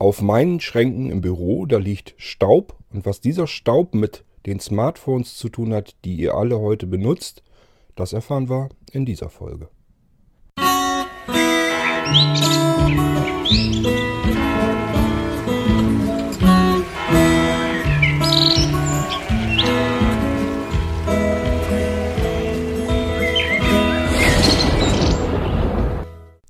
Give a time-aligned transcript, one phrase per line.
[0.00, 2.76] Auf meinen Schränken im Büro, da liegt Staub.
[2.92, 7.42] Und was dieser Staub mit den Smartphones zu tun hat, die ihr alle heute benutzt,
[7.96, 9.68] das erfahren wir in dieser Folge.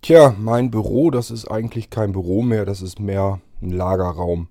[0.09, 4.49] Tja, mein Büro, das ist eigentlich kein Büro mehr, das ist mehr ein Lagerraum.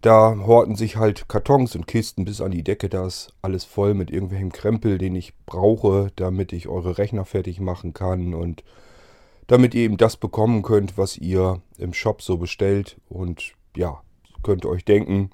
[0.00, 2.88] Da horten sich halt Kartons und Kisten bis an die Decke.
[2.88, 7.60] Da ist alles voll mit irgendwelchem Krempel, den ich brauche, damit ich eure Rechner fertig
[7.60, 8.64] machen kann und
[9.48, 12.96] damit ihr eben das bekommen könnt, was ihr im Shop so bestellt.
[13.10, 14.00] Und ja,
[14.42, 15.28] könnt ihr euch denken,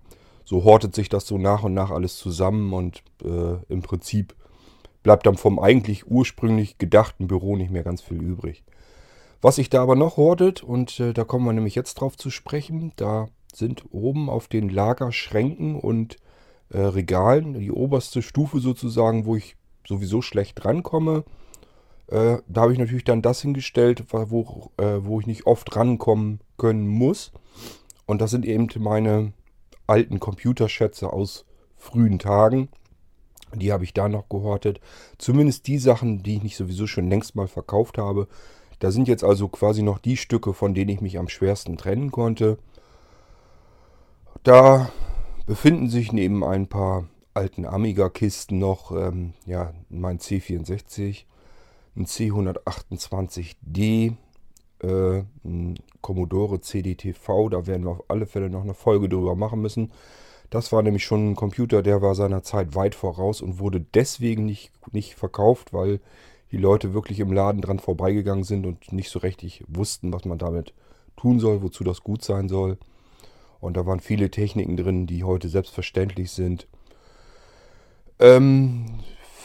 [0.44, 4.34] so hortet sich das so nach und nach alles zusammen und äh, im Prinzip
[5.04, 8.64] bleibt dann vom eigentlich ursprünglich gedachten Büro nicht mehr ganz viel übrig.
[9.42, 12.30] Was sich da aber noch hortet, und äh, da kommen wir nämlich jetzt drauf zu
[12.30, 16.16] sprechen, da sind oben auf den Lagerschränken und
[16.70, 21.24] äh, Regalen, die oberste Stufe sozusagen, wo ich sowieso schlecht rankomme.
[22.08, 26.40] Äh, da habe ich natürlich dann das hingestellt, wo, äh, wo ich nicht oft rankommen
[26.58, 27.32] können muss.
[28.06, 29.32] Und das sind eben meine
[29.86, 31.44] alten Computerschätze aus
[31.76, 32.68] frühen Tagen.
[33.54, 34.80] Die habe ich da noch gehortet.
[35.18, 38.28] Zumindest die Sachen, die ich nicht sowieso schon längst mal verkauft habe.
[38.80, 42.10] Da sind jetzt also quasi noch die Stücke, von denen ich mich am schwersten trennen
[42.10, 42.58] konnte.
[44.42, 44.90] Da
[45.46, 51.24] befinden sich neben ein paar alten Amiga-Kisten noch ähm, ja, mein C64,
[51.94, 54.14] ein C128D,
[54.82, 57.50] äh, ein Commodore CDTV.
[57.50, 59.92] Da werden wir auf alle Fälle noch eine Folge drüber machen müssen.
[60.48, 64.46] Das war nämlich schon ein Computer, der war seiner Zeit weit voraus und wurde deswegen
[64.46, 66.00] nicht, nicht verkauft, weil
[66.52, 70.38] die Leute wirklich im Laden dran vorbeigegangen sind und nicht so richtig wussten, was man
[70.38, 70.74] damit
[71.16, 72.78] tun soll, wozu das gut sein soll.
[73.60, 76.66] Und da waren viele Techniken drin, die heute selbstverständlich sind.
[78.18, 78.86] Ähm,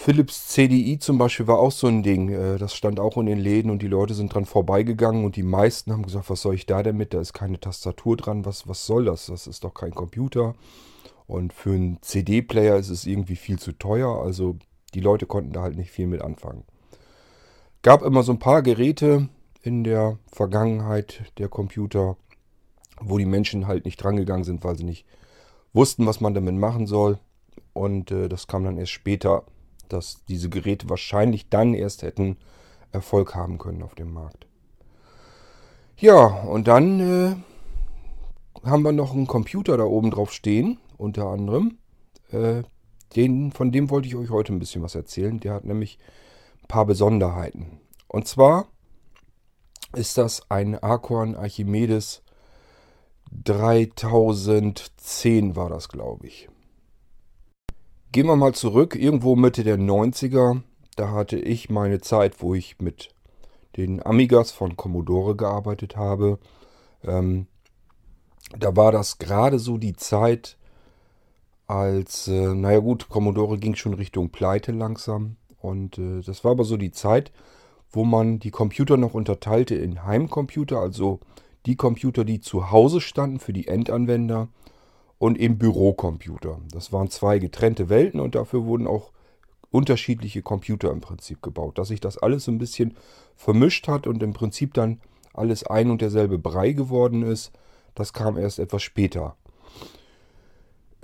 [0.05, 2.29] Philips CDI zum Beispiel war auch so ein Ding.
[2.29, 5.43] Äh, das stand auch in den Läden und die Leute sind dran vorbeigegangen und die
[5.43, 7.13] meisten haben gesagt, was soll ich da denn mit?
[7.13, 8.45] Da ist keine Tastatur dran.
[8.45, 9.27] Was, was soll das?
[9.27, 10.55] Das ist doch kein Computer.
[11.27, 14.21] Und für einen CD-Player ist es irgendwie viel zu teuer.
[14.21, 14.57] Also
[14.93, 16.63] die Leute konnten da halt nicht viel mit anfangen.
[17.85, 19.29] Gab immer so ein paar Geräte
[19.61, 22.17] in der Vergangenheit der Computer,
[22.99, 25.05] wo die Menschen halt nicht drangegangen sind, weil sie nicht
[25.71, 27.19] wussten, was man damit machen soll.
[27.73, 29.43] Und äh, das kam dann erst später,
[29.87, 32.37] dass diese Geräte wahrscheinlich dann erst hätten
[32.91, 34.47] Erfolg haben können auf dem Markt.
[35.95, 37.35] Ja, und dann äh,
[38.67, 41.77] haben wir noch einen Computer da oben drauf stehen, unter anderem.
[42.31, 42.63] Äh,
[43.15, 45.39] den, von dem wollte ich euch heute ein bisschen was erzählen.
[45.39, 45.99] Der hat nämlich
[46.67, 47.79] paar Besonderheiten.
[48.07, 48.67] Und zwar
[49.93, 52.23] ist das ein Acorn Archimedes
[53.43, 56.49] 3010 war das, glaube ich.
[58.11, 60.61] Gehen wir mal zurück, irgendwo Mitte der 90er,
[60.95, 63.09] da hatte ich meine Zeit, wo ich mit
[63.75, 66.39] den Amigas von Commodore gearbeitet habe.
[67.03, 67.47] Ähm,
[68.57, 70.57] da war das gerade so die Zeit,
[71.67, 75.35] als, äh, naja gut, Commodore ging schon Richtung Pleite langsam.
[75.65, 77.31] Und äh, das war aber so die Zeit,
[77.89, 81.19] wo man die Computer noch unterteilte in Heimcomputer, also
[81.65, 84.49] die Computer, die zu Hause standen für die Endanwender
[85.17, 86.59] und eben Bürocomputer.
[86.71, 89.11] Das waren zwei getrennte Welten und dafür wurden auch
[89.71, 91.77] unterschiedliche Computer im Prinzip gebaut.
[91.77, 92.95] Dass sich das alles so ein bisschen
[93.35, 95.01] vermischt hat und im Prinzip dann
[95.33, 97.51] alles ein und derselbe Brei geworden ist,
[97.95, 99.35] das kam erst etwas später.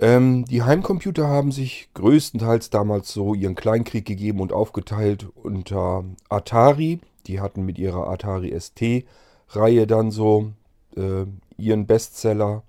[0.02, 6.98] Ähm, die Heimcomputer haben sich größtenteils damals so ihren Kleinkrieg gegeben und aufgeteilt unter Atari.
[7.28, 9.04] Die hatten mit ihrer Atari ST
[9.50, 10.50] Reihe dann so
[10.96, 11.24] äh,
[11.56, 12.64] ihren Bestseller.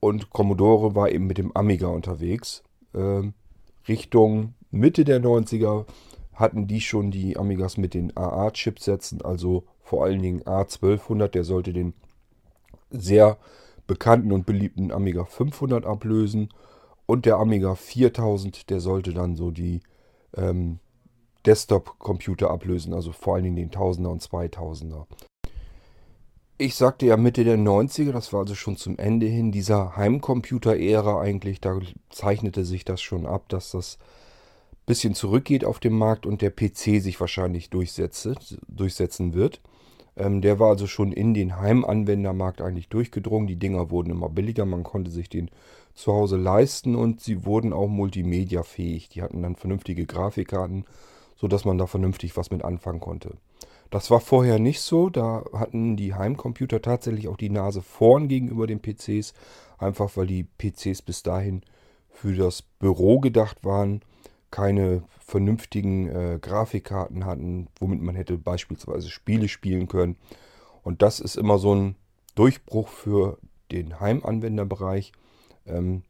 [0.00, 2.62] Und Commodore war eben mit dem Amiga unterwegs.
[2.94, 3.30] Äh,
[3.86, 5.84] Richtung Mitte der 90er
[6.32, 11.74] hatten die schon die Amigas mit den AA-Chipsätzen, also vor allen Dingen A1200, der sollte
[11.74, 11.92] den
[12.90, 13.36] sehr
[13.86, 16.50] bekannten und beliebten Amiga 500 ablösen.
[17.06, 19.80] Und der Amiga 4000, der sollte dann so die
[20.36, 20.80] ähm,
[21.46, 25.06] Desktop-Computer ablösen, also vor allen Dingen den 1000er und 2000er.
[26.58, 31.20] Ich sagte ja Mitte der 90er, das war also schon zum Ende hin dieser Heimcomputer-Ära
[31.20, 31.60] eigentlich.
[31.60, 31.78] Da
[32.08, 33.98] zeichnete sich das schon ab, dass das
[34.86, 39.60] bisschen zurückgeht auf dem Markt und der PC sich wahrscheinlich durchsetzen wird.
[40.16, 43.46] Ähm, der war also schon in den Heimanwendermarkt eigentlich durchgedrungen.
[43.46, 45.50] Die Dinger wurden immer billiger, man konnte sich den
[45.94, 49.08] zu Hause leisten und sie wurden auch multimediafähig.
[49.08, 50.84] Die hatten dann vernünftige Grafikkarten,
[51.36, 53.36] sodass man da vernünftig was mit anfangen konnte.
[53.90, 55.10] Das war vorher nicht so.
[55.10, 59.32] Da hatten die Heimcomputer tatsächlich auch die Nase vorn gegenüber den PCs.
[59.78, 61.62] Einfach weil die PCs bis dahin
[62.10, 64.00] für das Büro gedacht waren,
[64.56, 70.16] keine vernünftigen äh, Grafikkarten hatten, womit man hätte beispielsweise Spiele spielen können.
[70.82, 71.94] Und das ist immer so ein
[72.36, 73.36] Durchbruch für
[73.70, 75.12] den Heimanwenderbereich.
[75.66, 76.04] Ähm,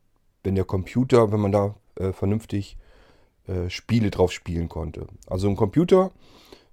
[0.44, 2.76] wenn der Computer, wenn man da äh, vernünftig
[3.48, 5.08] äh, Spiele drauf spielen konnte.
[5.26, 6.12] Also ein Computer,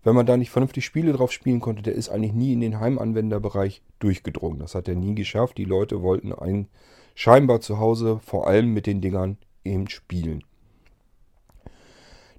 [0.03, 2.79] wenn man da nicht vernünftig Spiele drauf spielen konnte, der ist eigentlich nie in den
[2.79, 4.59] Heimanwenderbereich durchgedrungen.
[4.59, 5.57] Das hat er nie geschafft.
[5.57, 6.67] Die Leute wollten ein,
[7.15, 10.43] scheinbar zu Hause vor allem mit den Dingern eben spielen.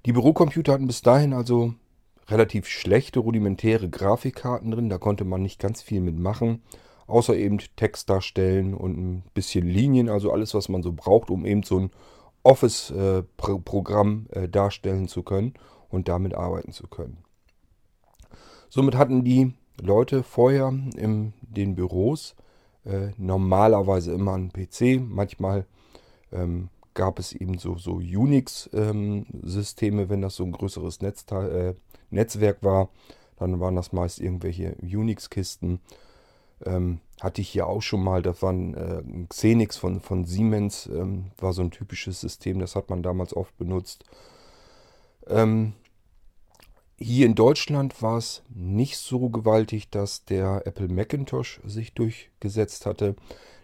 [0.05, 1.73] Die Bürocomputer hatten bis dahin also
[2.27, 4.89] relativ schlechte rudimentäre Grafikkarten drin.
[4.89, 6.61] Da konnte man nicht ganz viel mitmachen.
[7.07, 10.09] Außer eben Text darstellen und ein bisschen Linien.
[10.09, 11.91] Also alles, was man so braucht, um eben so ein
[12.43, 15.53] Office-Programm äh, darstellen zu können
[15.89, 17.17] und damit arbeiten zu können.
[18.69, 22.35] Somit hatten die Leute vorher in den Büros
[22.85, 24.99] äh, normalerweise immer einen PC.
[25.01, 25.65] Manchmal
[26.31, 31.75] ähm, gab es eben so, so Unix-Systeme, ähm, wenn das so ein größeres Netzteil, äh,
[32.09, 32.89] Netzwerk war.
[33.37, 35.79] Dann waren das meist irgendwelche Unix-Kisten.
[36.65, 40.87] Ähm, hatte ich hier auch schon mal, das war ein äh, Xenix von, von Siemens,
[40.87, 44.03] ähm, war so ein typisches System, das hat man damals oft benutzt.
[45.27, 45.73] Ähm,
[46.97, 53.15] hier in Deutschland war es nicht so gewaltig, dass der Apple Macintosh sich durchgesetzt hatte.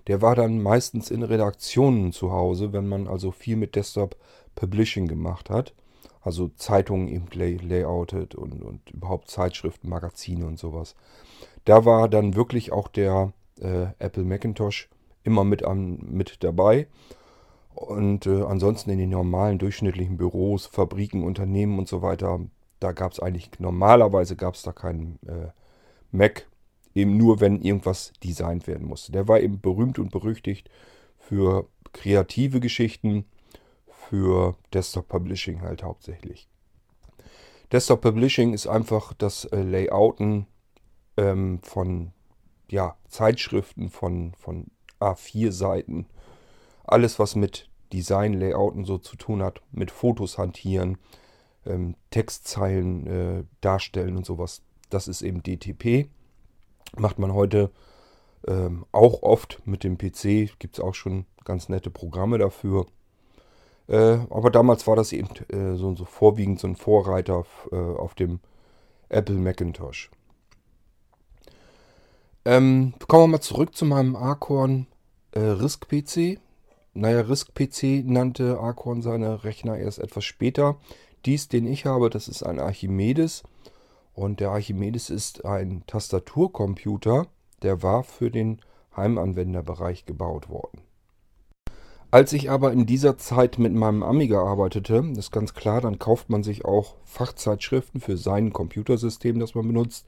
[0.08, 4.16] Der war dann meistens in Redaktionen zu Hause, wenn man also viel mit Desktop
[4.56, 5.74] Publishing gemacht hat.
[6.22, 10.96] Also Zeitungen eben lay layoutet und, und überhaupt Zeitschriften, Magazine und sowas.
[11.66, 14.90] Da war dann wirklich auch der äh, Apple Macintosh
[15.24, 16.88] immer mit, an, mit dabei.
[17.74, 22.40] Und äh, ansonsten in den normalen durchschnittlichen Büros, Fabriken, Unternehmen und so weiter
[22.82, 25.52] da gab es eigentlich, normalerweise gab es da keinen äh,
[26.12, 26.48] Mac,
[26.94, 29.12] eben nur wenn irgendwas designt werden musste.
[29.12, 30.70] Der war eben berühmt und berüchtigt
[31.18, 33.26] für kreative Geschichten,
[33.88, 36.48] für Desktop Publishing halt hauptsächlich.
[37.72, 40.48] Desktop Publishing ist einfach das äh, Layouten
[41.18, 42.12] ähm, von
[42.70, 44.68] ja, Zeitschriften, von, von
[45.00, 46.08] A4-Seiten.
[46.84, 50.98] Alles, was mit Design, Layouten so zu tun hat, mit Fotos hantieren,
[51.66, 54.62] ähm, Textzeilen äh, darstellen und sowas.
[54.90, 56.10] Das ist eben DTP.
[56.98, 57.72] Macht man heute
[58.48, 60.58] ähm, auch oft mit dem PC.
[60.60, 62.86] Gibt es auch schon ganz nette Programme dafür.
[63.88, 68.16] Äh, aber damals war das eben äh, so, so, vorwiegend so ein Vorreiter äh, auf
[68.16, 68.40] dem
[69.10, 70.10] Apple Macintosh.
[72.46, 74.88] Ähm, kommen wir mal zurück zu meinem Acorn
[75.32, 76.40] äh, RISC-PC.
[76.94, 80.78] Naja, RISC-PC nannte Acorn seine Rechner erst etwas später.
[81.26, 83.44] Dies, den ich habe, das ist ein Archimedes.
[84.14, 87.28] Und der Archimedes ist ein Tastaturcomputer,
[87.62, 88.60] der war für den
[88.96, 90.82] Heimanwenderbereich gebaut worden.
[92.14, 96.30] Als ich aber in dieser Zeit mit meinem Amiga arbeitete, ist ganz klar, dann kauft
[96.30, 100.08] man sich auch Fachzeitschriften für sein Computersystem, das man benutzt.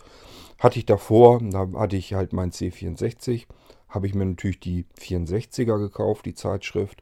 [0.59, 3.45] Hatte ich davor, da hatte ich halt mein C64,
[3.87, 7.01] habe ich mir natürlich die 64er gekauft, die Zeitschrift.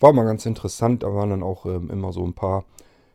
[0.00, 2.64] War mal ganz interessant, da waren dann auch ähm, immer so ein paar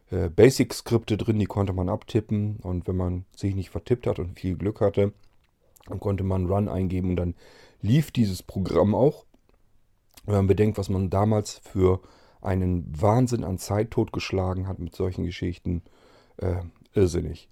[0.09, 2.57] Basic-Skripte drin, die konnte man abtippen.
[2.61, 5.13] Und wenn man sich nicht vertippt hat und viel Glück hatte,
[5.87, 7.35] dann konnte man Run eingeben und dann
[7.81, 9.25] lief dieses Programm auch.
[10.25, 12.01] Wenn man bedenkt, was man damals für
[12.41, 15.81] einen Wahnsinn an Zeit totgeschlagen hat mit solchen Geschichten,
[16.37, 16.61] äh,
[16.93, 17.49] irrsinnig.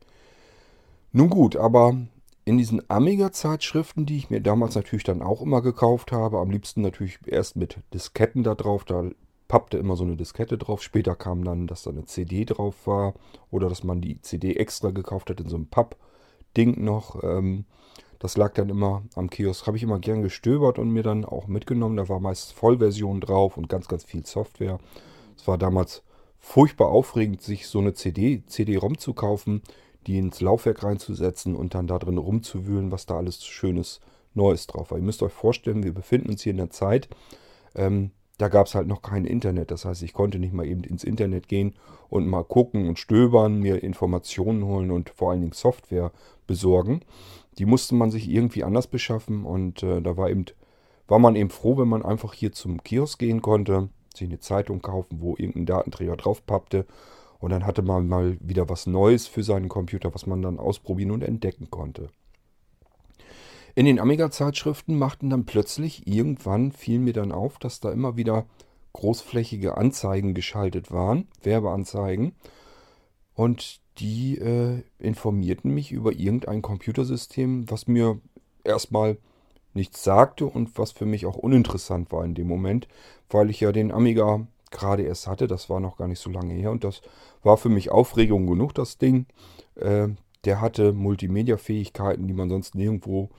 [1.11, 1.97] Nun gut, aber
[2.43, 6.81] in diesen Amiga-Zeitschriften, die ich mir damals natürlich dann auch immer gekauft habe, am liebsten
[6.81, 9.09] natürlich erst mit Disketten da drauf, da
[9.47, 10.81] pappte immer so eine Diskette drauf.
[10.81, 13.13] Später kam dann, dass da eine CD drauf war
[13.51, 17.23] oder dass man die CD extra gekauft hat in so einem Papp-Ding noch.
[17.23, 17.65] Ähm,
[18.19, 19.67] das lag dann immer am Kiosk.
[19.67, 21.97] Habe ich immer gern gestöbert und mir dann auch mitgenommen.
[21.97, 24.79] Da war meist Vollversion drauf und ganz, ganz viel Software.
[25.37, 26.01] Es war damals
[26.39, 29.61] furchtbar aufregend, sich so eine CD, CD-ROM zu kaufen,
[30.07, 33.99] die ins Laufwerk reinzusetzen und dann da drin rumzuwühlen, was da alles Schönes
[34.33, 34.97] Neues drauf war.
[34.97, 37.09] Ihr müsst euch vorstellen, wir befinden uns hier in der Zeit,
[37.73, 39.71] ähm, da gab es halt noch kein Internet.
[39.71, 41.73] Das heißt, ich konnte nicht mal eben ins Internet gehen
[42.09, 46.11] und mal gucken und stöbern, mir Informationen holen und vor allen Dingen Software
[46.47, 47.01] besorgen.
[47.57, 50.45] Die musste man sich irgendwie anders beschaffen und äh, da war eben,
[51.07, 54.81] war man eben froh, wenn man einfach hier zum Kiosk gehen konnte, sich eine Zeitung
[54.81, 56.85] kaufen, wo irgendein Datenträger draufpappte
[57.39, 61.11] und dann hatte man mal wieder was Neues für seinen Computer, was man dann ausprobieren
[61.11, 62.09] und entdecken konnte.
[63.75, 68.45] In den Amiga-Zeitschriften machten dann plötzlich, irgendwann fiel mir dann auf, dass da immer wieder
[68.93, 72.33] großflächige Anzeigen geschaltet waren, Werbeanzeigen.
[73.33, 78.21] Und die äh, informierten mich über irgendein Computersystem, was mir
[78.63, 79.17] erstmal
[79.73, 82.87] nichts sagte und was für mich auch uninteressant war in dem Moment,
[83.29, 85.47] weil ich ja den Amiga gerade erst hatte.
[85.47, 87.01] Das war noch gar nicht so lange her und das
[87.43, 89.25] war für mich Aufregung genug, das Ding.
[89.75, 90.07] Äh,
[90.45, 93.29] der hatte Multimedia-Fähigkeiten, die man sonst nirgendwo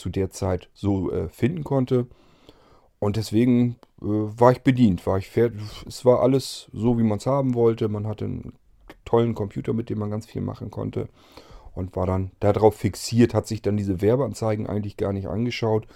[0.00, 2.06] zu der Zeit so äh, finden konnte.
[2.98, 5.62] Und deswegen äh, war ich bedient, war ich fertig.
[5.86, 7.88] Es war alles so, wie man es haben wollte.
[7.88, 8.52] Man hatte einen
[9.04, 11.08] tollen Computer, mit dem man ganz viel machen konnte.
[11.72, 15.86] Und war dann darauf fixiert, hat sich dann diese Werbeanzeigen eigentlich gar nicht angeschaut.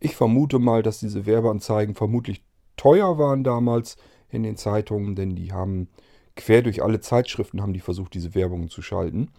[0.00, 2.42] Ich vermute mal, dass diese Werbeanzeigen vermutlich
[2.76, 3.96] teuer waren damals
[4.30, 5.88] in den Zeitungen, denn die haben
[6.36, 9.30] quer durch alle Zeitschriften haben die versucht, diese Werbung zu schalten.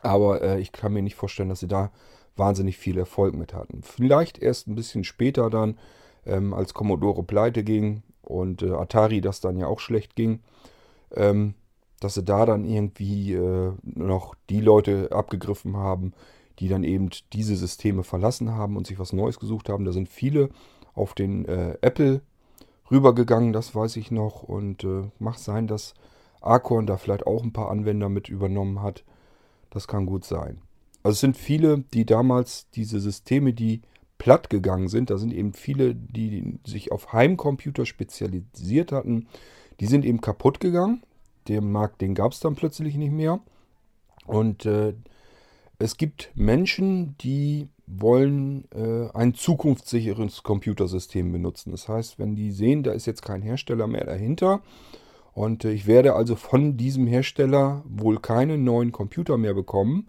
[0.00, 1.92] Aber äh, ich kann mir nicht vorstellen, dass sie da
[2.36, 3.82] wahnsinnig viel Erfolg mit hatten.
[3.82, 5.78] Vielleicht erst ein bisschen später dann,
[6.24, 10.40] ähm, als Commodore pleite ging und äh, Atari das dann ja auch schlecht ging,
[11.14, 11.54] ähm,
[12.00, 16.12] dass sie da dann irgendwie äh, noch die Leute abgegriffen haben,
[16.58, 19.84] die dann eben diese Systeme verlassen haben und sich was Neues gesucht haben.
[19.84, 20.50] Da sind viele
[20.94, 22.22] auf den äh, Apple
[22.90, 24.42] rübergegangen, das weiß ich noch.
[24.42, 25.94] Und äh, mag sein, dass
[26.40, 29.04] Acorn da vielleicht auch ein paar Anwender mit übernommen hat.
[29.70, 30.60] Das kann gut sein.
[31.02, 33.82] Also es sind viele, die damals diese Systeme, die
[34.18, 39.26] platt gegangen sind, da sind eben viele, die sich auf Heimcomputer spezialisiert hatten,
[39.80, 41.02] die sind eben kaputt gegangen.
[41.48, 43.40] Den Markt, den gab es dann plötzlich nicht mehr.
[44.26, 44.94] Und äh,
[45.80, 51.72] es gibt Menschen, die wollen äh, ein zukunftssicheres Computersystem benutzen.
[51.72, 54.62] Das heißt, wenn die sehen, da ist jetzt kein Hersteller mehr dahinter
[55.32, 60.08] und äh, ich werde also von diesem Hersteller wohl keinen neuen Computer mehr bekommen,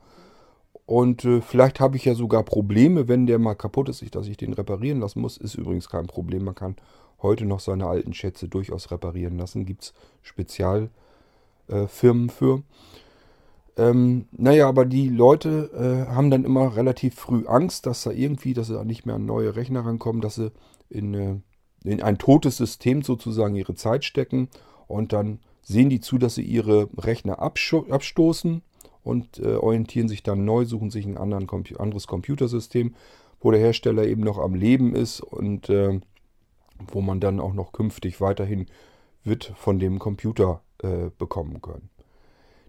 [0.86, 4.38] und äh, vielleicht habe ich ja sogar Probleme, wenn der mal kaputt ist, dass ich
[4.38, 5.38] den reparieren lassen muss.
[5.38, 6.44] Ist übrigens kein Problem.
[6.44, 6.76] Man kann
[7.22, 9.66] heute noch seine alten Schätze durchaus reparieren lassen.
[9.66, 10.90] Gibt es Spezialfirmen
[11.70, 12.64] äh, für.
[13.76, 18.54] Ähm, naja, aber die Leute äh, haben dann immer relativ früh Angst, dass da irgendwie,
[18.54, 20.52] dass sie nicht mehr an neue Rechner rankommen, dass sie
[20.90, 21.40] in, äh,
[21.84, 24.50] in ein totes System sozusagen ihre Zeit stecken
[24.88, 28.62] und dann sehen die zu, dass sie ihre Rechner abstoßen
[29.04, 32.96] und äh, orientieren sich dann neu, suchen sich ein anderen, anderes Computersystem,
[33.40, 36.00] wo der Hersteller eben noch am Leben ist und äh,
[36.92, 38.68] wo man dann auch noch künftig weiterhin
[39.24, 41.90] wird von dem Computer äh, bekommen können.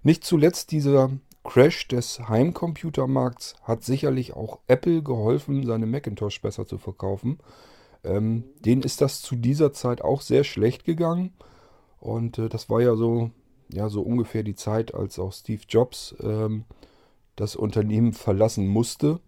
[0.02, 1.10] Nicht zuletzt dieser
[1.44, 7.38] Crash des Heimcomputermarkts hat sicherlich auch Apple geholfen, seine Macintosh besser zu verkaufen.
[8.02, 11.32] Ähm, denen ist das zu dieser Zeit auch sehr schlecht gegangen.
[12.00, 13.30] Und äh, das war ja so
[13.74, 16.64] ja so ungefähr die Zeit, als auch Steve Jobs ähm,
[17.36, 19.20] das Unternehmen verlassen musste.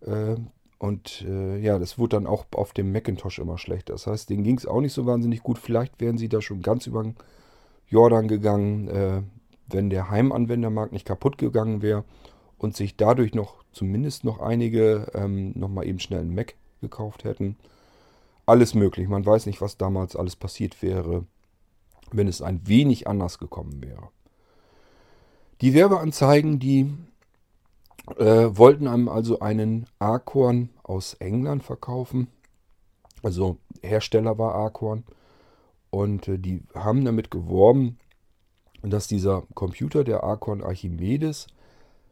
[0.00, 0.36] Äh,
[0.78, 3.94] und äh, ja, das wurde dann auch auf dem Macintosh immer schlechter.
[3.94, 5.58] Das heißt, denen ging es auch nicht so wahnsinnig gut.
[5.58, 7.16] Vielleicht wären sie da schon ganz über den
[7.88, 9.22] Jordan gegangen, äh,
[9.68, 12.04] wenn der Heimanwendermarkt nicht kaputt gegangen wäre
[12.58, 17.56] und sich dadurch noch zumindest noch einige ähm, nochmal eben schnell einen Mac gekauft hätten.
[18.46, 19.08] Alles möglich.
[19.08, 21.24] Man weiß nicht, was damals alles passiert wäre
[22.12, 24.08] wenn es ein wenig anders gekommen wäre.
[25.60, 26.92] Die Werbeanzeigen, die
[28.18, 32.28] äh, wollten einem also einen Acorn aus England verkaufen.
[33.22, 35.04] Also Hersteller war Acorn.
[35.90, 37.98] Und äh, die haben damit geworben,
[38.82, 41.46] dass dieser Computer, der Acorn Archimedes,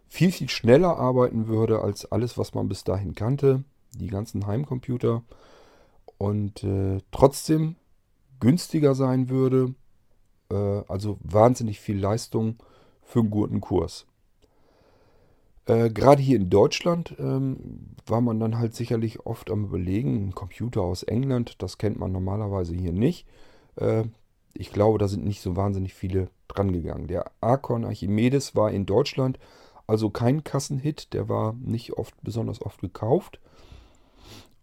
[0.08, 3.64] viel, viel schneller arbeiten würde als alles, was man bis dahin kannte.
[3.94, 5.22] Die ganzen Heimcomputer.
[6.16, 7.76] Und äh, trotzdem
[8.40, 9.74] günstiger sein würde
[10.54, 12.56] also wahnsinnig viel Leistung
[13.02, 14.06] für einen guten Kurs.
[15.66, 20.34] Äh, Gerade hier in Deutschland ähm, war man dann halt sicherlich oft am Überlegen, ein
[20.34, 23.26] Computer aus England, das kennt man normalerweise hier nicht.
[23.76, 24.04] Äh,
[24.54, 27.06] ich glaube, da sind nicht so wahnsinnig viele dran gegangen.
[27.06, 29.38] Der Archon Archimedes war in Deutschland
[29.86, 33.40] also kein Kassenhit, der war nicht oft besonders oft gekauft.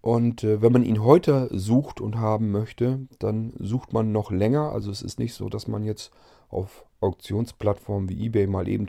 [0.02, 4.72] Und äh, wenn man ihn heute sucht und haben möchte, dann sucht man noch länger.
[4.72, 6.12] Also es ist nicht so, dass man jetzt
[6.50, 8.88] auf Auktionsplattformen wie eBay mal eben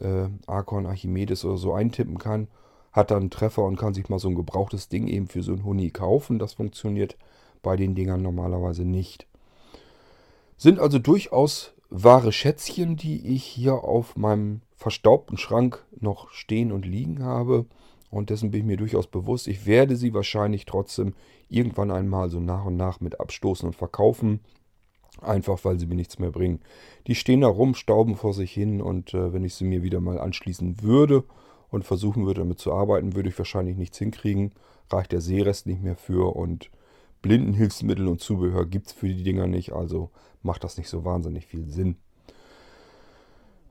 [0.00, 2.48] äh, Archon Archimedes oder so eintippen kann,
[2.92, 5.52] hat dann einen Treffer und kann sich mal so ein gebrauchtes Ding eben für so
[5.52, 6.38] ein Huni kaufen.
[6.38, 7.16] Das funktioniert
[7.62, 9.26] bei den Dingern normalerweise nicht.
[10.56, 16.86] Sind also durchaus wahre Schätzchen, die ich hier auf meinem verstaubten Schrank noch stehen und
[16.86, 17.66] liegen habe.
[18.10, 19.48] Und dessen bin ich mir durchaus bewusst.
[19.48, 21.14] Ich werde sie wahrscheinlich trotzdem
[21.48, 24.40] irgendwann einmal so nach und nach mit abstoßen und verkaufen.
[25.20, 26.60] Einfach weil sie mir nichts mehr bringen.
[27.06, 30.00] Die stehen da rum, stauben vor sich hin und äh, wenn ich sie mir wieder
[30.00, 31.24] mal anschließen würde
[31.70, 34.52] und versuchen würde damit zu arbeiten, würde ich wahrscheinlich nichts hinkriegen.
[34.90, 36.70] Reicht der Seerest nicht mehr für und
[37.20, 40.10] Blindenhilfsmittel und Zubehör gibt es für die Dinger nicht, also
[40.42, 41.96] macht das nicht so wahnsinnig viel Sinn.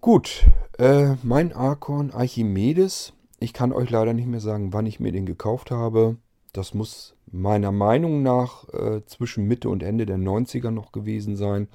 [0.02, 0.46] Gut,
[0.78, 3.14] äh, mein Archon Archimedes.
[3.40, 6.18] Ich kann euch leider nicht mehr sagen, wann ich mir den gekauft habe.
[6.54, 11.68] Das muss meiner Meinung nach äh, zwischen Mitte und Ende der 90er noch gewesen sein.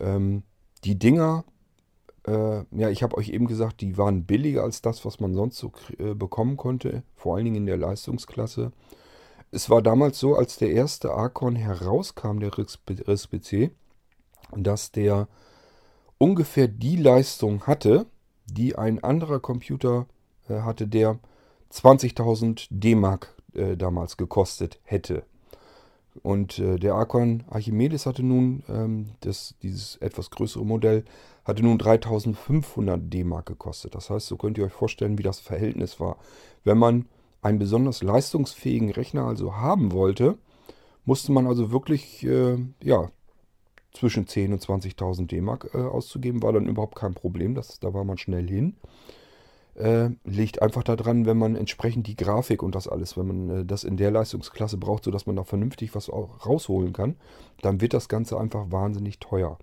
[0.00, 0.42] Ähm,
[0.84, 1.44] die Dinger,
[2.26, 5.58] äh, ja, ich habe euch eben gesagt, die waren billiger als das, was man sonst
[5.58, 8.72] so äh, bekommen konnte, vor allen Dingen in der Leistungsklasse.
[9.52, 13.70] Es war damals so, als der erste Archon herauskam, der RIS-PC,
[14.56, 15.28] dass der
[16.18, 18.06] ungefähr die Leistung hatte,
[18.46, 20.06] die ein anderer Computer
[20.48, 21.18] hatte, der
[21.72, 25.24] 20.000 D-Mark äh, damals gekostet hätte.
[26.22, 31.04] Und äh, der Archon Archimedes hatte nun, ähm, das, dieses etwas größere Modell,
[31.44, 33.94] hatte nun 3500 D-Mark gekostet.
[33.94, 36.16] Das heißt, so könnt ihr euch vorstellen, wie das Verhältnis war.
[36.64, 37.06] Wenn man
[37.42, 40.38] einen besonders leistungsfähigen Rechner also haben wollte,
[41.04, 43.10] musste man also wirklich äh, ja,
[43.92, 46.42] zwischen 10.000 und 20.000 D-Mark äh, auszugeben.
[46.42, 48.76] War dann überhaupt kein Problem, das, da war man schnell hin.
[49.76, 53.64] Äh, liegt einfach daran, wenn man entsprechend die Grafik und das alles, wenn man äh,
[53.66, 57.16] das in der Leistungsklasse braucht, sodass man da vernünftig was rausholen kann,
[57.60, 59.58] dann wird das Ganze einfach wahnsinnig teuer.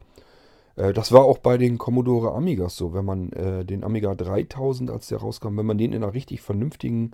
[0.76, 4.92] Äh, das war auch bei den Commodore Amigas so, wenn man äh, den Amiga 3000,
[4.92, 7.12] als der rauskam, wenn man den in einer richtig vernünftigen,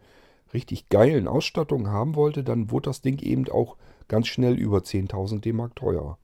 [0.54, 3.78] richtig geilen Ausstattung haben wollte, dann wurde das Ding eben auch
[4.10, 6.18] ganz schnell über 10.000 D-Mark teuer.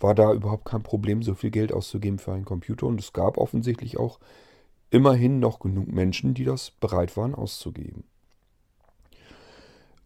[0.00, 3.38] War da überhaupt kein Problem, so viel Geld auszugeben für einen Computer und es gab
[3.38, 4.18] offensichtlich auch
[4.92, 8.04] immerhin noch genug Menschen, die das bereit waren auszugeben.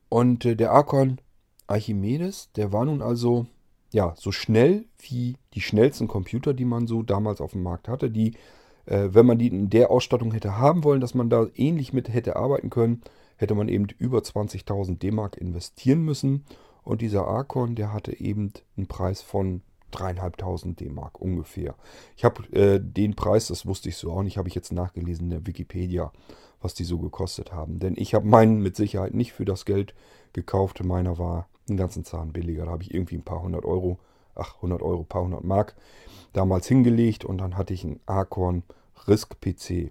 [0.08, 1.18] Und äh, der Archon
[1.66, 3.46] Archimedes, der war nun also
[3.92, 8.10] ja so schnell wie die schnellsten Computer, die man so damals auf dem Markt hatte,
[8.10, 8.34] die,
[8.86, 12.08] äh, wenn man die in der Ausstattung hätte haben wollen, dass man da ähnlich mit
[12.08, 13.02] hätte arbeiten können,
[13.36, 16.44] hätte man eben über 20.000 D-Mark investieren müssen.
[16.84, 19.62] Und dieser Archon, der hatte eben einen Preis von
[19.96, 21.74] dreieinhalbtausend D-Mark ungefähr.
[22.16, 25.26] Ich habe äh, den Preis, das wusste ich so auch nicht, habe ich jetzt nachgelesen
[25.26, 26.12] in der Wikipedia,
[26.60, 27.78] was die so gekostet haben.
[27.78, 29.94] Denn ich habe meinen mit Sicherheit nicht für das Geld
[30.32, 30.82] gekauft.
[30.84, 32.66] Meiner war einen ganzen Zahn billiger.
[32.66, 33.98] Da habe ich irgendwie ein paar hundert Euro,
[34.34, 35.75] ach 100 Euro, paar hundert Mark
[36.32, 38.62] damals hingelegt und dann hatte ich einen Acorn
[39.08, 39.90] Risk PC.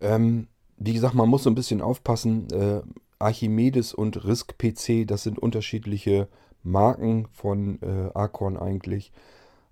[0.00, 2.50] Ähm, wie gesagt, man muss so ein bisschen aufpassen.
[2.50, 2.82] Äh,
[3.18, 6.28] Archimedes und Risk PC, das sind unterschiedliche
[6.64, 9.12] Marken von äh, Acorn eigentlich.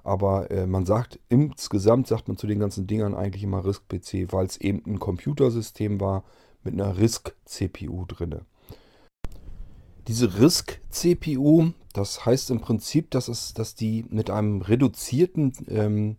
[0.05, 4.47] Aber äh, man sagt, insgesamt sagt man zu den ganzen Dingern eigentlich immer RISC-PC, weil
[4.47, 6.25] es eben ein Computersystem war
[6.65, 8.41] mit einer RISC-CPU drin.
[10.09, 16.17] Diese RISC-CPU, das heißt im Prinzip, dass, es, dass die mit einem reduzierten ähm,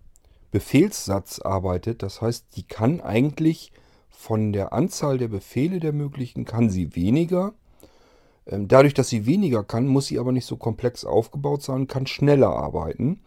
[0.52, 2.04] Befehlssatz arbeitet.
[2.04, 3.74] Das heißt, die kann eigentlich
[4.10, 7.54] von der Anzahl der Befehle der möglichen, kann sie weniger
[8.46, 12.50] dadurch, dass sie weniger kann, muss sie aber nicht so komplex aufgebaut sein, kann schneller
[12.50, 13.22] arbeiten.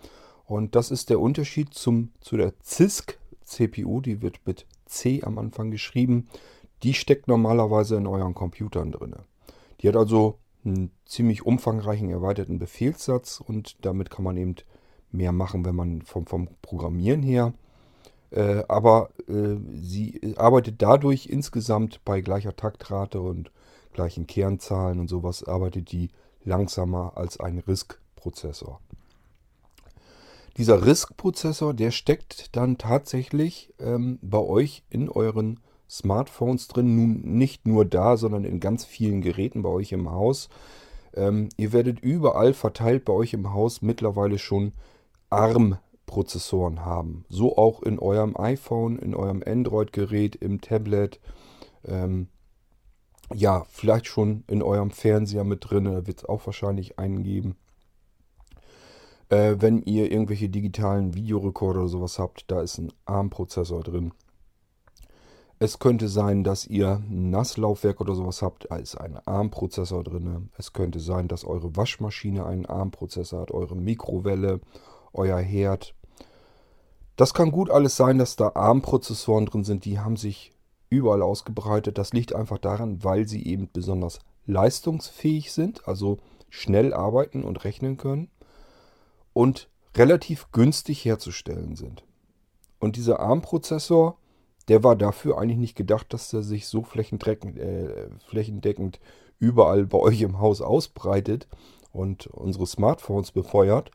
[0.44, 5.70] Und das ist der Unterschied zum, zu der CISC-CPU, die wird mit C am Anfang
[5.70, 6.28] geschrieben.
[6.82, 9.16] Die steckt normalerweise in euren Computern drin.
[9.80, 14.56] Die hat also einen ziemlich umfangreichen erweiterten Befehlssatz und damit kann man eben
[15.10, 17.54] mehr machen, wenn man vom, vom Programmieren her.
[18.30, 23.50] Äh, aber äh, sie arbeitet dadurch insgesamt bei gleicher Taktrate und
[23.96, 26.10] gleichen Kernzahlen und sowas arbeitet die
[26.44, 28.80] langsamer als ein RISC-Prozessor.
[30.56, 36.96] Dieser RISC-Prozessor, der steckt dann tatsächlich ähm, bei euch in euren Smartphones drin.
[36.96, 40.48] Nun nicht nur da, sondern in ganz vielen Geräten bei euch im Haus.
[41.14, 44.72] Ähm, ihr werdet überall verteilt bei euch im Haus mittlerweile schon
[45.30, 47.24] ARM-Prozessoren haben.
[47.28, 51.20] So auch in eurem iPhone, in eurem Android-Gerät, im Tablet.
[51.84, 52.28] Ähm,
[53.34, 57.56] ja, vielleicht schon in eurem Fernseher mit drin, da wird es auch wahrscheinlich einen geben.
[59.28, 64.12] Äh, wenn ihr irgendwelche digitalen Videorekorder oder sowas habt, da ist ein ARM-Prozessor drin.
[65.58, 70.50] Es könnte sein, dass ihr ein Nasslaufwerk oder sowas habt, da ist ein ARM-Prozessor drin.
[70.58, 74.60] Es könnte sein, dass eure Waschmaschine einen ARM-Prozessor hat, eure Mikrowelle,
[75.14, 75.94] euer Herd.
[77.16, 80.52] Das kann gut alles sein, dass da ARM-Prozessoren drin sind, die haben sich
[80.88, 81.98] überall ausgebreitet.
[81.98, 86.18] Das liegt einfach daran, weil sie eben besonders leistungsfähig sind, also
[86.48, 88.28] schnell arbeiten und rechnen können
[89.32, 92.04] und relativ günstig herzustellen sind.
[92.78, 94.18] Und dieser ARM-Prozessor,
[94.68, 99.00] der war dafür eigentlich nicht gedacht, dass er sich so flächendeckend, äh, flächendeckend
[99.38, 101.48] überall bei euch im Haus ausbreitet
[101.92, 103.90] und unsere Smartphones befeuert,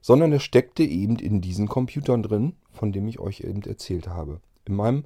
[0.00, 4.40] sondern er steckte eben in diesen Computern drin, von dem ich euch eben erzählt habe.
[4.64, 5.04] In meinem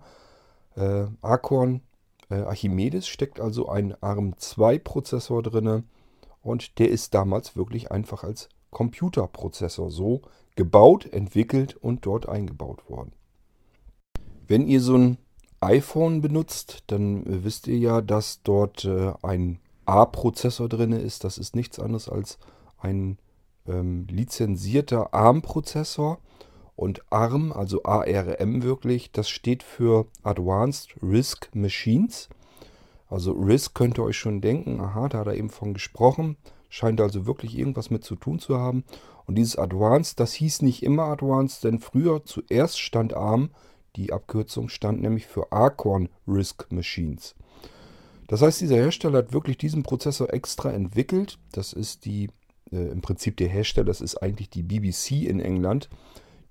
[0.76, 1.82] äh, Acorn
[2.30, 5.84] äh, Archimedes steckt also ein ARM2-Prozessor drin
[6.42, 10.22] und der ist damals wirklich einfach als Computerprozessor so
[10.56, 13.12] gebaut, entwickelt und dort eingebaut worden.
[14.48, 15.18] Wenn ihr so ein
[15.60, 21.24] iPhone benutzt, dann wisst ihr ja, dass dort äh, ein A-Prozessor drin ist.
[21.24, 22.38] Das ist nichts anderes als
[22.78, 23.18] ein
[23.66, 26.18] ähm, lizenzierter ARM-Prozessor.
[26.82, 32.28] Und ARM, also ARM wirklich, das steht für Advanced Risk Machines.
[33.08, 36.36] Also RISC könnt ihr euch schon denken, aha, da hat er eben von gesprochen.
[36.68, 38.82] Scheint also wirklich irgendwas mit zu tun zu haben.
[39.26, 43.50] Und dieses Advanced, das hieß nicht immer Advanced, denn früher zuerst stand ARM,
[43.94, 47.36] die Abkürzung stand nämlich für Archon RISC Machines.
[48.26, 51.38] Das heißt, dieser Hersteller hat wirklich diesen Prozessor extra entwickelt.
[51.52, 52.30] Das ist die,
[52.72, 55.88] äh, im Prinzip der Hersteller, das ist eigentlich die BBC in England.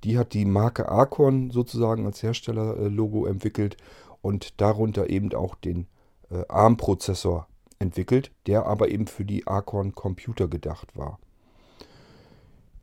[0.03, 3.77] Die hat die Marke Archon sozusagen als Herstellerlogo entwickelt
[4.21, 5.87] und darunter eben auch den
[6.29, 7.47] äh, ARM-Prozessor
[7.79, 11.19] entwickelt, der aber eben für die Archon Computer gedacht war.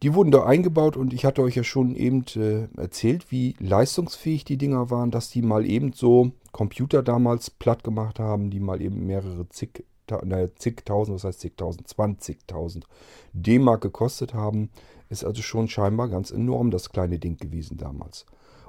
[0.03, 4.45] Die wurden da eingebaut und ich hatte euch ja schon eben äh, erzählt, wie leistungsfähig
[4.45, 8.81] die Dinger waren, dass die mal eben so Computer damals platt gemacht haben, die mal
[8.81, 12.87] eben mehrere zig, naja, zigtausend, was heißt zigtausend, zwanzigtausend
[13.33, 14.71] D-Mark gekostet haben.
[15.09, 18.27] Ist also schon scheinbar ganz enorm das kleine Ding gewesen damals.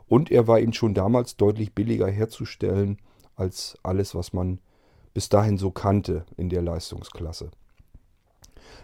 [0.07, 2.97] Und er war eben schon damals deutlich billiger herzustellen
[3.35, 4.59] als alles, was man
[5.13, 7.51] bis dahin so kannte in der Leistungsklasse.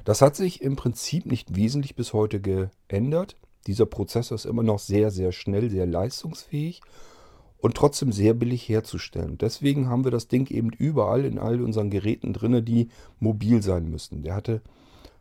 [0.03, 3.37] Das hat sich im Prinzip nicht wesentlich bis heute geändert.
[3.67, 6.81] Dieser Prozessor ist immer noch sehr, sehr schnell, sehr leistungsfähig
[7.65, 9.39] und trotzdem sehr billig herzustellen.
[9.39, 13.89] Deswegen haben wir das Ding eben überall in all unseren Geräten drin, die mobil sein
[13.89, 14.21] müssen.
[14.21, 14.61] Der hatte,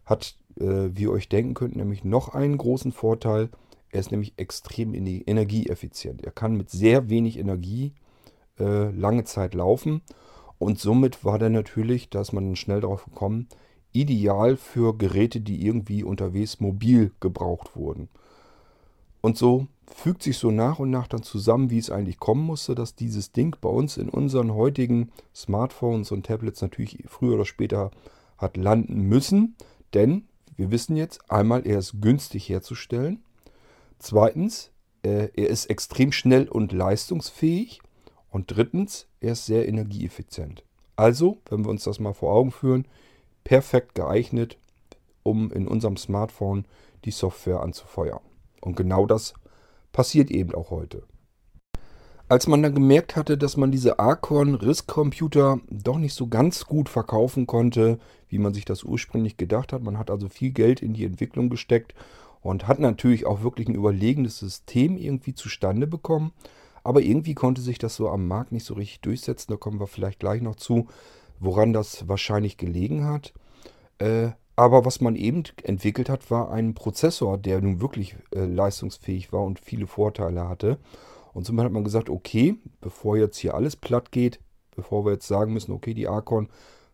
[0.05, 3.49] hat, äh, wie ihr euch denken könnt, nämlich noch einen großen Vorteil.
[3.89, 6.23] Er ist nämlich extrem energieeffizient.
[6.23, 7.95] Er kann mit sehr wenig Energie
[8.61, 10.03] äh, lange Zeit laufen
[10.59, 13.49] und somit war der natürlich, da ist man schnell darauf gekommen,
[13.93, 18.11] ideal für Geräte, die irgendwie unterwegs mobil gebraucht wurden.
[19.25, 22.75] Und so fügt sich so nach und nach dann zusammen, wie es eigentlich kommen musste,
[22.75, 27.91] dass dieses Ding bei uns in unseren heutigen Smartphones und Tablets natürlich früher oder später
[28.37, 29.57] hat landen müssen.
[29.95, 33.25] Denn wir wissen jetzt einmal, er ist günstig herzustellen.
[33.99, 34.71] Zweitens,
[35.03, 37.81] äh, er ist extrem schnell und leistungsfähig.
[38.29, 40.65] Und drittens, er ist sehr energieeffizient.
[40.97, 42.87] Also, wenn wir uns das mal vor Augen führen,
[43.43, 44.59] perfekt geeignet,
[45.23, 46.67] um in unserem Smartphone
[47.07, 48.21] die Software anzufeuern.
[48.65, 49.35] Und genau das
[49.93, 51.03] passiert eben auch heute.
[52.29, 56.89] Als man dann gemerkt hatte, dass man diese Archon RISC-Computer doch nicht so ganz gut
[56.89, 57.99] verkaufen konnte,
[58.29, 61.51] wie man sich das ursprünglich gedacht hat, man hat also viel Geld in die Entwicklung
[61.51, 61.95] gesteckt
[62.41, 66.33] und hat natürlich auch wirklich ein überlegenes System irgendwie zustande bekommen,
[66.83, 69.53] aber irgendwie konnte sich das so am Markt nicht so richtig durchsetzen.
[69.53, 70.89] Da kommen wir vielleicht gleich noch zu,
[71.41, 73.35] woran das wahrscheinlich gelegen hat.
[73.99, 79.33] Äh, aber was man eben entwickelt hat, war ein Prozessor, der nun wirklich äh, leistungsfähig
[79.33, 80.79] war und viele Vorteile hatte.
[81.33, 84.39] Und somit hat man gesagt, okay, bevor jetzt hier alles platt geht,
[84.77, 86.49] bevor wir jetzt sagen müssen, okay, die Archon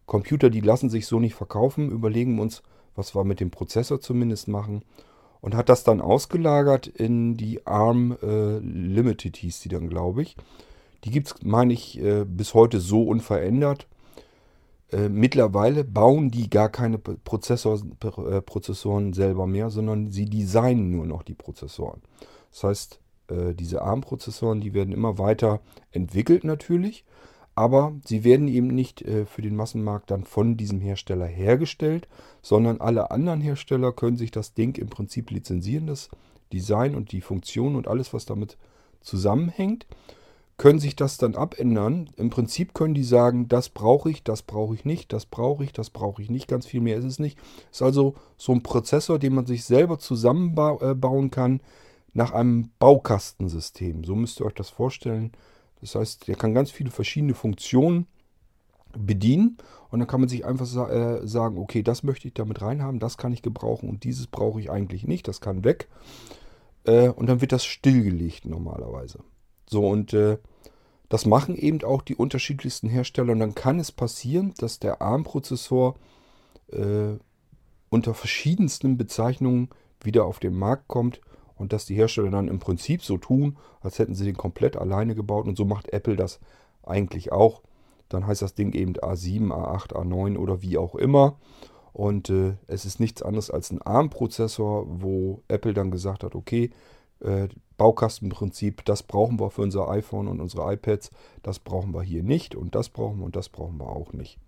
[0.06, 2.62] Computer, die lassen sich so nicht verkaufen, überlegen wir uns,
[2.96, 4.82] was wir mit dem Prozessor zumindest machen
[5.40, 10.36] und hat das dann ausgelagert in die ARM äh, Limited, hieß die dann, glaube ich.
[11.04, 13.86] Die gibt es, meine ich, äh, bis heute so unverändert.
[14.92, 21.06] Äh, mittlerweile bauen die gar keine Prozessor, äh, Prozessoren selber mehr, sondern sie designen nur
[21.06, 22.02] noch die Prozessoren.
[22.50, 25.60] Das heißt, äh, diese ARM-Prozessoren, die werden immer weiter
[25.92, 27.04] entwickelt natürlich
[27.56, 32.08] aber sie werden eben nicht für den Massenmarkt dann von diesem Hersteller hergestellt,
[32.40, 36.08] sondern alle anderen Hersteller können sich das Ding im Prinzip lizenzieren, das
[36.54, 38.56] Design und die Funktion und alles, was damit
[39.02, 39.86] zusammenhängt,
[40.60, 42.10] können sich das dann abändern.
[42.18, 45.72] Im Prinzip können die sagen, das brauche ich, das brauche ich nicht, das brauche ich,
[45.72, 47.38] das brauche ich nicht, ganz viel mehr ist es nicht.
[47.72, 51.62] Ist also so ein Prozessor, den man sich selber zusammenbauen äh, kann
[52.12, 54.04] nach einem Baukastensystem.
[54.04, 55.32] So müsst ihr euch das vorstellen.
[55.80, 58.06] Das heißt, der kann ganz viele verschiedene Funktionen
[58.92, 59.56] bedienen
[59.88, 63.16] und dann kann man sich einfach äh, sagen, okay, das möchte ich damit reinhaben, das
[63.16, 65.88] kann ich gebrauchen und dieses brauche ich eigentlich nicht, das kann weg.
[66.84, 69.20] Äh, und dann wird das stillgelegt normalerweise.
[69.66, 70.36] So und äh,
[71.10, 75.96] das machen eben auch die unterschiedlichsten Hersteller und dann kann es passieren, dass der ARM-Prozessor
[76.68, 77.16] äh,
[77.90, 79.68] unter verschiedensten Bezeichnungen
[80.00, 81.20] wieder auf den Markt kommt
[81.56, 85.16] und dass die Hersteller dann im Prinzip so tun, als hätten sie den komplett alleine
[85.16, 86.38] gebaut und so macht Apple das
[86.84, 87.60] eigentlich auch.
[88.08, 91.38] Dann heißt das Ding eben A7, A8, A9 oder wie auch immer.
[91.92, 96.70] Und äh, es ist nichts anderes als ein ARM-Prozessor, wo Apple dann gesagt hat, okay,
[97.18, 97.48] äh,
[97.80, 101.10] Baukastenprinzip, das brauchen wir für unser iPhone und unsere iPads,
[101.42, 104.38] das brauchen wir hier nicht und das brauchen wir und das brauchen wir auch nicht.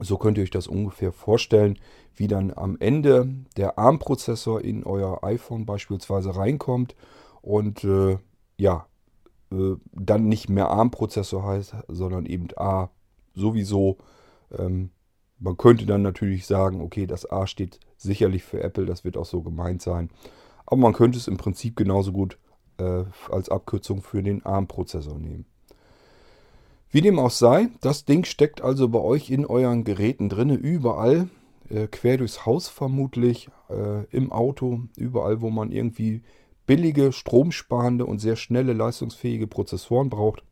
[0.00, 1.78] So könnt ihr euch das ungefähr vorstellen,
[2.16, 6.96] wie dann am Ende der ARM-Prozessor in euer iPhone beispielsweise reinkommt
[7.42, 8.16] und äh,
[8.56, 8.86] ja,
[9.52, 12.88] äh, dann nicht mehr ARM-Prozessor heißt, sondern eben A
[13.34, 13.98] sowieso.
[14.58, 14.92] Ähm,
[15.38, 19.26] man könnte dann natürlich sagen, okay, das A steht sicherlich für Apple, das wird auch
[19.26, 20.08] so gemeint sein.
[20.70, 22.36] Aber man könnte es im Prinzip genauso gut
[22.76, 25.46] äh, als Abkürzung für den ARM-Prozessor nehmen.
[26.90, 31.28] Wie dem auch sei, das Ding steckt also bei euch in euren Geräten drinne, überall,
[31.70, 36.22] äh, quer durchs Haus vermutlich, äh, im Auto, überall, wo man irgendwie
[36.66, 40.42] billige, stromsparende und sehr schnelle, leistungsfähige Prozessoren braucht,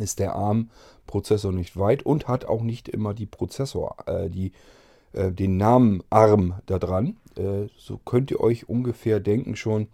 [0.00, 4.50] ist der ARM-Prozessor nicht weit und hat auch nicht immer die Prozessor, äh, die,
[5.12, 7.16] äh, den Namen ARM da dran.
[7.36, 9.88] Äh, so könnt ihr euch ungefähr denken schon,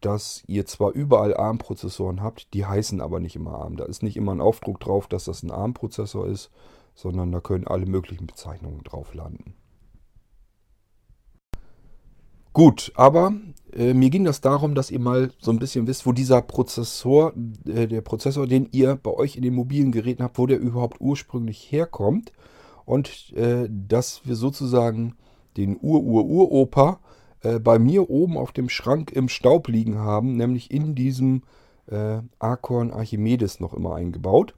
[0.00, 3.76] dass ihr zwar überall ARM-Prozessoren habt, die heißen aber nicht immer ARM.
[3.76, 6.50] Da ist nicht immer ein Aufdruck drauf, dass das ein ARM-Prozessor ist,
[6.94, 9.54] sondern da können alle möglichen Bezeichnungen drauf landen.
[12.52, 13.32] Gut, aber
[13.72, 17.32] äh, mir ging das darum, dass ihr mal so ein bisschen wisst, wo dieser Prozessor,
[17.64, 21.00] äh, der Prozessor, den ihr bei euch in den mobilen Geräten habt, wo der überhaupt
[21.00, 22.32] ursprünglich herkommt.
[22.84, 25.14] Und äh, dass wir sozusagen
[25.60, 26.98] den Ur-Ur-Uropa
[27.42, 31.42] äh, bei mir oben auf dem Schrank im Staub liegen haben, nämlich in diesem
[31.86, 34.54] äh, Acorn Archimedes noch immer eingebaut.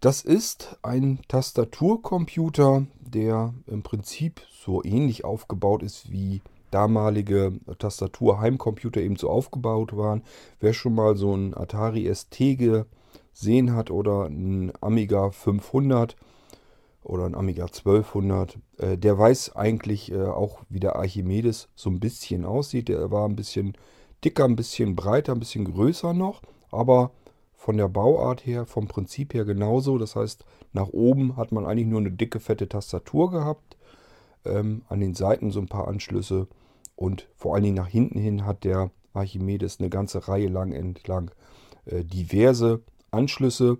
[0.00, 9.16] Das ist ein Tastaturcomputer, der im Prinzip so ähnlich aufgebaut ist wie damalige Tastatur-Heimcomputer eben
[9.16, 10.22] so aufgebaut waren.
[10.58, 16.16] Wer schon mal so ein Atari ST gesehen hat oder ein Amiga 500,
[17.02, 18.58] oder ein Amiga 1200.
[18.78, 22.88] Äh, der weiß eigentlich äh, auch, wie der Archimedes so ein bisschen aussieht.
[22.88, 23.76] Der war ein bisschen
[24.24, 27.10] dicker, ein bisschen breiter, ein bisschen größer noch, aber
[27.54, 29.98] von der Bauart her, vom Prinzip her genauso.
[29.98, 33.76] Das heißt, nach oben hat man eigentlich nur eine dicke, fette Tastatur gehabt.
[34.44, 36.48] Ähm, an den Seiten so ein paar Anschlüsse
[36.96, 41.30] und vor allen Dingen nach hinten hin hat der Archimedes eine ganze Reihe lang entlang
[41.84, 43.78] äh, diverse Anschlüsse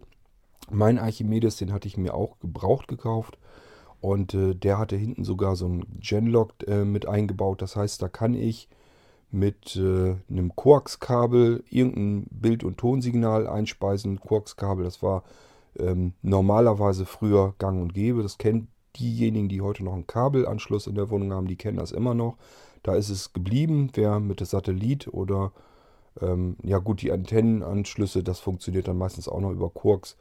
[0.71, 3.39] mein Archimedes, den hatte ich mir auch gebraucht gekauft.
[4.01, 7.63] Und äh, der hatte hinten sogar so ein Genlock äh, mit eingebaut.
[7.63, 8.69] Das heißt, da kann ich
[9.31, 14.21] mit äh, einem Koax-Kabel irgendein Bild- und Tonsignal einspeisen.
[14.21, 15.23] Koax-Kabel, das war
[15.79, 18.23] ähm, normalerweise früher gang und gäbe.
[18.23, 21.93] Das kennen diejenigen, die heute noch einen Kabelanschluss in der Wohnung haben, die kennen das
[21.93, 22.37] immer noch.
[22.83, 23.91] Da ist es geblieben.
[23.95, 25.53] Wer mit dem Satellit oder
[26.21, 30.17] ähm, ja gut, die Antennenanschlüsse, das funktioniert dann meistens auch noch über Koax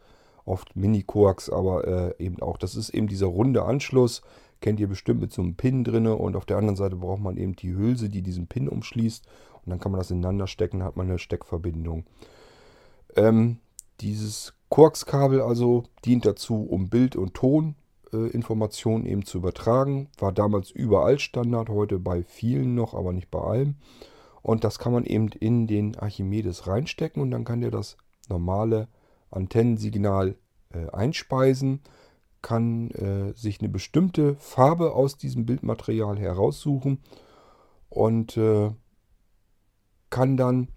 [0.46, 2.58] oft Mini-Koax, aber äh, eben auch.
[2.58, 4.22] Das ist eben dieser runde Anschluss,
[4.60, 7.38] kennt ihr bestimmt mit so einem Pin drin und auf der anderen Seite braucht man
[7.38, 9.26] eben die Hülse, die diesen Pin umschließt
[9.66, 12.06] und dann kann man das ineinander stecken, hat man eine Steckverbindung.
[13.16, 13.58] Ähm,
[14.00, 20.10] dieses Koax-Kabel also dient dazu, um Bild- und Toninformationen eben zu übertragen.
[20.18, 23.76] War damals überall Standard, heute bei vielen noch, aber nicht bei allem.
[24.42, 28.88] Und das kann man eben in den Archimedes reinstecken und dann kann der das normale
[29.32, 30.36] Antennensignal
[30.74, 31.82] äh, einspeisen,
[32.42, 37.00] kann äh, sich eine bestimmte Farbe aus diesem Bildmaterial heraussuchen
[37.90, 38.72] und äh,
[40.10, 40.68] kann dann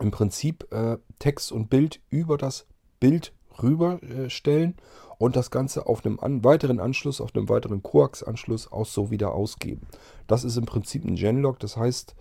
[0.00, 2.66] im Prinzip äh, Text und Bild über das
[3.00, 4.74] Bild rüberstellen
[5.18, 9.32] und das Ganze auf einem an weiteren Anschluss, auf einem weiteren Coax-Anschluss auch so wieder
[9.32, 9.82] ausgeben.
[10.26, 12.16] Das ist im Prinzip ein Genlog, das heißt,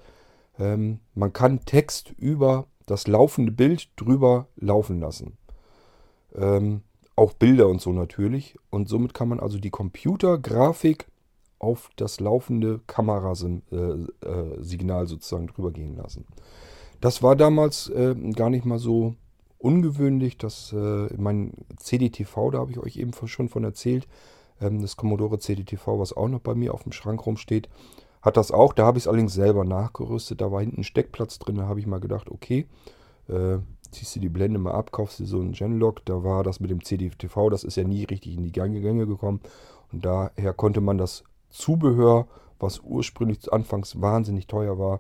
[0.60, 5.38] ähm, man kann Text über das laufende Bild drüber laufen lassen.
[6.36, 6.82] Ähm,
[7.16, 8.58] auch Bilder und so natürlich.
[8.70, 11.08] Und somit kann man also die Computergrafik
[11.60, 16.26] auf das laufende Kamerasignal äh, sozusagen drüber gehen lassen.
[17.00, 19.16] Das war damals äh, gar nicht mal so
[19.60, 20.38] ungewöhnlich.
[20.38, 24.08] Das, äh, mein CDTV, da habe ich euch eben schon von erzählt,
[24.62, 27.70] ähm, das Commodore CDTV, was auch noch bei mir auf dem Schrank rumsteht,
[28.22, 28.74] hat das auch.
[28.74, 30.42] Da habe ich es allerdings selber nachgerüstet.
[30.42, 31.56] Da war hinten ein Steckplatz drin.
[31.56, 32.68] Da habe ich mal gedacht, okay,
[33.28, 33.58] äh,
[33.94, 36.04] ziehst du die Blende mal ab, kaufst du so einen Genlock.
[36.06, 39.42] Da war das mit dem CDTV, das ist ja nie richtig in die Gänge gekommen.
[39.92, 42.28] Und daher konnte man das Zubehör,
[42.60, 45.00] was ursprünglich anfangs wahnsinnig teuer war,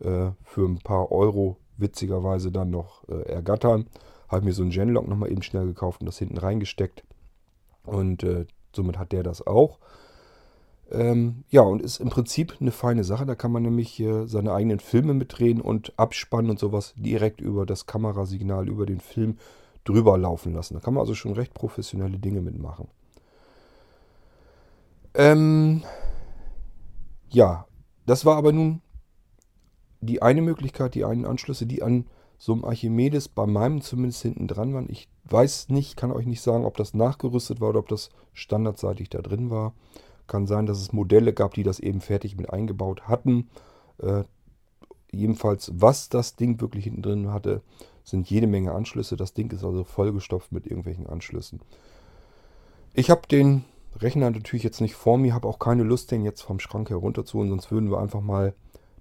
[0.00, 3.86] äh, für ein paar Euro witzigerweise dann noch äh, ergattern.
[4.28, 7.04] Habe mir so einen Genlock nochmal eben schnell gekauft und das hinten reingesteckt.
[7.84, 9.78] Und äh, somit hat der das auch.
[10.92, 13.24] Ähm, ja, und ist im Prinzip eine feine Sache.
[13.24, 17.64] Da kann man nämlich äh, seine eigenen Filme mitdrehen und abspannen und sowas direkt über
[17.64, 19.38] das Kamerasignal, über den Film
[19.84, 20.74] drüber laufen lassen.
[20.74, 22.88] Da kann man also schon recht professionelle Dinge mitmachen.
[25.14, 25.82] Ähm,
[27.30, 27.66] ja,
[28.06, 28.82] das war aber nun
[30.00, 32.06] die eine Möglichkeit, die einen Anschlüsse, die an
[32.38, 34.90] so einem Archimedes bei meinem zumindest hinten dran waren.
[34.90, 39.10] Ich weiß nicht, kann euch nicht sagen, ob das nachgerüstet war oder ob das standardseitig
[39.10, 39.74] da drin war.
[40.32, 43.50] Kann sein, dass es Modelle gab, die das eben fertig mit eingebaut hatten.
[43.98, 44.24] Äh,
[45.10, 47.60] jedenfalls, was das Ding wirklich hinten drin hatte,
[48.02, 49.18] sind jede Menge Anschlüsse.
[49.18, 51.60] Das Ding ist also vollgestopft mit irgendwelchen Anschlüssen.
[52.94, 53.64] Ich habe den
[53.96, 57.50] Rechner natürlich jetzt nicht vor mir, habe auch keine Lust, den jetzt vom Schrank herunterzuholen,
[57.50, 58.54] sonst würden wir einfach mal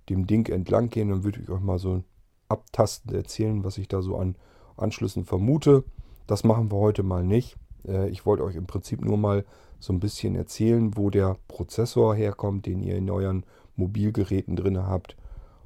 [0.10, 1.08] dem Ding entlang gehen.
[1.08, 2.04] Dann würde ich euch mal so
[2.50, 4.36] abtastend erzählen, was ich da so an
[4.76, 5.86] Anschlüssen vermute.
[6.28, 7.56] Das machen wir heute mal nicht.
[7.88, 9.46] Äh, ich wollte euch im Prinzip nur mal
[9.82, 13.44] so ein bisschen erzählen, wo der Prozessor herkommt, den ihr in euren
[13.76, 15.18] Mobilgeräten drin habt.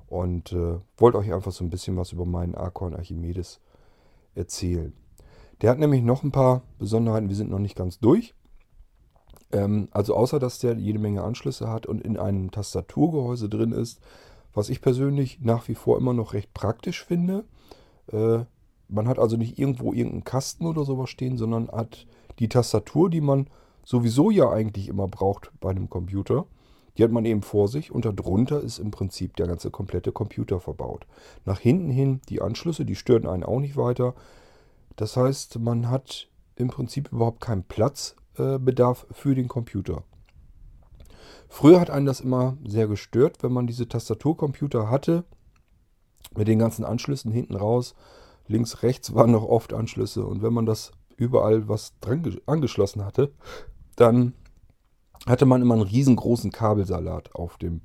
[0.07, 3.59] Und äh, wollte euch einfach so ein bisschen was über meinen Archon Archimedes
[4.33, 4.93] erzählen.
[5.61, 7.27] Der hat nämlich noch ein paar Besonderheiten.
[7.27, 8.33] Wir sind noch nicht ganz durch.
[9.51, 13.99] Ähm, also außer, dass der jede Menge Anschlüsse hat und in einem Tastaturgehäuse drin ist,
[14.53, 17.43] was ich persönlich nach wie vor immer noch recht praktisch finde.
[18.11, 18.45] Äh,
[18.87, 22.05] man hat also nicht irgendwo irgendeinen Kasten oder sowas stehen, sondern hat
[22.39, 23.47] die Tastatur, die man
[23.85, 26.45] sowieso ja eigentlich immer braucht bei einem Computer.
[26.97, 30.59] Die hat man eben vor sich und darunter ist im Prinzip der ganze komplette Computer
[30.59, 31.05] verbaut.
[31.45, 34.15] Nach hinten hin die Anschlüsse, die stören einen auch nicht weiter.
[34.95, 40.03] Das heißt, man hat im Prinzip überhaupt keinen Platzbedarf für den Computer.
[41.49, 45.25] Früher hat einen das immer sehr gestört, wenn man diese Tastaturcomputer hatte,
[46.35, 47.93] mit den ganzen Anschlüssen hinten raus.
[48.47, 53.31] Links, rechts waren noch oft Anschlüsse und wenn man das überall was dran angeschlossen hatte,
[53.95, 54.33] dann
[55.25, 57.81] hatte man immer einen riesengroßen Kabelsalat auf dem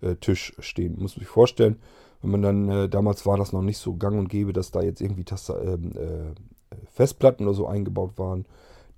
[0.00, 1.00] äh, Tisch stehen.
[1.00, 1.80] Muss sich vorstellen,
[2.22, 4.82] wenn man dann, äh, damals war das noch nicht so gang und gäbe, dass da
[4.82, 8.46] jetzt irgendwie Taster, ähm, äh, Festplatten oder so eingebaut waren.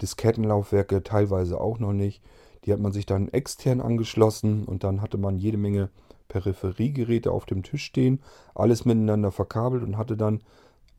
[0.02, 2.22] Diskettenlaufwerke teilweise auch noch nicht.
[2.64, 5.90] Die hat man sich dann extern angeschlossen und dann hatte man jede Menge
[6.28, 8.20] Peripheriegeräte auf dem Tisch stehen,
[8.54, 10.40] alles miteinander verkabelt und hatte dann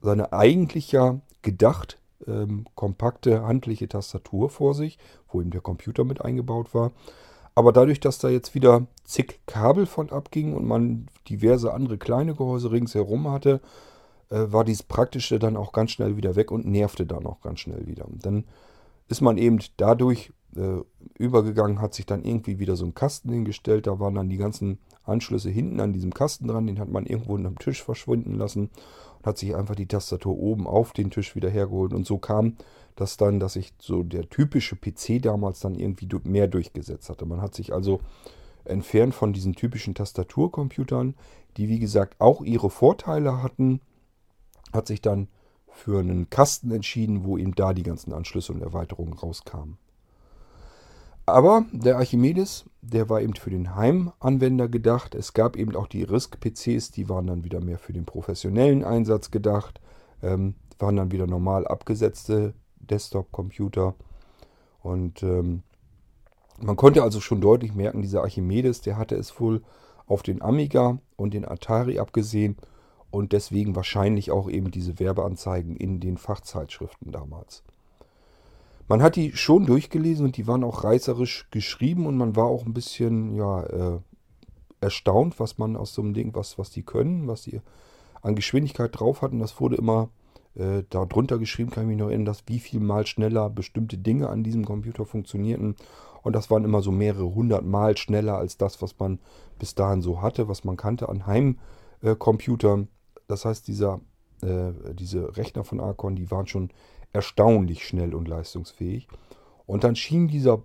[0.02, 4.98] seine eigentlich ja gedacht ähm, kompakte handliche Tastatur vor sich,
[5.30, 6.92] wo eben der Computer mit eingebaut war.
[7.56, 12.36] Aber dadurch, dass da jetzt wieder zig Kabel von abgingen und man diverse andere kleine
[12.36, 13.62] Gehäuse ringsherum hatte,
[14.30, 17.60] äh, war dieses Praktische dann auch ganz schnell wieder weg und nervte dann auch ganz
[17.60, 18.08] schnell wieder.
[18.08, 18.44] Und dann
[19.08, 20.82] ist man eben dadurch äh,
[21.18, 23.88] übergegangen, hat sich dann irgendwie wieder so ein Kasten hingestellt.
[23.88, 26.68] Da waren dann die ganzen Anschlüsse hinten an diesem Kasten dran.
[26.68, 28.70] Den hat man irgendwo unterm Tisch verschwinden lassen
[29.20, 31.94] und hat sich einfach die Tastatur oben auf den Tisch wieder hergeholt.
[31.94, 32.58] Und so kam
[32.96, 37.26] das dann, dass sich so der typische PC damals dann irgendwie mehr durchgesetzt hatte.
[37.26, 38.02] Man hat sich also
[38.66, 41.16] entfernt von diesen typischen Tastaturcomputern,
[41.58, 43.82] die wie gesagt auch ihre Vorteile hatten,
[44.74, 45.28] hat sich dann
[45.70, 49.78] für einen Kasten entschieden, wo eben da die ganzen Anschlüsse und Erweiterungen rauskamen.
[51.28, 55.14] Aber der Archimedes, der war eben für den Heimanwender gedacht.
[55.14, 59.30] Es gab eben auch die RISC-PCs, die waren dann wieder mehr für den professionellen Einsatz
[59.30, 59.82] gedacht,
[60.24, 63.96] ähm, waren dann wieder normal abgesetzte Desktop-Computer.
[64.82, 65.64] Und ähm,
[66.62, 69.64] man konnte also schon deutlich merken, dieser Archimedes, der hatte es wohl
[70.06, 72.56] auf den Amiga und den Atari abgesehen
[73.12, 77.64] und deswegen wahrscheinlich auch eben diese Werbeanzeigen in den Fachzeitschriften damals.
[78.88, 82.66] Man hat die schon durchgelesen und die waren auch reißerisch geschrieben und man war auch
[82.66, 84.00] ein bisschen ja, äh,
[84.80, 87.60] erstaunt, was man aus so einem Ding, was, was die können, was die
[88.22, 89.40] an Geschwindigkeit drauf hatten.
[89.40, 90.10] Das wurde immer
[90.56, 94.30] äh, darunter geschrieben, kann ich mich noch erinnern, dass wie viel mal schneller bestimmte Dinge
[94.30, 95.76] an diesem Computer funktionierten.
[96.24, 99.20] Und das waren immer so mehrere hundert Mal schneller als das, was man
[99.60, 102.84] bis dahin so hatte, was man kannte an Heimcomputern.
[102.84, 104.00] Äh, das heißt, dieser,
[104.42, 106.70] äh, diese Rechner von Arcon, die waren schon
[107.14, 109.08] erstaunlich schnell und leistungsfähig.
[109.66, 110.62] Und dann schien dieser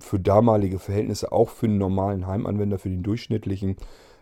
[0.00, 3.76] für damalige Verhältnisse, auch für einen normalen Heimanwender, für den durchschnittlichen,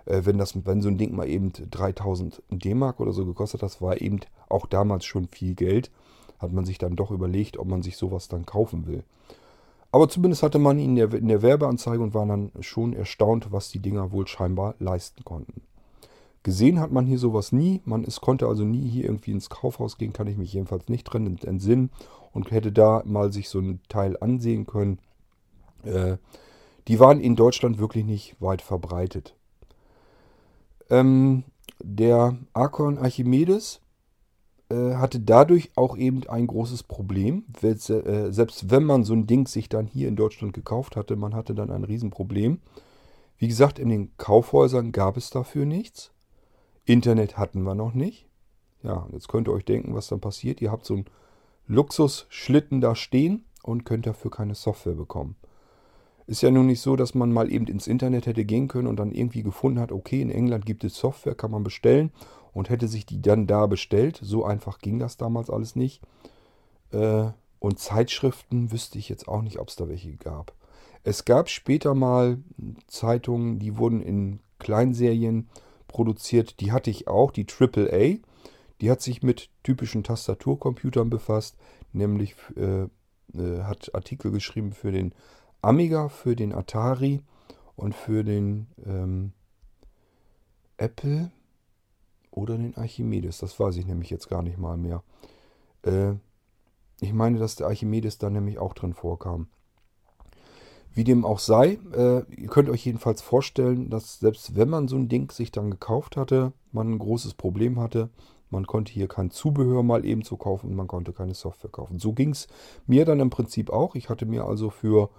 [0.06, 3.70] äh, wenn, das, wenn so ein Ding mal eben 3000 D-Mark oder so gekostet hat,
[3.70, 5.90] das war eben auch damals schon viel Geld,
[6.38, 9.04] hat man sich dann doch überlegt, ob man sich sowas dann kaufen will.
[9.92, 13.52] Aber zumindest hatte man ihn in der, in der Werbeanzeige und war dann schon erstaunt,
[13.52, 15.62] was die Dinger wohl scheinbar leisten konnten.
[16.46, 17.82] Gesehen hat man hier sowas nie.
[17.86, 21.02] Man ist, konnte also nie hier irgendwie ins Kaufhaus gehen, kann ich mich jedenfalls nicht
[21.02, 21.90] drin entsinnen
[22.32, 25.00] und hätte da mal sich so ein Teil ansehen können.
[25.82, 26.18] Äh,
[26.86, 29.34] die waren in Deutschland wirklich nicht weit verbreitet.
[30.88, 31.42] Ähm,
[31.82, 33.80] der Archon Archimedes
[34.70, 37.44] äh, hatte dadurch auch eben ein großes Problem.
[37.60, 41.34] Äh, selbst wenn man so ein Ding sich dann hier in Deutschland gekauft hatte, man
[41.34, 42.60] hatte dann ein Riesenproblem.
[43.36, 46.12] Wie gesagt, in den Kaufhäusern gab es dafür nichts.
[46.86, 48.26] Internet hatten wir noch nicht.
[48.82, 50.62] Ja, jetzt könnt ihr euch denken, was dann passiert.
[50.62, 51.06] Ihr habt so einen
[51.66, 55.36] Luxusschlitten da stehen und könnt dafür keine Software bekommen.
[56.28, 58.96] Ist ja nun nicht so, dass man mal eben ins Internet hätte gehen können und
[58.96, 62.10] dann irgendwie gefunden hat, okay, in England gibt es Software, kann man bestellen
[62.52, 64.18] und hätte sich die dann da bestellt.
[64.22, 66.02] So einfach ging das damals alles nicht.
[66.92, 70.52] Äh, und Zeitschriften wüsste ich jetzt auch nicht, ob es da welche gab.
[71.04, 72.38] Es gab später mal
[72.86, 75.48] Zeitungen, die wurden in Kleinserien
[75.96, 76.60] produziert.
[76.60, 78.18] Die hatte ich auch, die AAA.
[78.82, 81.56] Die hat sich mit typischen Tastaturcomputern befasst,
[81.94, 85.14] nämlich äh, äh, hat Artikel geschrieben für den
[85.62, 87.22] Amiga, für den Atari
[87.76, 89.32] und für den ähm,
[90.76, 91.30] Apple
[92.30, 93.38] oder den Archimedes.
[93.38, 95.02] Das weiß ich nämlich jetzt gar nicht mal mehr.
[95.80, 96.12] Äh,
[97.00, 99.48] ich meine, dass der Archimedes da nämlich auch drin vorkam.
[100.96, 104.96] Wie dem auch sei, äh, ihr könnt euch jedenfalls vorstellen, dass selbst wenn man so
[104.96, 108.08] ein Ding sich dann gekauft hatte, man ein großes Problem hatte.
[108.48, 111.98] Man konnte hier kein Zubehör mal eben so kaufen und man konnte keine Software kaufen.
[111.98, 112.48] So ging es
[112.86, 113.94] mir dann im Prinzip auch.
[113.94, 115.10] Ich hatte mir also für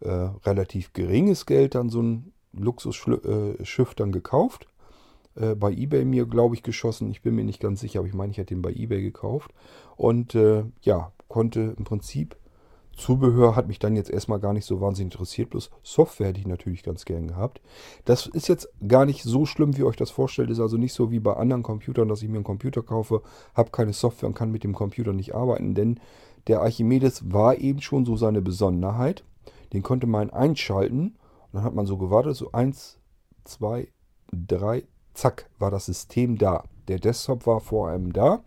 [0.00, 4.66] äh, relativ geringes Geld dann so ein Luxusschiff äh, dann gekauft.
[5.36, 7.12] Äh, bei eBay mir, glaube ich, geschossen.
[7.12, 9.52] Ich bin mir nicht ganz sicher, aber ich meine, ich hätte den bei eBay gekauft.
[9.94, 12.34] Und äh, ja, konnte im Prinzip
[12.96, 16.46] Zubehör hat mich dann jetzt erstmal gar nicht so wahnsinnig interessiert, bloß Software hätte ich
[16.46, 17.60] natürlich ganz gern gehabt.
[18.04, 20.50] Das ist jetzt gar nicht so schlimm, wie euch das vorstellt.
[20.50, 23.22] Ist also nicht so wie bei anderen Computern, dass ich mir einen Computer kaufe,
[23.54, 26.00] habe keine Software und kann mit dem Computer nicht arbeiten, denn
[26.48, 29.24] der Archimedes war eben schon so seine Besonderheit.
[29.72, 31.16] Den konnte man einschalten
[31.52, 32.98] und dann hat man so gewartet, so eins,
[33.44, 33.88] zwei,
[34.32, 34.84] drei,
[35.14, 36.64] zack, war das System da.
[36.88, 38.42] Der Desktop war vor einem da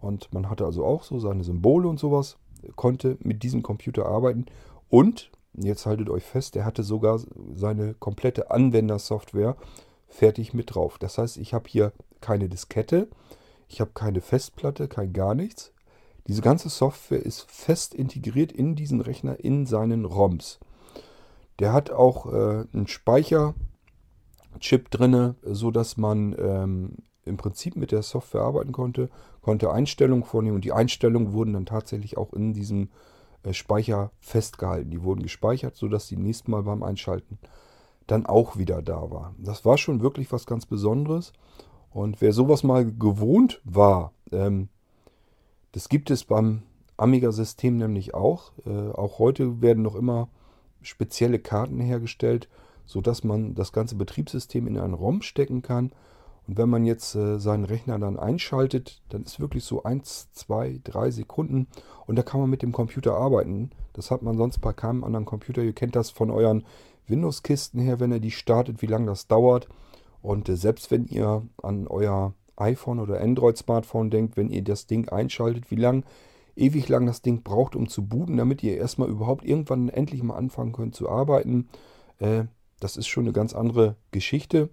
[0.00, 2.38] und man hatte also auch so seine Symbole und sowas
[2.76, 4.46] konnte mit diesem Computer arbeiten
[4.88, 7.20] und, jetzt haltet euch fest, er hatte sogar
[7.54, 9.56] seine komplette Anwendersoftware
[10.08, 10.98] fertig mit drauf.
[10.98, 13.08] Das heißt, ich habe hier keine Diskette,
[13.68, 15.72] ich habe keine Festplatte, kein gar nichts.
[16.28, 20.60] Diese ganze Software ist fest integriert in diesen Rechner, in seinen ROMs.
[21.58, 23.54] Der hat auch äh, einen Speicherchip
[24.90, 29.10] drin, sodass man ähm, im Prinzip mit der Software arbeiten konnte,
[29.42, 32.88] konnte Einstellungen vornehmen und die Einstellungen wurden dann tatsächlich auch in diesem
[33.42, 34.90] äh, Speicher festgehalten.
[34.90, 37.38] Die wurden gespeichert, sodass die nächstes Mal beim Einschalten
[38.06, 39.34] dann auch wieder da war.
[39.38, 41.32] Das war schon wirklich was ganz Besonderes.
[41.90, 44.68] Und wer sowas mal gewohnt war, ähm,
[45.72, 46.62] das gibt es beim
[46.96, 48.52] Amiga-System nämlich auch.
[48.64, 50.28] Äh, auch heute werden noch immer
[50.82, 52.48] spezielle Karten hergestellt,
[52.86, 55.92] sodass man das ganze Betriebssystem in einen ROM stecken kann
[56.48, 60.80] und wenn man jetzt äh, seinen Rechner dann einschaltet, dann ist wirklich so 1, 2,
[60.82, 61.68] 3 Sekunden
[62.06, 63.70] und da kann man mit dem Computer arbeiten.
[63.92, 65.62] Das hat man sonst bei keinem anderen Computer.
[65.62, 66.64] Ihr kennt das von euren
[67.06, 69.68] Windows-Kisten her, wenn ihr die startet, wie lange das dauert.
[70.20, 75.08] Und äh, selbst wenn ihr an euer iPhone oder Android-Smartphone denkt, wenn ihr das Ding
[75.08, 76.04] einschaltet, wie lang,
[76.56, 80.36] ewig lang das Ding braucht, um zu booten, damit ihr erstmal überhaupt irgendwann endlich mal
[80.36, 81.68] anfangen könnt zu arbeiten.
[82.18, 82.44] Äh,
[82.80, 84.68] das ist schon eine ganz andere Geschichte.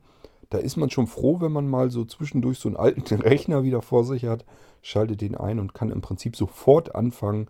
[0.49, 3.81] Da ist man schon froh, wenn man mal so zwischendurch so einen alten Rechner wieder
[3.81, 4.45] vor sich hat,
[4.81, 7.47] schaltet den ein und kann im Prinzip sofort anfangen,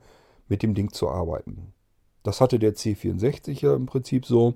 [0.47, 1.74] mit dem Ding zu arbeiten.
[2.24, 4.56] Das hatte der C64 ja im Prinzip so.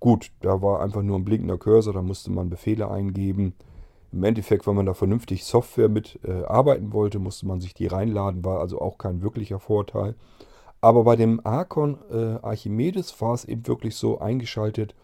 [0.00, 3.54] Gut, da war einfach nur ein blinkender Cursor, da musste man Befehle eingeben.
[4.12, 7.86] Im Endeffekt, wenn man da vernünftig Software mit äh, arbeiten wollte, musste man sich die
[7.86, 10.14] reinladen, war also auch kein wirklicher Vorteil.
[10.80, 14.94] Aber bei dem Archon äh, Archimedes war es eben wirklich so eingeschaltet,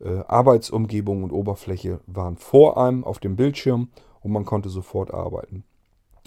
[0.00, 3.88] äh, Arbeitsumgebung und Oberfläche waren vor einem auf dem Bildschirm
[4.20, 5.64] und man konnte sofort arbeiten.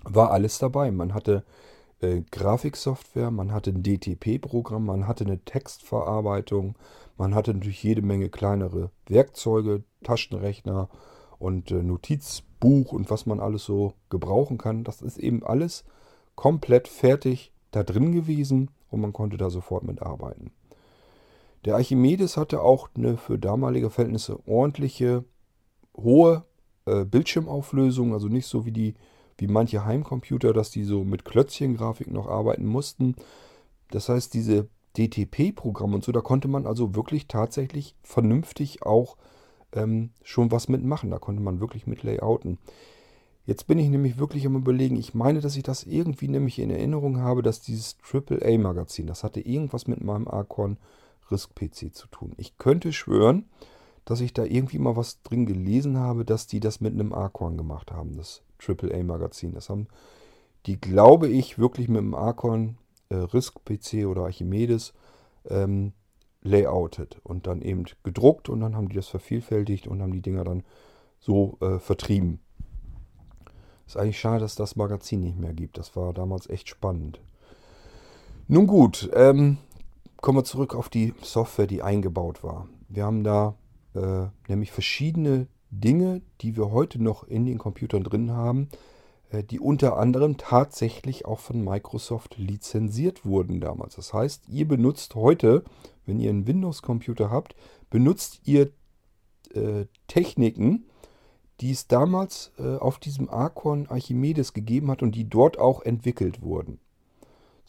[0.03, 0.91] War alles dabei.
[0.91, 1.43] Man hatte
[2.01, 6.75] äh, Grafiksoftware, man hatte ein DTP-Programm, man hatte eine Textverarbeitung,
[7.17, 10.89] man hatte natürlich jede Menge kleinere Werkzeuge, Taschenrechner
[11.37, 14.83] und äh, Notizbuch und was man alles so gebrauchen kann.
[14.83, 15.83] Das ist eben alles
[16.35, 20.51] komplett fertig da drin gewesen und man konnte da sofort mitarbeiten.
[21.65, 25.23] Der Archimedes hatte auch eine für damalige Verhältnisse ordentliche,
[25.95, 26.45] hohe
[26.85, 28.95] äh, Bildschirmauflösung, also nicht so wie die
[29.41, 33.15] wie manche Heimcomputer, dass die so mit Klötzchengrafik noch arbeiten mussten.
[33.89, 39.17] Das heißt, diese DTP-Programme und so, da konnte man also wirklich tatsächlich vernünftig auch
[39.73, 41.09] ähm, schon was mitmachen.
[41.09, 42.59] Da konnte man wirklich mit layouten.
[43.45, 46.69] Jetzt bin ich nämlich wirklich am überlegen, ich meine, dass ich das irgendwie nämlich in
[46.69, 50.77] Erinnerung habe, dass dieses AAA-Magazin, das hatte irgendwas mit meinem Arcon
[51.31, 52.33] RISC-PC zu tun.
[52.37, 53.45] Ich könnte schwören,
[54.05, 57.57] dass ich da irgendwie mal was drin gelesen habe, dass die das mit einem Archon
[57.57, 59.53] gemacht haben, das AAA-Magazin.
[59.53, 59.87] Das haben
[60.65, 62.77] die, glaube ich, wirklich mit einem Archon
[63.09, 64.93] äh, RISC-PC oder Archimedes
[65.49, 65.93] ähm,
[66.43, 70.43] layoutet und dann eben gedruckt und dann haben die das vervielfältigt und haben die Dinger
[70.43, 70.63] dann
[71.19, 72.39] so äh, vertrieben.
[73.85, 75.77] Ist eigentlich schade, dass das Magazin nicht mehr gibt.
[75.77, 77.19] Das war damals echt spannend.
[78.47, 79.57] Nun gut, ähm,
[80.21, 82.67] kommen wir zurück auf die Software, die eingebaut war.
[82.87, 83.55] Wir haben da
[83.95, 88.69] äh, nämlich verschiedene Dinge, die wir heute noch in den Computern drin haben,
[89.31, 93.95] äh, die unter anderem tatsächlich auch von Microsoft lizenziert wurden damals.
[93.95, 95.63] Das heißt, ihr benutzt heute,
[96.05, 97.55] wenn ihr einen Windows-Computer habt,
[97.89, 98.71] benutzt ihr
[99.53, 100.85] äh, Techniken,
[101.61, 106.41] die es damals äh, auf diesem Archon Archimedes gegeben hat und die dort auch entwickelt
[106.41, 106.79] wurden.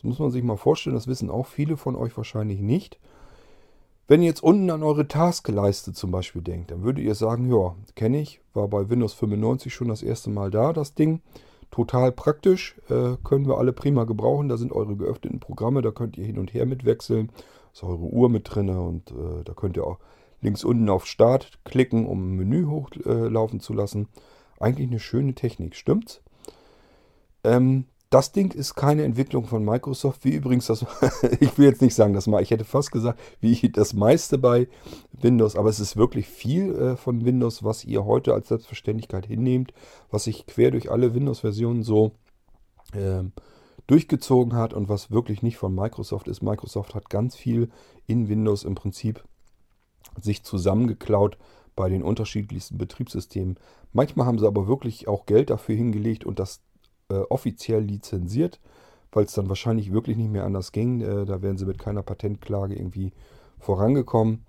[0.02, 2.98] Das muss man sich mal vorstellen, das wissen auch viele von euch wahrscheinlich nicht.
[4.08, 7.76] Wenn ihr jetzt unten an eure Taskleiste zum Beispiel denkt, dann würdet ihr sagen, ja,
[7.94, 11.20] kenne ich, war bei Windows 95 schon das erste Mal da, das Ding.
[11.70, 14.48] Total praktisch, äh, können wir alle prima gebrauchen.
[14.48, 17.30] Da sind eure geöffneten Programme, da könnt ihr hin und her mitwechseln.
[17.72, 19.98] Ist eure Uhr mit drin und äh, da könnt ihr auch
[20.42, 24.08] links unten auf Start klicken, um ein Menü hochlaufen äh, zu lassen.
[24.58, 26.20] Eigentlich eine schöne Technik, stimmt's?
[27.44, 30.84] Ähm, das Ding ist keine Entwicklung von Microsoft, wie übrigens das,
[31.40, 34.68] ich will jetzt nicht sagen, das mal, ich hätte fast gesagt, wie das meiste bei
[35.12, 39.72] Windows, aber es ist wirklich viel äh, von Windows, was ihr heute als Selbstverständlichkeit hinnehmt,
[40.10, 42.12] was sich quer durch alle Windows-Versionen so
[42.92, 43.22] äh,
[43.86, 46.42] durchgezogen hat und was wirklich nicht von Microsoft ist.
[46.42, 47.70] Microsoft hat ganz viel
[48.06, 49.24] in Windows im Prinzip
[50.20, 51.38] sich zusammengeklaut
[51.74, 53.58] bei den unterschiedlichsten Betriebssystemen.
[53.94, 56.60] Manchmal haben sie aber wirklich auch Geld dafür hingelegt und das
[57.12, 58.60] äh, offiziell lizenziert,
[59.12, 61.00] weil es dann wahrscheinlich wirklich nicht mehr anders ging.
[61.00, 63.12] Äh, da wären sie mit keiner Patentklage irgendwie
[63.58, 64.44] vorangekommen.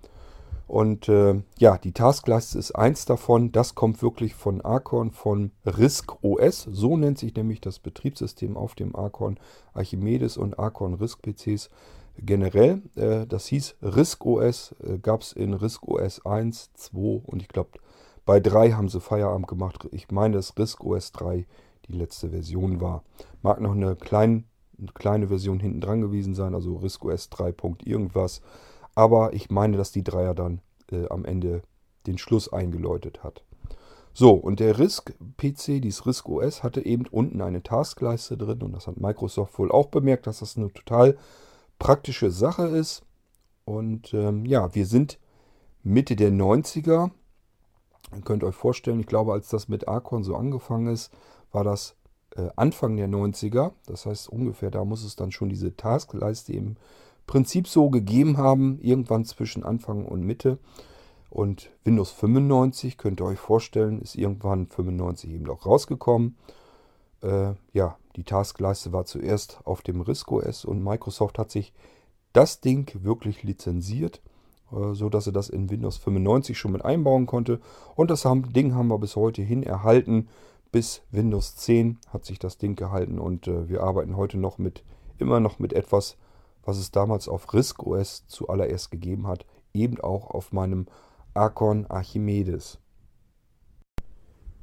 [0.66, 3.52] Und äh, ja, die Taskleiste ist eins davon.
[3.52, 6.62] Das kommt wirklich von Archon, von RISC OS.
[6.62, 9.38] So nennt sich nämlich das Betriebssystem auf dem Archon
[9.74, 11.70] Archimedes und Archon RISC PCs
[12.16, 12.82] generell.
[12.96, 17.48] Äh, das hieß RISC OS, äh, gab es in RISC OS 1, 2 und ich
[17.48, 17.70] glaube
[18.24, 19.86] bei 3 haben sie Feierabend gemacht.
[19.92, 21.46] Ich meine, das RISC OS 3
[21.88, 23.04] die letzte Version war.
[23.42, 24.44] Mag noch eine, klein,
[24.78, 27.54] eine kleine Version hinten dran gewesen sein, also RISC OS 3.
[27.84, 28.42] irgendwas.
[28.94, 30.60] Aber ich meine, dass die Dreier dann
[30.90, 31.62] äh, am Ende
[32.06, 33.42] den Schluss eingeläutet hat.
[34.16, 38.86] So, und der RISC-PC, dieses RISC OS, hatte eben unten eine Taskleiste drin und das
[38.86, 41.16] hat Microsoft wohl auch bemerkt, dass das eine total
[41.80, 43.02] praktische Sache ist.
[43.64, 45.18] Und ähm, ja, wir sind
[45.82, 47.10] Mitte der 90er.
[48.14, 51.10] Ihr könnt euch vorstellen, ich glaube, als das mit Archon so angefangen ist,
[51.54, 51.96] war das
[52.36, 53.72] äh, Anfang der 90er.
[53.86, 56.76] Das heißt, ungefähr da muss es dann schon diese Taskleiste im
[57.26, 60.58] Prinzip so gegeben haben, irgendwann zwischen Anfang und Mitte.
[61.30, 66.36] Und Windows 95, könnt ihr euch vorstellen, ist irgendwann 95 eben auch rausgekommen.
[67.22, 71.72] Äh, ja, die Taskleiste war zuerst auf dem RISC OS und Microsoft hat sich
[72.32, 74.22] das Ding wirklich lizenziert,
[74.70, 77.60] äh, so dass er das in Windows 95 schon mit einbauen konnte.
[77.96, 80.28] Und das haben, Ding haben wir bis heute hin erhalten
[80.74, 84.82] bis Windows 10 hat sich das Ding gehalten und äh, wir arbeiten heute noch mit,
[85.18, 86.16] immer noch mit etwas,
[86.64, 90.86] was es damals auf RISC OS zuallererst gegeben hat, eben auch auf meinem
[91.32, 92.80] Archon Archimedes.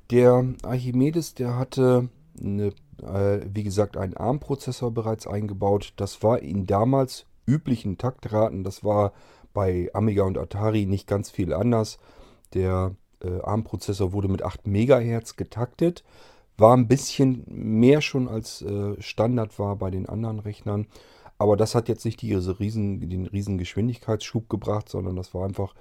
[0.09, 5.93] Der Archimedes, der hatte, eine, äh, wie gesagt, einen ARM-Prozessor bereits eingebaut.
[5.95, 8.65] Das war in damals üblichen Taktraten.
[8.65, 9.13] Das war
[9.53, 11.99] bei Amiga und Atari nicht ganz viel anders.
[12.53, 16.03] Der äh, ARM-Prozessor wurde mit 8 MHz getaktet.
[16.57, 20.87] War ein bisschen mehr schon als äh, Standard war bei den anderen Rechnern.
[21.37, 25.73] Aber das hat jetzt nicht diese riesen, den riesen Geschwindigkeitsschub gebracht, sondern das war einfach,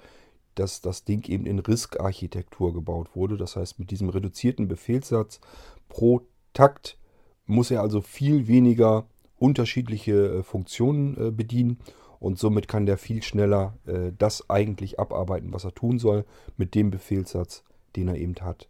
[0.55, 3.37] dass das Ding eben in RISC-Architektur gebaut wurde.
[3.37, 5.39] Das heißt, mit diesem reduzierten Befehlssatz
[5.87, 6.21] pro
[6.53, 6.97] Takt
[7.45, 9.05] muss er also viel weniger
[9.37, 11.79] unterschiedliche äh, Funktionen äh, bedienen
[12.21, 16.23] und somit kann der viel schneller äh, das eigentlich abarbeiten, was er tun soll,
[16.55, 17.63] mit dem Befehlssatz,
[17.95, 18.69] den er eben hat.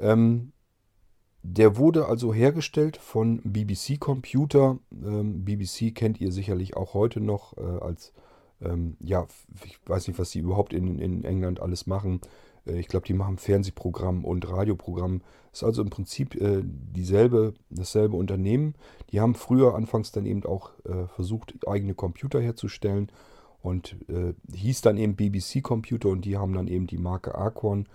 [0.00, 0.52] Ähm,
[1.42, 4.78] der wurde also hergestellt von BBC Computer.
[4.90, 8.14] Ähm, BBC kennt ihr sicherlich auch heute noch äh, als,
[8.62, 9.26] ähm, ja,
[9.62, 12.22] ich weiß nicht, was sie überhaupt in, in England alles machen.
[12.66, 15.22] Äh, ich glaube, die machen Fernsehprogramm und Radioprogramm.
[15.52, 18.74] Ist also im Prinzip äh, dieselbe, dasselbe Unternehmen.
[19.10, 23.10] Die haben früher anfangs dann eben auch äh, versucht, eigene Computer herzustellen
[23.62, 27.88] und äh, hieß dann eben BBC Computer und die haben dann eben die Marke Acorn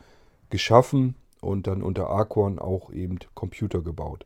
[0.49, 4.25] geschaffen und dann unter Acorn auch eben Computer gebaut.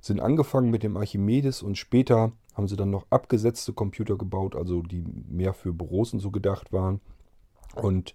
[0.00, 4.82] Sind angefangen mit dem Archimedes und später haben sie dann noch abgesetzte Computer gebaut, also
[4.82, 7.00] die mehr für Büros und so gedacht waren.
[7.74, 8.14] Und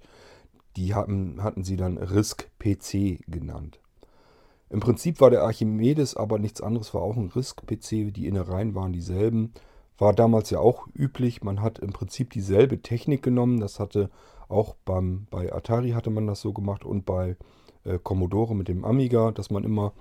[0.76, 3.80] die hatten, hatten sie dann RISC-PC genannt.
[4.69, 8.13] Im Prinzip war der Archimedes aber nichts anderes, war auch ein RISC-PC.
[8.13, 9.53] Die Innereien waren dieselben.
[9.97, 11.43] War damals ja auch üblich.
[11.43, 13.59] Man hat im Prinzip dieselbe Technik genommen.
[13.59, 14.09] Das hatte
[14.47, 17.36] auch beim, bei Atari hatte man das so gemacht und bei
[17.84, 19.93] äh, Commodore mit dem Amiga, dass man immer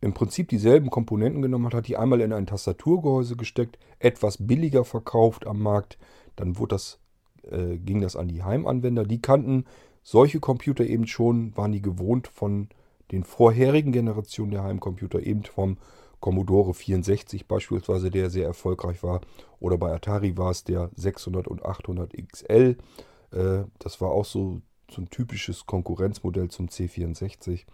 [0.00, 4.84] im Prinzip dieselben Komponenten genommen hat, hat die einmal in ein Tastaturgehäuse gesteckt, etwas billiger
[4.84, 5.96] verkauft am Markt.
[6.34, 6.98] Dann wurde das
[7.50, 9.04] äh, ging das an die Heimanwender.
[9.04, 9.64] Die kannten
[10.02, 12.68] solche Computer eben schon, waren die gewohnt von
[13.10, 15.76] den vorherigen Generationen der Heimcomputer, eben vom
[16.20, 19.20] Commodore 64 beispielsweise, der sehr erfolgreich war.
[19.60, 22.76] Oder bei Atari war es der 600 und 800 XL.
[23.32, 27.64] Äh, das war auch so, so ein typisches Konkurrenzmodell zum C64.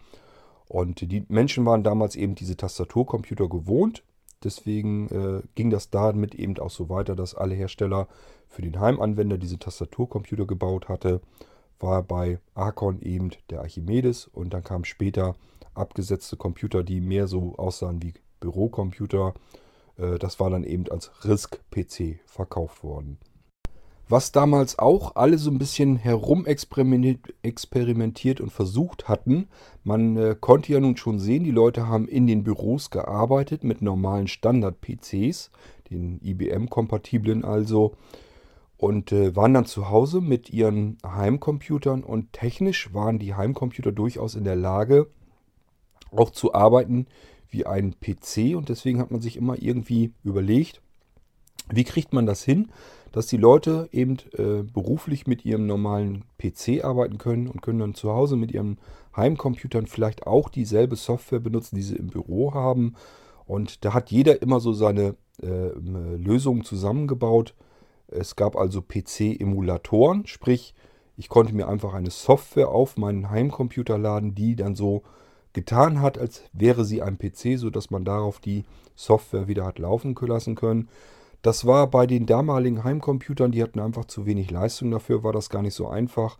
[0.66, 4.02] Und die Menschen waren damals eben diese Tastaturcomputer gewohnt.
[4.44, 8.08] Deswegen äh, ging das damit eben auch so weiter, dass alle Hersteller
[8.48, 11.20] für den Heimanwender diese Tastaturcomputer gebaut hatte.
[11.80, 15.36] War bei Arcon eben der Archimedes und dann kamen später
[15.74, 19.34] abgesetzte Computer, die mehr so aussahen wie Bürocomputer.
[19.96, 23.18] Äh, das war dann eben als RISC-PC verkauft worden.
[24.10, 29.48] Was damals auch alle so ein bisschen herumexperimentiert und versucht hatten,
[29.84, 33.82] man äh, konnte ja nun schon sehen, die Leute haben in den Büros gearbeitet mit
[33.82, 35.50] normalen Standard-PCs,
[35.90, 37.96] den IBM-kompatiblen also,
[38.78, 44.34] und äh, waren dann zu Hause mit ihren Heimcomputern und technisch waren die Heimcomputer durchaus
[44.34, 45.08] in der Lage,
[46.10, 47.06] auch zu arbeiten
[47.50, 50.80] wie ein PC und deswegen hat man sich immer irgendwie überlegt,
[51.70, 52.68] wie kriegt man das hin,
[53.12, 57.94] dass die Leute eben äh, beruflich mit ihrem normalen PC arbeiten können und können dann
[57.94, 58.78] zu Hause mit ihren
[59.16, 62.94] Heimcomputern vielleicht auch dieselbe Software benutzen, die sie im Büro haben.
[63.46, 67.54] Und da hat jeder immer so seine äh, Lösungen zusammengebaut.
[68.09, 70.74] Es gab also PC-Emulatoren, sprich,
[71.16, 75.02] ich konnte mir einfach eine Software auf meinen Heimcomputer laden, die dann so
[75.52, 80.14] getan hat, als wäre sie ein PC, sodass man darauf die Software wieder hat laufen
[80.20, 80.88] lassen können.
[81.42, 85.50] Das war bei den damaligen Heimcomputern, die hatten einfach zu wenig Leistung dafür, war das
[85.50, 86.38] gar nicht so einfach.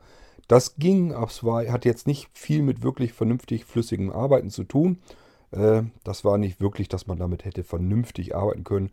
[0.49, 4.65] Das ging, aber es war, hat jetzt nicht viel mit wirklich vernünftig flüssigem Arbeiten zu
[4.65, 4.99] tun.
[5.51, 8.91] Äh, das war nicht wirklich, dass man damit hätte vernünftig arbeiten können.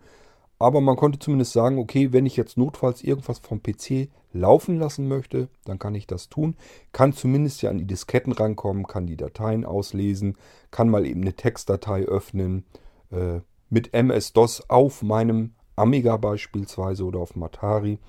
[0.57, 5.07] Aber man konnte zumindest sagen, okay, wenn ich jetzt notfalls irgendwas vom PC laufen lassen
[5.07, 6.55] möchte, dann kann ich das tun.
[6.91, 10.37] Kann zumindest ja an die Disketten rankommen, kann die Dateien auslesen,
[10.71, 12.65] kann mal eben eine Textdatei öffnen.
[13.11, 17.99] Äh, mit MS-DOS auf meinem Amiga beispielsweise oder auf dem Atari.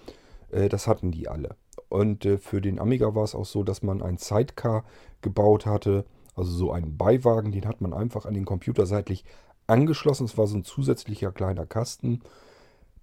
[0.50, 1.56] Äh, das hatten die alle.
[1.88, 4.84] Und äh, für den Amiga war es auch so, dass man ein Sidecar
[5.22, 9.24] gebaut hatte, also so einen Beiwagen, den hat man einfach an den Computer seitlich
[9.66, 10.24] angeschlossen.
[10.24, 12.20] Es war so ein zusätzlicher kleiner Kasten.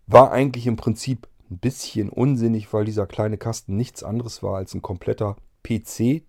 [0.08, 4.74] War eigentlich im Prinzip ein bisschen unsinnig, weil dieser kleine Kasten nichts anderes war als
[4.74, 6.24] ein kompletter PC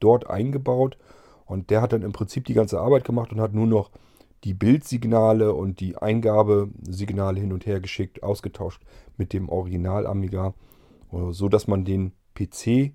[0.00, 0.96] dort eingebaut.
[1.46, 3.90] Und der hat dann im Prinzip die ganze Arbeit gemacht und hat nur noch
[4.44, 8.82] die Bildsignale und die Eingabesignale hin und her geschickt, ausgetauscht
[9.16, 10.54] mit dem Original Amiga,
[11.30, 12.92] so dass man den PC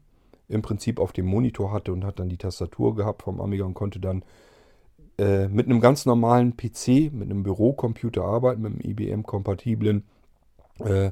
[0.47, 3.73] im Prinzip auf dem Monitor hatte und hat dann die Tastatur gehabt vom Amiga und
[3.73, 4.23] konnte dann
[5.17, 10.03] äh, mit einem ganz normalen PC, mit einem Bürocomputer arbeiten, mit einem IBM-kompatiblen.
[10.79, 11.11] Äh,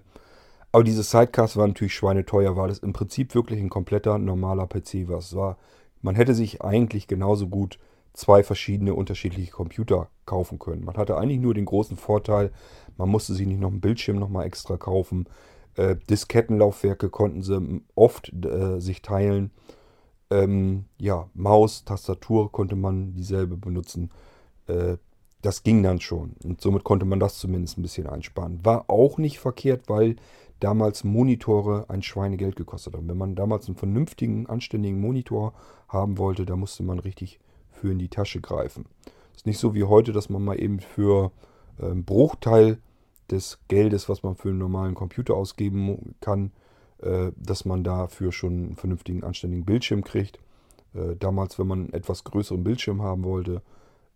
[0.72, 5.08] aber diese Sidecast war natürlich schweineteuer, weil es im Prinzip wirklich ein kompletter normaler PC
[5.08, 5.22] war.
[5.34, 5.58] War
[6.02, 7.78] man hätte sich eigentlich genauso gut
[8.14, 10.84] zwei verschiedene unterschiedliche Computer kaufen können.
[10.84, 12.52] Man hatte eigentlich nur den großen Vorteil,
[12.98, 15.28] man musste sich nicht noch einen Bildschirm nochmal extra kaufen.
[15.76, 19.52] Äh, Diskettenlaufwerke konnten sie oft äh, sich teilen.
[20.32, 24.10] Ähm, ja, Maus, Tastatur konnte man dieselbe benutzen.
[24.68, 24.98] Äh,
[25.42, 26.36] das ging dann schon.
[26.44, 28.64] Und somit konnte man das zumindest ein bisschen einsparen.
[28.64, 30.16] War auch nicht verkehrt, weil
[30.60, 33.10] damals Monitore ein Schweinegeld gekostet haben.
[33.10, 35.54] Wenn man damals einen vernünftigen, anständigen Monitor
[35.90, 37.40] haben wollte, da musste man richtig
[37.72, 38.86] für in die Tasche greifen.
[39.36, 41.32] Ist nicht so wie heute, dass man mal eben für
[41.80, 42.78] einen ähm, Bruchteil
[43.30, 46.52] des Geldes, was man für einen normalen Computer ausgeben kann,
[47.38, 50.40] dass man dafür schon einen vernünftigen, anständigen Bildschirm kriegt.
[50.94, 53.62] Äh, damals, wenn man einen etwas größeren Bildschirm haben wollte,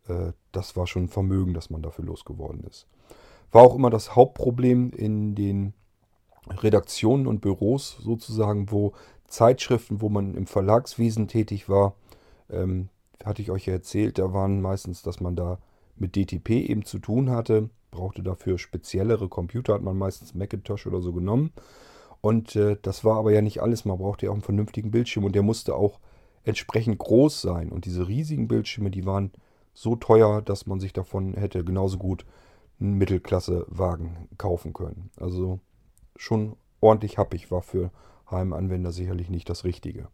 [0.08, 2.88] äh, das war schon ein Vermögen, dass man dafür losgeworden ist.
[3.52, 5.74] War auch immer das Hauptproblem in den
[6.50, 8.94] Redaktionen und Büros sozusagen, wo
[9.28, 11.96] Zeitschriften, wo man im Verlagswesen tätig war,
[12.50, 12.90] ähm,
[13.24, 15.58] hatte ich euch ja erzählt, da waren meistens, dass man da
[15.96, 17.70] mit DTP eben zu tun hatte.
[17.90, 21.54] Brauchte dafür speziellere Computer, hat man meistens Macintosh oder so genommen.
[22.26, 23.86] Und äh, das war aber ja nicht alles.
[23.86, 26.00] Man brauchte ja auch einen vernünftigen Bildschirm und der musste auch
[26.44, 27.70] entsprechend groß sein.
[27.70, 29.32] Und diese riesigen Bildschirme, die waren
[29.76, 32.26] so teuer, dass man sich davon hätte genauso gut
[32.80, 35.12] einen Mittelklassewagen kaufen können.
[35.20, 35.60] Also
[36.16, 37.92] schon ordentlich happig war für
[38.32, 40.08] Heimanwender sicherlich nicht das Richtige.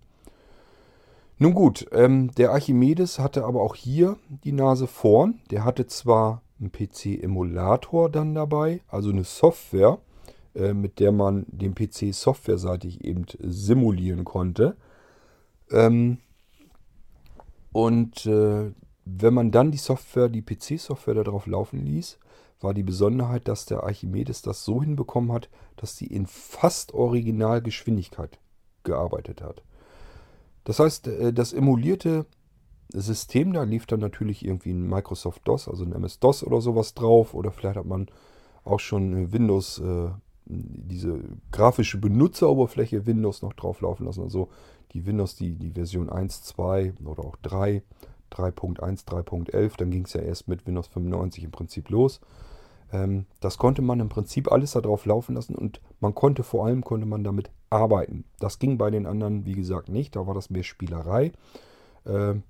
[1.38, 5.40] Nun gut, ähm, der Archimedes hatte aber auch hier die Nase vorn.
[5.50, 10.00] Der hatte zwar einen PC-Emulator dann dabei, also eine Software,
[10.54, 14.76] mit der man den PC softwareseitig eben simulieren konnte.
[15.70, 16.18] Ähm,
[17.72, 18.72] und äh,
[19.06, 22.20] wenn man dann die Software, die PC-Software darauf laufen ließ,
[22.60, 28.38] war die Besonderheit, dass der Archimedes das so hinbekommen hat, dass sie in fast Originalgeschwindigkeit
[28.84, 29.64] gearbeitet hat.
[30.64, 32.26] Das heißt, äh, das emulierte
[32.94, 37.34] System da lief dann natürlich irgendwie ein Microsoft DOS, also ein MS-DOS oder sowas drauf.
[37.34, 38.08] Oder vielleicht hat man
[38.64, 40.10] auch schon Windows, äh,
[40.52, 41.20] diese
[41.52, 44.22] grafische Benutzeroberfläche Windows noch drauf laufen lassen.
[44.22, 44.50] Also
[44.94, 47.82] die Windows, die, die Version 1, 2 oder auch 3,
[48.32, 49.78] 3.1, 3.11.
[49.78, 52.20] Dann ging es ja erst mit Windows 95 im Prinzip los.
[52.92, 56.84] Ähm, das konnte man im Prinzip alles darauf laufen lassen und man konnte vor allem
[56.84, 58.26] konnte man damit arbeiten.
[58.40, 60.16] Das ging bei den anderen, wie gesagt, nicht.
[60.16, 61.32] Da war das mehr Spielerei.
[62.06, 62.44] Ähm,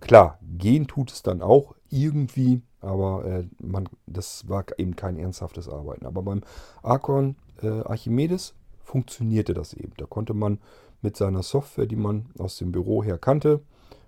[0.00, 5.68] klar, gehen tut es dann auch irgendwie, aber äh, man, das war eben kein ernsthaftes
[5.68, 6.06] Arbeiten.
[6.06, 6.42] Aber beim
[6.82, 9.92] Archon äh, Archimedes funktionierte das eben.
[9.96, 10.58] Da konnte man
[11.02, 13.62] mit seiner Software, die man aus dem Büro her kannte,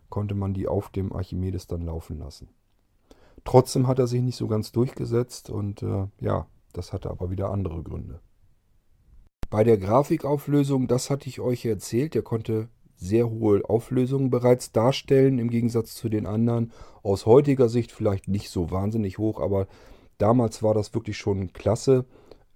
[0.09, 2.49] konnte man die auf dem Archimedes dann laufen lassen.
[3.45, 7.51] Trotzdem hat er sich nicht so ganz durchgesetzt und äh, ja, das hatte aber wieder
[7.51, 8.20] andere Gründe.
[9.51, 12.68] Bei der Grafikauflösung, das hatte ich euch erzählt, der konnte
[13.03, 16.72] sehr hohe Auflösungen bereits darstellen, im Gegensatz zu den anderen.
[17.03, 19.66] Aus heutiger Sicht vielleicht nicht so wahnsinnig hoch, aber
[20.18, 22.05] damals war das wirklich schon klasse.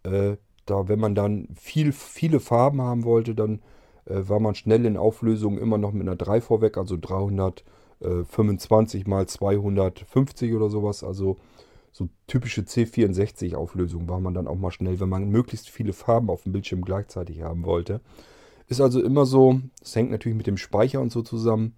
[0.05, 0.37] Äh,
[0.67, 3.61] da, wenn man dann viel, viele Farben haben wollte, dann
[4.07, 9.27] äh, war man schnell in Auflösungen immer noch mit einer 3 vorweg, also 325 mal
[9.27, 11.05] 250 oder sowas.
[11.05, 11.39] Also
[11.93, 16.43] so typische C64-Auflösungen war man dann auch mal schnell, wenn man möglichst viele Farben auf
[16.43, 18.03] dem Bildschirm gleichzeitig haben wollte.
[18.69, 21.75] Ist also immer so, es hängt natürlich mit dem Speicher und so zusammen,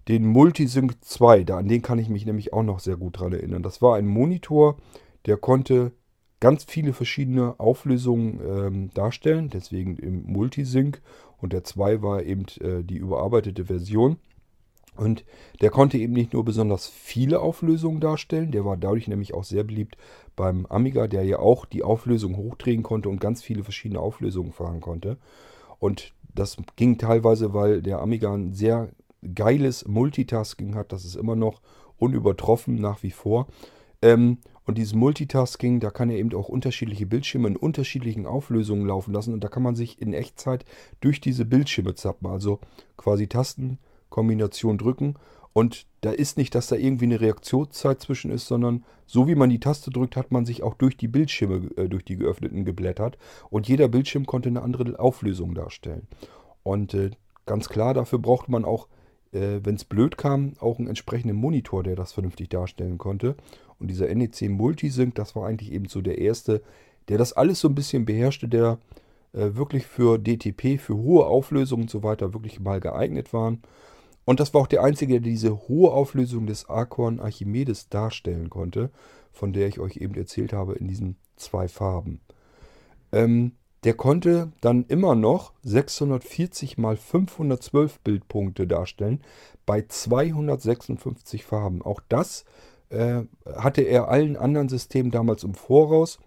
[0.08, 1.44] den Multisync 2.
[1.44, 3.64] Da, an den kann ich mich nämlich auch noch sehr gut dran erinnern.
[3.64, 4.78] Das war ein Monitor,
[5.26, 5.94] der konnte
[6.40, 11.02] ganz viele verschiedene Auflösungen ähm, darstellen, deswegen im Multisync.
[11.38, 14.18] Und der 2 war eben äh, die überarbeitete Version.
[14.96, 15.26] Und
[15.62, 19.64] der konnte eben nicht nur besonders viele Auflösungen darstellen, der war dadurch nämlich auch sehr
[19.64, 19.98] beliebt
[20.36, 24.82] beim Amiga, der ja auch die Auflösung hochdrehen konnte und ganz viele verschiedene Auflösungen fahren
[24.82, 25.18] konnte.
[25.80, 28.90] Und das ging teilweise, weil der Amiga ein sehr
[29.36, 30.92] geiles Multitasking hat.
[30.92, 31.62] Das ist immer noch
[31.98, 33.48] unübertroffen nach wie vor.
[34.02, 39.14] Ähm, und dieses Multitasking, da kann er eben auch unterschiedliche Bildschirme in unterschiedlichen Auflösungen laufen
[39.14, 39.34] lassen.
[39.34, 40.66] Und da kann man sich in Echtzeit
[41.02, 42.28] durch diese Bildschirme zappen.
[42.28, 42.60] Also
[42.96, 43.28] quasi
[44.14, 45.16] Tastenkombination drücken
[45.54, 49.50] und da ist nicht, dass da irgendwie eine Reaktionszeit zwischen ist, sondern so wie man
[49.50, 53.18] die Taste drückt, hat man sich auch durch die Bildschirme, äh, durch die geöffneten geblättert.
[53.50, 56.08] Und jeder Bildschirm konnte eine andere Auflösung darstellen.
[56.64, 57.12] Und äh,
[57.46, 58.88] ganz klar, dafür brauchte man auch,
[59.32, 63.36] äh, wenn es blöd kam, auch einen entsprechenden Monitor, der das vernünftig darstellen konnte.
[63.80, 66.64] Und dieser NEC Multisync, das war eigentlich eben so der erste,
[67.10, 68.80] der das alles so ein bisschen beherrschte, der
[69.34, 73.62] äh, wirklich für DTP, für hohe Auflösungen und so weiter wirklich mal geeignet waren.
[74.26, 78.90] Und das war auch der einzige, der diese hohe Auflösung des Archon Archimedes darstellen konnte,
[79.32, 82.22] von der ich euch eben erzählt habe in diesen zwei Farben.
[83.12, 83.54] Ähm,
[83.84, 89.22] der konnte dann immer noch 640 mal 512 Bildpunkte darstellen
[89.66, 91.82] bei 256 Farben.
[91.82, 92.46] Auch das
[92.90, 96.20] äh, hatte er allen anderen Systemen damals im Voraus.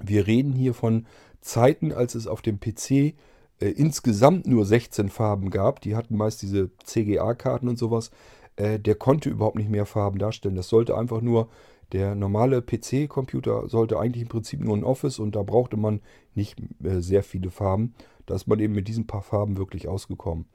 [0.00, 1.06] Wir reden hier von
[1.40, 3.14] Zeiten, als es auf dem PC
[3.60, 5.80] äh, insgesamt nur 16 Farben gab.
[5.80, 8.10] Die hatten meist diese CGA-Karten und sowas.
[8.56, 10.56] Äh, der konnte überhaupt nicht mehr Farben darstellen.
[10.56, 11.48] Das sollte einfach nur,
[11.92, 16.00] der normale PC-Computer sollte eigentlich im Prinzip nur ein Office und da brauchte man
[16.34, 17.94] nicht äh, sehr viele Farben.
[18.26, 20.46] Da ist man eben mit diesen paar Farben wirklich ausgekommen.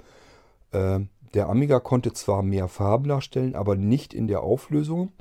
[0.71, 1.01] Äh,
[1.33, 5.13] der Amiga konnte zwar mehr Farben darstellen, aber nicht in der Auflösung.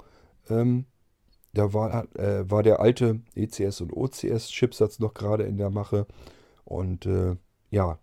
[0.49, 0.87] Ähm,
[1.53, 6.07] da war, äh, war der alte ECS und OCS-Chipsatz noch gerade in der Mache.
[6.65, 7.37] Und äh,
[7.71, 7.99] ja,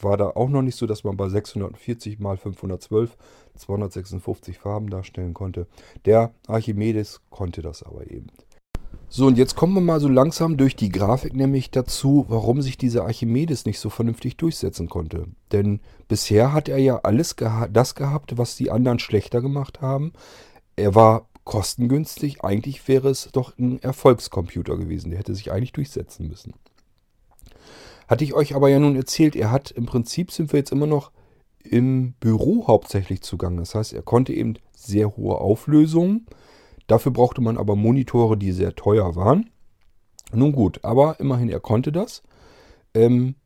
[0.00, 3.16] war da auch noch nicht so, dass man bei 640 mal 512
[3.56, 5.66] 256 Farben darstellen konnte.
[6.04, 8.28] Der Archimedes konnte das aber eben.
[9.08, 12.78] So, und jetzt kommen wir mal so langsam durch die Grafik nämlich dazu, warum sich
[12.78, 15.26] dieser Archimedes nicht so vernünftig durchsetzen konnte.
[15.52, 20.12] Denn bisher hat er ja alles geha das gehabt, was die anderen schlechter gemacht haben.
[20.76, 22.44] Er war kostengünstig.
[22.44, 25.10] Eigentlich wäre es doch ein Erfolgscomputer gewesen.
[25.10, 26.54] Der hätte sich eigentlich durchsetzen müssen.
[28.10, 30.88] Hatte ich euch aber ja nun erzählt, er hat im Prinzip sind wir jetzt immer
[30.88, 31.12] noch
[31.62, 33.58] im Büro hauptsächlich zugange.
[33.58, 36.26] Das heißt, er konnte eben sehr hohe Auflösungen.
[36.88, 39.50] Dafür brauchte man aber Monitore, die sehr teuer waren.
[40.32, 42.24] Nun gut, aber immerhin, er konnte das.
[42.94, 43.36] Ähm,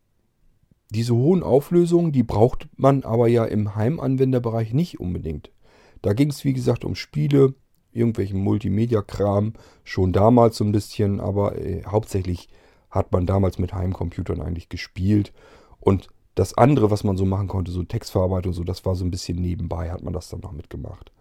[0.89, 5.53] diese hohen Auflösungen, die braucht man aber ja im Heimanwenderbereich nicht unbedingt.
[6.01, 7.53] Da ging es, wie gesagt, um Spiele,
[7.93, 9.53] irgendwelchen Multimedia-Kram,
[9.83, 12.49] schon damals so ein bisschen, aber äh, hauptsächlich
[12.95, 15.33] hat man damals mit Heimcomputern eigentlich gespielt.
[15.81, 19.11] Und das andere, was man so machen konnte, so Textverarbeitung, so, das war so ein
[19.11, 21.13] bisschen nebenbei, hat man das dann noch mitgemacht.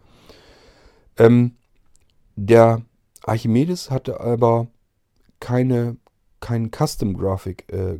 [1.18, 1.56] Ähm,
[2.36, 2.84] der
[3.24, 4.68] Archimedes hatte aber
[5.40, 5.98] keine,
[6.40, 7.98] keinen Custom Graphic, äh.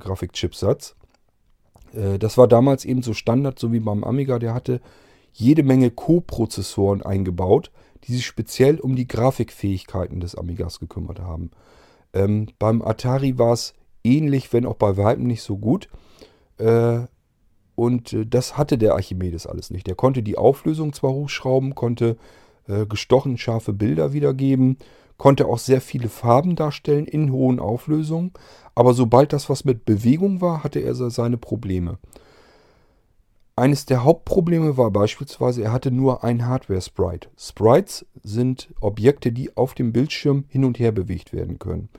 [1.94, 4.38] Äh, das war damals eben so Standard, so wie beim Amiga.
[4.38, 4.82] Der hatte
[5.32, 7.72] jede Menge Co-Prozessoren eingebaut,
[8.04, 11.52] die sich speziell um die Grafikfähigkeiten des Amigas gekümmert haben.
[12.14, 15.90] Ähm, beim Atari war es ähnlich, wenn auch bei weitem nicht so gut.
[16.58, 17.02] Äh,
[17.76, 19.88] und äh, das hatte der Archimedes alles nicht.
[19.88, 22.18] Der konnte die Auflösung zwar hochschrauben, konnte
[22.68, 24.78] äh, gestochen scharfe Bilder wiedergeben,
[25.18, 28.32] konnte auch sehr viele Farben darstellen in hohen Auflösungen,
[28.76, 31.98] aber sobald das was mit Bewegung war, hatte er seine Probleme.
[33.56, 37.30] Eines der Hauptprobleme war beispielsweise, er hatte nur ein Hardware-Sprite.
[37.38, 41.90] Sprites sind Objekte, die auf dem Bildschirm hin und her bewegt werden können.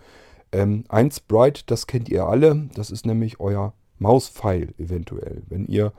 [0.51, 5.43] Ähm, ein Sprite, das kennt ihr alle, das ist nämlich euer Mauspfeil eventuell.
[5.49, 5.93] Wenn ihr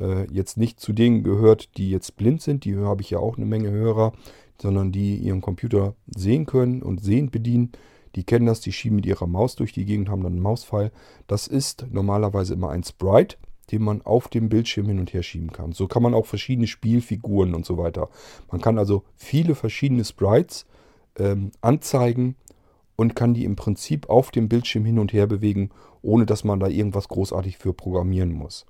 [0.00, 2.64] äh, jetzt nicht zu denen gehört, die jetzt blind sind.
[2.64, 4.12] Die habe ich ja auch eine Menge Hörer,
[4.60, 7.72] sondern die ihren Computer sehen können und sehend bedienen.
[8.14, 10.92] Die kennen das, die schieben mit ihrer Maus durch die Gegend, haben dann einen Mauspfeil.
[11.26, 13.36] Das ist normalerweise immer ein Sprite,
[13.66, 15.72] den man auf dem Bildschirm hin und her schieben kann.
[15.72, 18.08] So kann man auch verschiedene Spielfiguren und so weiter.
[18.50, 20.66] Man kann also viele verschiedene Sprites
[21.18, 22.36] ähm, anzeigen
[22.96, 25.70] und kann die im Prinzip auf dem Bildschirm hin und her bewegen,
[26.02, 28.66] ohne dass man da irgendwas großartig für programmieren muss.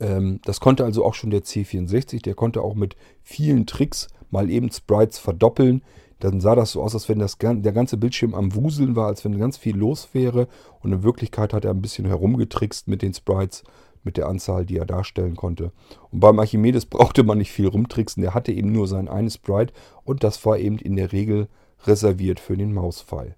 [0.00, 2.22] Ähm, das konnte also auch schon der C64.
[2.22, 5.82] Der konnte auch mit vielen Tricks mal eben Sprites verdoppeln.
[6.20, 9.24] Dann sah das so aus, als wenn das, der ganze Bildschirm am Wuseln war, als
[9.24, 10.48] wenn ganz viel los wäre.
[10.80, 13.64] Und in Wirklichkeit hat er ein bisschen herumgetrickst mit den Sprites,
[14.04, 15.72] mit der Anzahl, die er darstellen konnte.
[16.10, 18.22] Und beim Archimedes brauchte man nicht viel rumtricksen.
[18.22, 19.72] Der hatte eben nur sein eines Sprite
[20.04, 21.48] und das war eben in der Regel
[21.84, 23.36] reserviert für den Mauspfeil.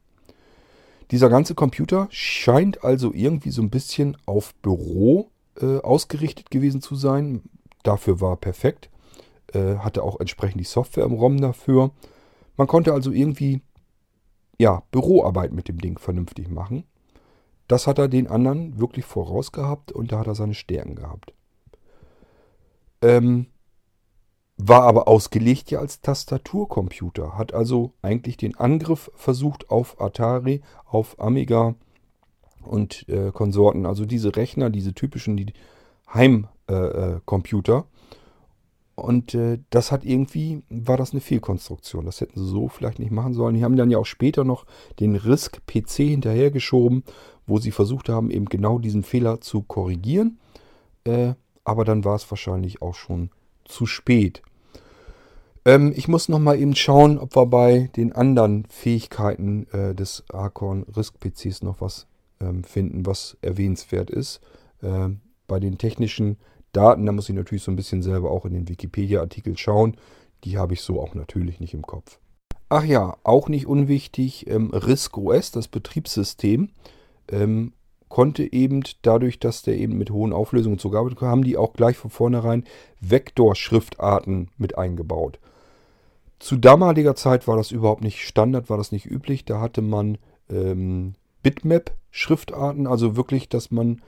[1.11, 6.97] Dieser ganze Computer scheint also irgendwie so ein bisschen auf Büro äh, ausgerichtet gewesen zu
[6.97, 7.43] sein.
[7.85, 8.91] Dafür war perfekt.
[9.53, 11.93] Äh, hatte auch entsprechend die Software im ROM dafür.
[12.57, 13.63] Man konnte also irgendwie
[14.59, 16.85] ja, Büroarbeit mit dem Ding vernünftig machen.
[17.69, 21.35] Das hat er den anderen wirklich vorausgehabt und da hat er seine Stärken gehabt.
[23.03, 23.47] Ähm,
[24.57, 31.21] war aber ausgelegt ja als Tastaturcomputer, hat also eigentlich den Angriff versucht auf Atari, auf
[31.21, 31.75] Amiga
[32.63, 33.85] und äh, Konsorten.
[33.85, 35.53] Also diese Rechner, diese typischen die
[36.13, 37.85] Heimcomputer.
[38.97, 42.07] Und äh, das hat irgendwie, war das eine Fehlkonstruktion.
[42.07, 43.55] Das hätten sie so vielleicht nicht machen sollen.
[43.55, 44.65] Die haben dann ja auch später noch
[44.99, 47.05] den RISC-PC hinterhergeschoben,
[47.47, 50.39] wo sie versucht haben, eben genau diesen Fehler zu korrigieren.
[51.05, 53.31] Äh, aber dann war es wahrscheinlich auch schon
[53.67, 54.43] zu spät.
[55.67, 60.25] Ähm, ich muss noch mal eben schauen, ob wir bei den anderen Fähigkeiten äh, des
[60.33, 62.07] Acorn RISC-PCs noch was
[62.41, 64.41] ähm, finden, was erwähnenswert ist.
[64.83, 66.39] Ähm, bei den technischen
[66.77, 69.97] Daten, da muss ich natürlich so ein bisschen selber auch in den Wikipedia-Artikel schauen.
[70.45, 72.19] Die habe ich so auch natürlich nicht im Kopf.
[72.69, 76.71] Ach ja, auch nicht unwichtig, ähm, RISC OS, das Betriebssystem,
[77.29, 77.73] ähm,
[78.09, 82.11] konnte eben dadurch, dass der eben mit hohen Auflösungen zugearbeitet haben die auch gleich von
[82.11, 82.65] vornherein
[83.01, 85.39] Vektorschriftarten mit eingebaut.
[86.39, 89.45] Zu damaliger Zeit war das überhaupt nicht Standard, war das nicht üblich.
[89.45, 90.19] Da hatte man
[90.51, 94.03] ähm, Bitmap-Schriftarten, also wirklich, dass man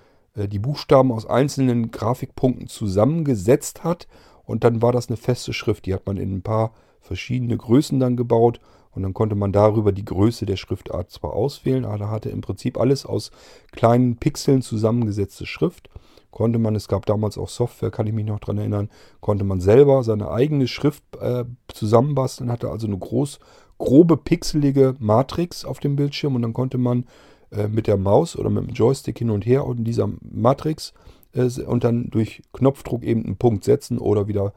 [0.46, 4.06] die Buchstaben aus einzelnen Grafikpunkten zusammengesetzt hat
[4.44, 5.86] und dann war das eine feste Schrift.
[5.86, 8.60] Die hat man in ein paar verschiedene Größen dann gebaut
[8.92, 12.40] und dann konnte man darüber die Größe der Schriftart zwar auswählen, aber da hatte im
[12.40, 13.30] Prinzip alles aus
[13.72, 15.88] kleinen Pixeln zusammengesetzte Schrift.
[16.30, 19.60] Konnte man, es gab damals auch Software, kann ich mich noch daran erinnern, konnte man
[19.60, 23.38] selber seine eigene Schrift äh, zusammenbasteln, hatte also eine groß,
[23.78, 27.04] grobe, pixelige Matrix auf dem Bildschirm und dann konnte man
[27.50, 30.92] äh, mit der Maus oder mit dem Joystick hin und her und in dieser Matrix
[31.32, 34.52] äh, und dann durch Knopfdruck eben einen Punkt setzen oder wieder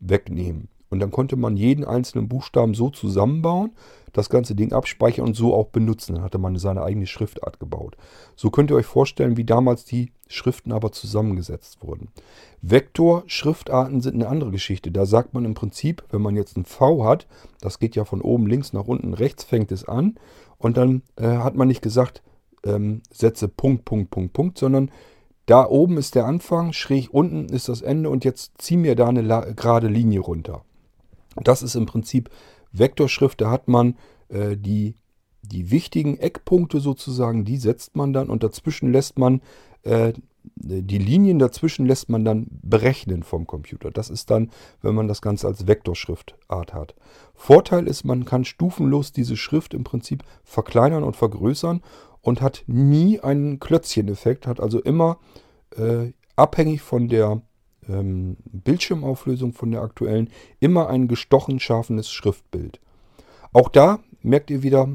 [0.00, 0.68] wegnehmen.
[0.90, 3.72] Und dann konnte man jeden einzelnen Buchstaben so zusammenbauen,
[4.12, 6.14] das ganze Ding abspeichern und so auch benutzen.
[6.14, 7.96] Dann hatte man seine eigene Schriftart gebaut.
[8.36, 12.10] So könnt ihr euch vorstellen, wie damals die Schriften aber zusammengesetzt wurden.
[12.62, 14.92] Vektor-Schriftarten sind eine andere Geschichte.
[14.92, 17.26] Da sagt man im Prinzip, wenn man jetzt ein V hat,
[17.60, 20.14] das geht ja von oben links nach unten rechts, fängt es an.
[20.58, 22.22] Und dann äh, hat man nicht gesagt,
[22.64, 24.90] ähm, setze Punkt, Punkt, Punkt, Punkt, sondern
[25.46, 29.08] da oben ist der Anfang, schräg unten ist das Ende und jetzt zieh mir da
[29.08, 29.22] eine
[29.54, 30.64] gerade Linie runter.
[31.36, 32.30] Das ist im Prinzip
[32.72, 33.40] Vektorschrift.
[33.40, 33.96] Da hat man
[34.28, 34.94] äh, die,
[35.42, 39.42] die wichtigen Eckpunkte sozusagen, die setzt man dann und dazwischen lässt man
[39.82, 40.14] äh,
[40.56, 43.90] die Linien dazwischen lässt man dann berechnen vom Computer.
[43.90, 44.50] Das ist dann,
[44.82, 46.94] wenn man das Ganze als Vektorschriftart hat.
[47.34, 51.80] Vorteil ist, man kann stufenlos diese Schrift im Prinzip verkleinern und vergrößern
[52.24, 55.18] und hat nie einen Klötzchen-Effekt, hat also immer
[55.76, 57.42] äh, abhängig von der
[57.88, 62.80] ähm, Bildschirmauflösung von der aktuellen immer ein gestochen scharfes Schriftbild.
[63.52, 64.88] Auch da merkt ihr wieder,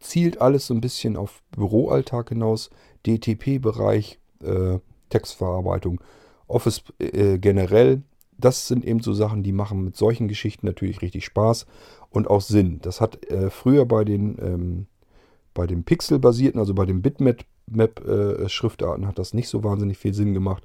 [0.00, 2.70] zielt alles so ein bisschen auf Büroalltag hinaus,
[3.06, 6.00] DTP-Bereich, äh, Textverarbeitung,
[6.48, 8.02] Office äh, generell.
[8.38, 11.66] Das sind eben so Sachen, die machen mit solchen Geschichten natürlich richtig Spaß
[12.10, 12.80] und auch Sinn.
[12.82, 14.86] Das hat äh, früher bei den, ähm,
[15.56, 20.34] bei den Pixel-basierten, also bei den Bitmap-Schriftarten, äh, hat das nicht so wahnsinnig viel Sinn
[20.34, 20.62] gemacht.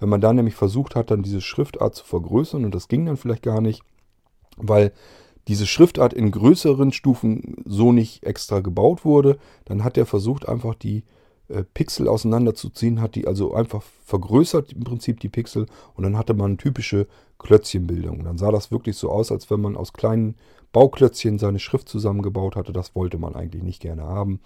[0.00, 3.16] Wenn man da nämlich versucht hat, dann diese Schriftart zu vergrößern, und das ging dann
[3.16, 3.82] vielleicht gar nicht,
[4.56, 4.92] weil
[5.46, 10.74] diese Schriftart in größeren Stufen so nicht extra gebaut wurde, dann hat er versucht, einfach
[10.74, 11.04] die
[11.74, 16.58] Pixel auseinanderzuziehen, hat die also einfach vergrößert im Prinzip die Pixel und dann hatte man
[16.58, 17.06] typische
[17.38, 18.24] Klötzchenbildung.
[18.24, 20.36] Dann sah das wirklich so aus, als wenn man aus kleinen
[20.72, 22.72] Bauklötzchen seine Schrift zusammengebaut hatte.
[22.72, 24.40] Das wollte man eigentlich nicht gerne haben.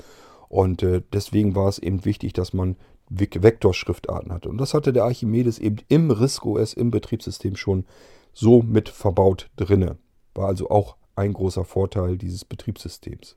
[0.48, 2.76] Und äh, deswegen war es eben wichtig, dass man
[3.10, 4.48] Vektorschriftarten hatte.
[4.48, 7.84] Und das hatte der Archimedes eben im RISC OS, im Betriebssystem schon
[8.32, 9.98] so mit verbaut drinne.
[10.34, 13.36] War also auch ein großer Vorteil dieses Betriebssystems.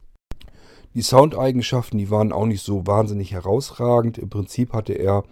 [0.98, 4.18] Die Soundeigenschaften, die waren auch nicht so wahnsinnig herausragend.
[4.18, 5.26] Im Prinzip hatte er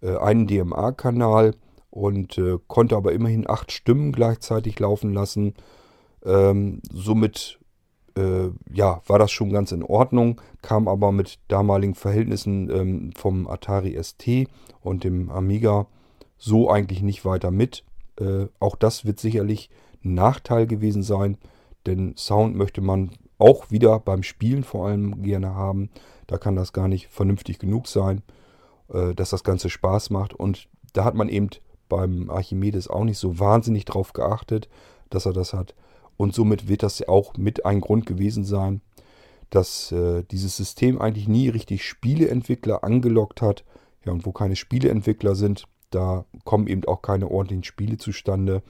[0.00, 1.54] äh, einen DMA-Kanal
[1.90, 5.54] und äh, konnte aber immerhin acht Stimmen gleichzeitig laufen lassen.
[6.24, 7.60] Ähm, somit
[8.16, 13.46] äh, ja, war das schon ganz in Ordnung, kam aber mit damaligen Verhältnissen ähm, vom
[13.46, 14.48] Atari ST
[14.80, 15.86] und dem Amiga
[16.36, 17.84] so eigentlich nicht weiter mit.
[18.18, 19.70] Äh, auch das wird sicherlich
[20.04, 21.38] ein Nachteil gewesen sein,
[21.86, 25.90] denn Sound möchte man auch wieder beim Spielen vor allem gerne haben.
[26.26, 28.22] Da kann das gar nicht vernünftig genug sein,
[28.92, 30.34] äh, dass das Ganze Spaß macht.
[30.34, 31.50] Und da hat man eben
[31.88, 34.68] beim Archimedes auch nicht so wahnsinnig drauf geachtet,
[35.10, 35.74] dass er das hat.
[36.16, 38.80] Und somit wird das auch mit ein Grund gewesen sein,
[39.50, 43.64] dass äh, dieses System eigentlich nie richtig Spieleentwickler angelockt hat.
[44.04, 48.62] Ja, und wo keine Spieleentwickler sind, da kommen eben auch keine ordentlichen Spiele zustande.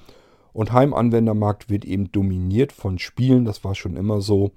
[0.52, 4.52] Und Heimanwendermarkt wird eben dominiert von Spielen, das war schon immer so.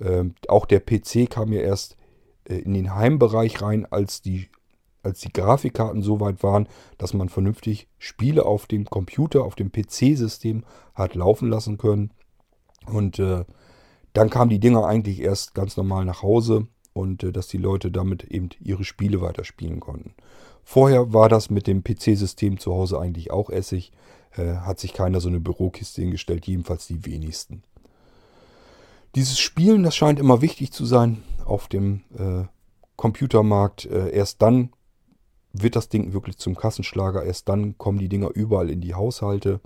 [0.00, 1.96] Ähm, auch der PC kam ja erst
[2.44, 4.48] äh, in den Heimbereich rein, als die,
[5.02, 6.68] als die Grafikkarten so weit waren,
[6.98, 10.64] dass man vernünftig Spiele auf dem Computer, auf dem PC-System
[10.94, 12.10] hat laufen lassen können.
[12.86, 13.44] Und äh,
[14.12, 17.90] dann kamen die Dinger eigentlich erst ganz normal nach Hause und äh, dass die Leute
[17.90, 20.14] damit eben ihre Spiele weiterspielen konnten.
[20.62, 23.92] Vorher war das mit dem PC-System zu Hause eigentlich auch Essig.
[24.36, 27.62] Äh, hat sich keiner so eine Bürokiste hingestellt, jedenfalls die wenigsten.
[29.16, 32.44] Dieses Spielen, das scheint immer wichtig zu sein auf dem äh,
[32.94, 33.86] Computermarkt.
[33.86, 34.70] Äh, erst dann
[35.52, 37.24] wird das Ding wirklich zum Kassenschlager.
[37.24, 39.60] Erst dann kommen die Dinger überall in die Haushalte.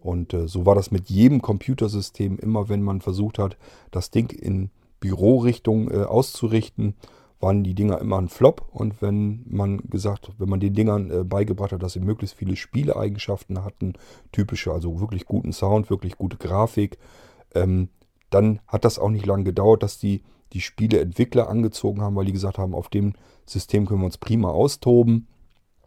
[0.00, 2.38] Und äh, so war das mit jedem Computersystem.
[2.38, 3.56] Immer wenn man versucht hat,
[3.92, 6.94] das Ding in Bürorichtung äh, auszurichten,
[7.40, 8.68] waren die Dinger immer ein Flop.
[8.72, 12.56] Und wenn man gesagt, wenn man den Dingern äh, beigebracht hat, dass sie möglichst viele
[12.56, 13.94] Spieleeigenschaften hatten,
[14.32, 16.98] typische, also wirklich guten Sound, wirklich gute Grafik,
[17.54, 17.88] ähm,
[18.30, 20.22] dann hat das auch nicht lange gedauert, dass die
[20.52, 23.14] die Spieleentwickler angezogen haben, weil die gesagt haben, auf dem
[23.46, 25.28] System können wir uns prima austoben.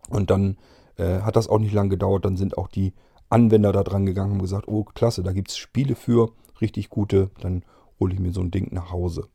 [0.10, 0.58] Und dann
[0.98, 2.94] äh, hat das auch nicht lange gedauert, dann sind auch die
[3.30, 7.32] Anwender da dran gegangen und gesagt, oh klasse, da gibt es Spiele für, richtig gute,
[7.40, 7.64] dann
[8.00, 9.28] hole ich mir so ein Ding nach Hause.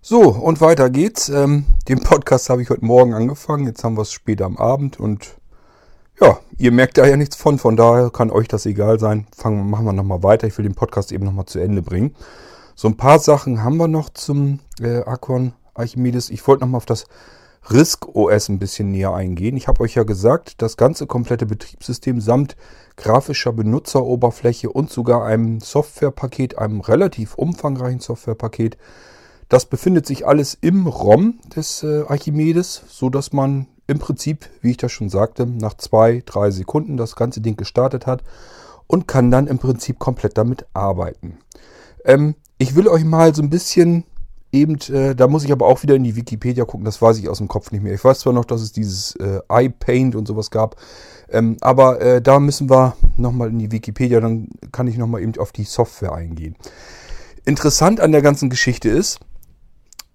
[0.00, 1.28] So, und weiter geht's.
[1.28, 3.66] Ähm, den Podcast habe ich heute Morgen angefangen.
[3.66, 5.36] Jetzt haben wir es später am Abend und
[6.20, 7.58] ja, ihr merkt da ja nichts von.
[7.58, 9.26] Von daher kann euch das egal sein.
[9.36, 10.46] Fangen, machen wir nochmal weiter.
[10.46, 12.14] Ich will den Podcast eben nochmal zu Ende bringen.
[12.74, 16.30] So ein paar Sachen haben wir noch zum äh, Aquan Archimedes.
[16.30, 17.06] Ich wollte nochmal auf das
[17.70, 19.56] RISC OS ein bisschen näher eingehen.
[19.56, 22.56] Ich habe euch ja gesagt, das ganze komplette Betriebssystem samt
[22.96, 28.78] grafischer Benutzeroberfläche und sogar einem Softwarepaket, einem relativ umfangreichen Softwarepaket,
[29.48, 34.72] das befindet sich alles im ROM des äh, Archimedes, so dass man im Prinzip, wie
[34.72, 38.22] ich das schon sagte, nach zwei, drei Sekunden das ganze Ding gestartet hat
[38.86, 41.38] und kann dann im Prinzip komplett damit arbeiten.
[42.04, 44.04] Ähm, ich will euch mal so ein bisschen
[44.52, 47.28] eben, äh, da muss ich aber auch wieder in die Wikipedia gucken, das weiß ich
[47.28, 47.94] aus dem Kopf nicht mehr.
[47.94, 50.76] Ich weiß zwar noch, dass es dieses äh, iPaint und sowas gab,
[51.28, 55.36] ähm, aber äh, da müssen wir nochmal in die Wikipedia, dann kann ich nochmal eben
[55.38, 56.56] auf die Software eingehen.
[57.44, 59.20] Interessant an der ganzen Geschichte ist,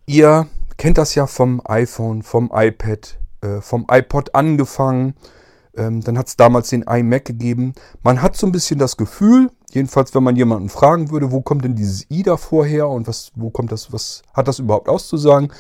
[0.06, 0.48] ihr
[0.78, 5.16] kennt das ja vom iPhone, vom iPad, äh, vom iPod angefangen.
[5.76, 7.74] Ähm, dann hat es damals den iMac gegeben.
[8.04, 11.64] Man hat so ein bisschen das Gefühl, jedenfalls wenn man jemanden fragen würde, wo kommt
[11.64, 15.52] denn dieses i davor her und was, wo kommt das, was hat das überhaupt auszusagen,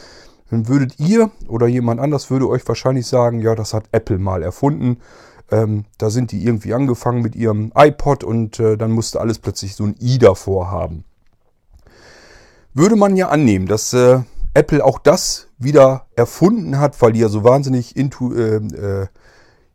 [0.50, 4.44] dann würdet ihr oder jemand anders würde euch wahrscheinlich sagen, ja, das hat Apple mal
[4.44, 4.98] erfunden.
[5.50, 9.76] Ähm, da sind die irgendwie angefangen mit ihrem iPod und äh, dann musste alles plötzlich
[9.76, 11.06] so ein i davor haben.
[12.74, 14.20] Würde man ja annehmen, dass äh,
[14.54, 19.08] Apple auch das wieder erfunden hat, weil die ja so wahnsinnig into, äh, äh,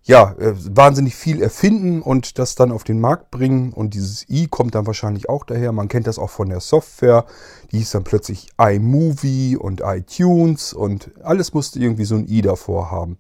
[0.05, 3.73] ja, äh, wahnsinnig viel erfinden und das dann auf den Markt bringen.
[3.73, 5.73] Und dieses i kommt dann wahrscheinlich auch daher.
[5.73, 7.27] Man kennt das auch von der Software.
[7.71, 12.91] Die hieß dann plötzlich iMovie und iTunes und alles musste irgendwie so ein i davor
[12.91, 13.19] haben.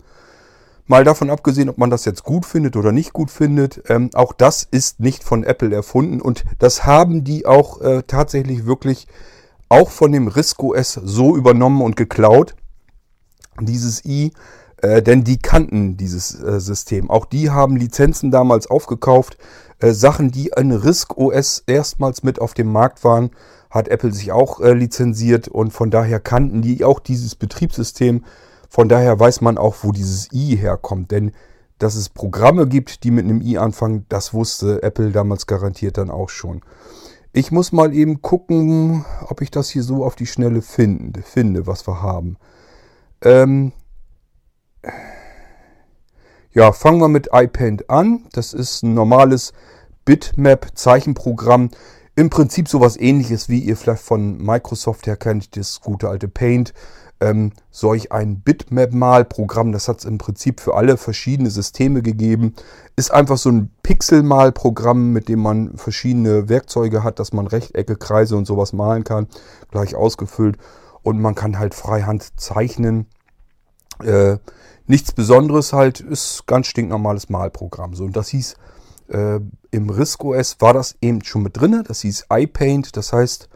[0.87, 4.33] Mal davon abgesehen, ob man das jetzt gut findet oder nicht gut findet, ähm, auch
[4.33, 9.09] das ist nicht von Apple erfunden und das haben die auch äh, tatsächlich wirklich
[9.69, 12.55] auch von dem RISC OS so übernommen und geklaut,
[13.61, 14.33] dieses i,
[14.79, 17.11] äh, denn die kannten dieses äh, System.
[17.11, 19.39] Auch die haben Lizenzen damals aufgekauft.
[19.79, 23.31] Äh, Sachen, die in RISC OS erstmals mit auf dem Markt waren,
[23.71, 28.25] hat Apple sich auch äh, lizenziert und von daher kannten die auch dieses Betriebssystem.
[28.69, 31.33] Von daher weiß man auch, wo dieses i herkommt, denn
[31.79, 36.11] dass es Programme gibt, die mit einem i anfangen, das wusste Apple damals garantiert dann
[36.11, 36.63] auch schon.
[37.37, 41.67] Ich muss mal eben gucken, ob ich das hier so auf die Schnelle finde, finde
[41.67, 42.39] was wir haben.
[43.21, 43.73] Ähm
[46.55, 48.25] ja, fangen wir mit iPaint an.
[48.33, 49.53] Das ist ein normales
[50.07, 51.73] Bitmap-Zeichenprogramm.
[52.17, 56.73] Im Prinzip sowas ähnliches, wie ihr vielleicht von Microsoft her kennt, das gute alte Paint
[57.21, 62.55] ähm, solch ein Bitmap-Mal-Programm, das hat es im Prinzip für alle verschiedene Systeme gegeben,
[62.95, 68.37] ist einfach so ein Pixel-Mal-Programm, mit dem man verschiedene Werkzeuge hat, dass man Rechtecke, Kreise
[68.37, 69.29] und sowas malen kann,
[69.71, 70.59] gleich ausgefüllt
[71.03, 73.07] und man kann halt freihand zeichnen.
[74.03, 74.37] Äh,
[74.87, 77.95] nichts Besonderes halt, ist ganz stinknormales Malprogramm.
[77.95, 78.57] So, und das hieß,
[79.09, 79.41] äh,
[79.77, 81.85] im RISC OS war das eben schon mit drin.
[81.87, 83.49] Das hieß iPaint, das heißt,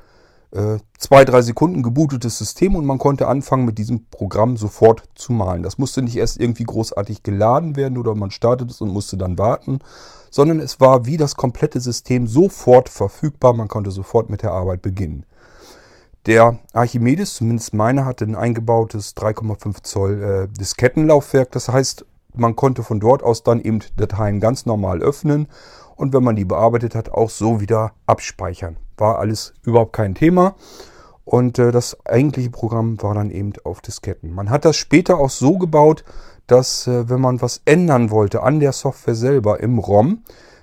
[0.53, 5.33] äh, zwei, drei Sekunden gebootetes System und man konnte anfangen mit diesem Programm sofort zu
[5.33, 5.63] malen.
[5.63, 9.39] Das musste nicht erst irgendwie großartig geladen werden oder man startet es und musste dann
[9.39, 9.79] warten,
[10.31, 13.53] sondern es war wie das komplette System sofort verfügbar.
[13.53, 15.25] Man konnte sofort mit der Arbeit beginnen.
[16.27, 21.51] Der Archimedes, zumindest meiner, hatte ein eingebautes 3,5 Zoll äh, Diskettenlaufwerk.
[21.53, 22.05] Das heißt,
[22.35, 25.49] man konnte von dort aus dann eben Dateien ganz normal öffnen
[26.01, 28.79] und wenn man die bearbeitet hat, auch so wieder abspeichern.
[28.97, 30.55] War alles überhaupt kein Thema.
[31.27, 34.33] Und äh, das eigentliche Programm war dann eben auf Disketten.
[34.33, 36.05] Man hat das später auch so gebaut,
[36.47, 40.23] dass äh, wenn man was ändern wollte an der Software selber im ROM,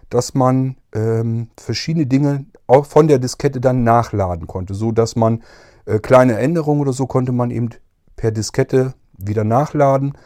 [0.10, 5.44] dass man ähm, verschiedene Dinge auch von der Diskette dann nachladen konnte, so dass man
[5.86, 7.70] äh, kleine Änderungen oder so konnte man eben
[8.16, 10.18] per Diskette wieder nachladen.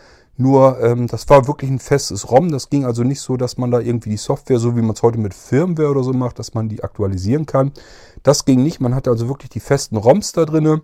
[0.41, 2.51] Nur ähm, das war wirklich ein festes ROM.
[2.51, 5.03] Das ging also nicht so, dass man da irgendwie die Software, so wie man es
[5.03, 7.71] heute mit Firmware oder so macht, dass man die aktualisieren kann.
[8.23, 8.79] Das ging nicht.
[8.79, 10.81] Man hatte also wirklich die festen ROMs da drin und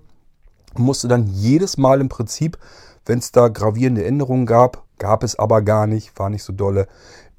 [0.78, 2.60] musste dann jedes Mal im Prinzip,
[3.08, 6.88] wenn es da gravierende Änderungen gab, gab es aber gar nicht, war nicht so dolle,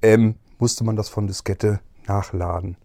[0.03, 1.79] ähm, musste man das von Diskette
[2.09, 2.77] nachladen.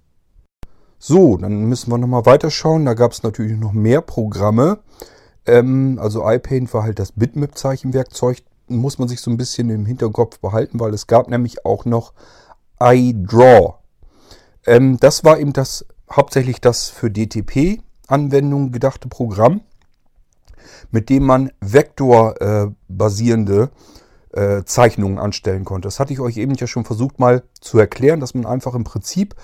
[0.99, 2.85] So, dann müssen wir nochmal weiterschauen.
[2.85, 4.77] Da gab es natürlich noch mehr Programme.
[5.47, 10.40] Ähm, also iPaint war halt das Bitmap-Zeichenwerkzeug muss man sich so ein bisschen im Hinterkopf
[10.40, 12.14] behalten, weil es gab nämlich auch noch
[12.81, 13.76] iDraw.
[14.65, 19.61] Ähm, das war eben das hauptsächlich das für DTP-Anwendungen gedachte Programm,
[20.91, 23.72] mit dem man vektorbasierende
[24.34, 25.88] äh, äh, Zeichnungen anstellen konnte.
[25.88, 28.84] Das hatte ich euch eben ja schon versucht mal zu erklären, dass man einfach im
[28.84, 29.35] Prinzip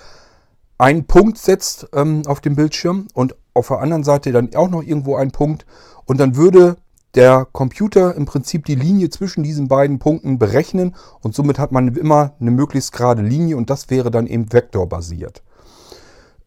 [0.78, 4.82] einen Punkt setzt ähm, auf dem Bildschirm und auf der anderen Seite dann auch noch
[4.82, 5.66] irgendwo einen Punkt
[6.06, 6.76] und dann würde
[7.14, 11.88] der Computer im Prinzip die Linie zwischen diesen beiden Punkten berechnen und somit hat man
[11.96, 15.42] immer eine möglichst gerade Linie und das wäre dann eben vektorbasiert.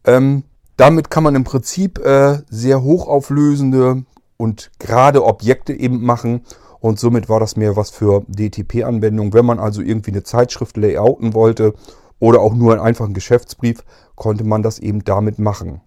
[0.04, 0.44] Ähm,
[0.76, 4.04] damit kann man im Prinzip äh, sehr hochauflösende
[4.36, 6.42] und gerade Objekte eben machen
[6.80, 9.32] und somit war das mehr was für DTP-Anwendungen.
[9.32, 11.74] Wenn man also irgendwie eine Zeitschrift layouten wollte
[12.18, 13.84] oder auch nur einen einfachen Geschäftsbrief,
[14.16, 15.80] konnte man das eben damit machen.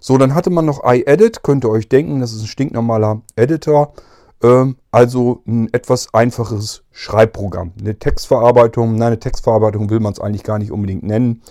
[0.00, 3.94] So, dann hatte man noch iEdit, könnt ihr euch denken, das ist ein stinknormaler Editor.
[4.44, 7.72] Ähm, also ein etwas einfaches Schreibprogramm.
[7.80, 11.42] Eine Textverarbeitung, nein, eine Textverarbeitung will man es eigentlich gar nicht unbedingt nennen.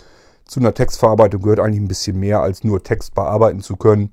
[0.46, 4.12] Zu einer Textverarbeitung gehört eigentlich ein bisschen mehr, als nur Text bearbeiten zu können.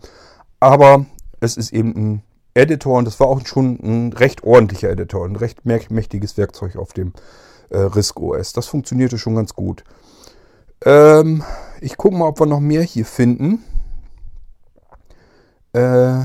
[0.60, 1.04] Aber
[1.40, 2.22] es ist eben ein
[2.54, 6.94] Editor und das war auch schon ein recht ordentlicher Editor, ein recht mächtiges Werkzeug auf
[6.94, 7.12] dem
[7.68, 8.54] äh, RISC OS.
[8.54, 9.84] Das funktionierte schon ganz gut.
[10.84, 11.44] Ähm,
[11.82, 13.62] ich gucke mal, ob wir noch mehr hier finden.
[15.74, 16.24] Äh,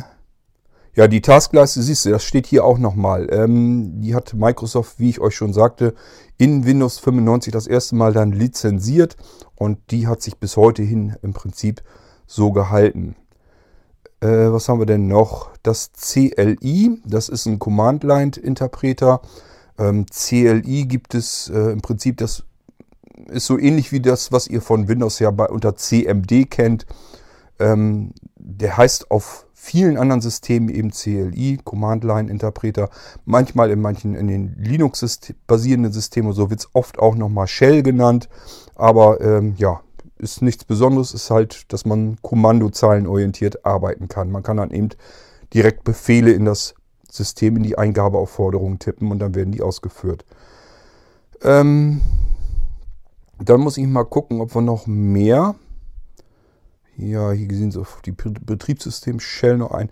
[0.95, 3.27] ja, die Taskleiste, siehst du, das steht hier auch nochmal.
[3.29, 5.93] Ähm, die hat Microsoft, wie ich euch schon sagte,
[6.37, 9.17] in Windows 95 das erste Mal dann lizenziert
[9.55, 11.83] und die hat sich bis heute hin im Prinzip
[12.27, 13.15] so gehalten.
[14.21, 15.49] Äh, was haben wir denn noch?
[15.63, 19.21] Das CLI, das ist ein Command-Line-Interpreter.
[19.77, 22.43] Ähm, CLI gibt es äh, im Prinzip, das
[23.27, 26.85] ist so ähnlich wie das, was ihr von Windows ja bei, unter CMD kennt.
[27.59, 32.89] Ähm, der heißt auf vielen anderen Systemen eben CLI, Command-Line-Interpreter.
[33.25, 38.29] Manchmal in manchen, in den Linux-basierenden Systemen so wird es oft auch nochmal Shell genannt.
[38.75, 39.81] Aber ähm, ja,
[40.19, 44.31] ist nichts Besonderes, ist halt, dass man kommandozeilenorientiert arbeiten kann.
[44.31, 44.89] Man kann dann eben
[45.51, 46.75] direkt Befehle in das
[47.11, 50.25] System, in die Eingabeaufforderungen tippen und dann werden die ausgeführt.
[51.41, 52.01] Ähm,
[53.39, 55.55] dann muss ich mal gucken, ob wir noch mehr
[56.97, 59.89] ja, hier sehen Sie auf die Betriebssystem Shell noch ein.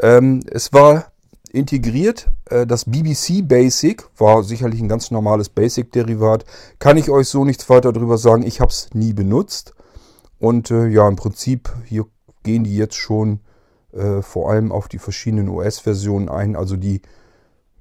[0.00, 1.12] Ähm, es war
[1.52, 2.28] integriert.
[2.46, 6.44] Äh, das BBC Basic war sicherlich ein ganz normales Basic-Derivat.
[6.78, 8.42] Kann ich euch so nichts weiter darüber sagen.
[8.42, 9.74] Ich habe es nie benutzt.
[10.38, 12.06] Und äh, ja, im Prinzip, hier
[12.42, 13.40] gehen die jetzt schon
[13.92, 16.56] äh, vor allem auf die verschiedenen OS-Versionen ein.
[16.56, 17.02] Also die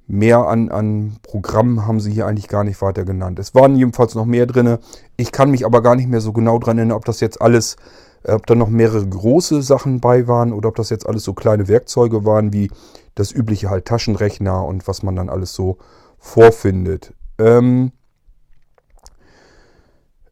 [0.08, 3.40] mehr an, an Programmen haben sie hier eigentlich gar nicht weiter genannt.
[3.40, 4.78] Es waren jedenfalls noch mehr drin.
[5.16, 7.78] Ich kann mich aber gar nicht mehr so genau dran erinnern, ob das jetzt alles
[8.24, 11.68] ob da noch mehrere große Sachen bei waren oder ob das jetzt alles so kleine
[11.68, 12.70] Werkzeuge waren, wie
[13.16, 15.78] das übliche halt Taschenrechner und was man dann alles so
[16.20, 17.14] vorfindet.
[17.40, 17.92] Ähm,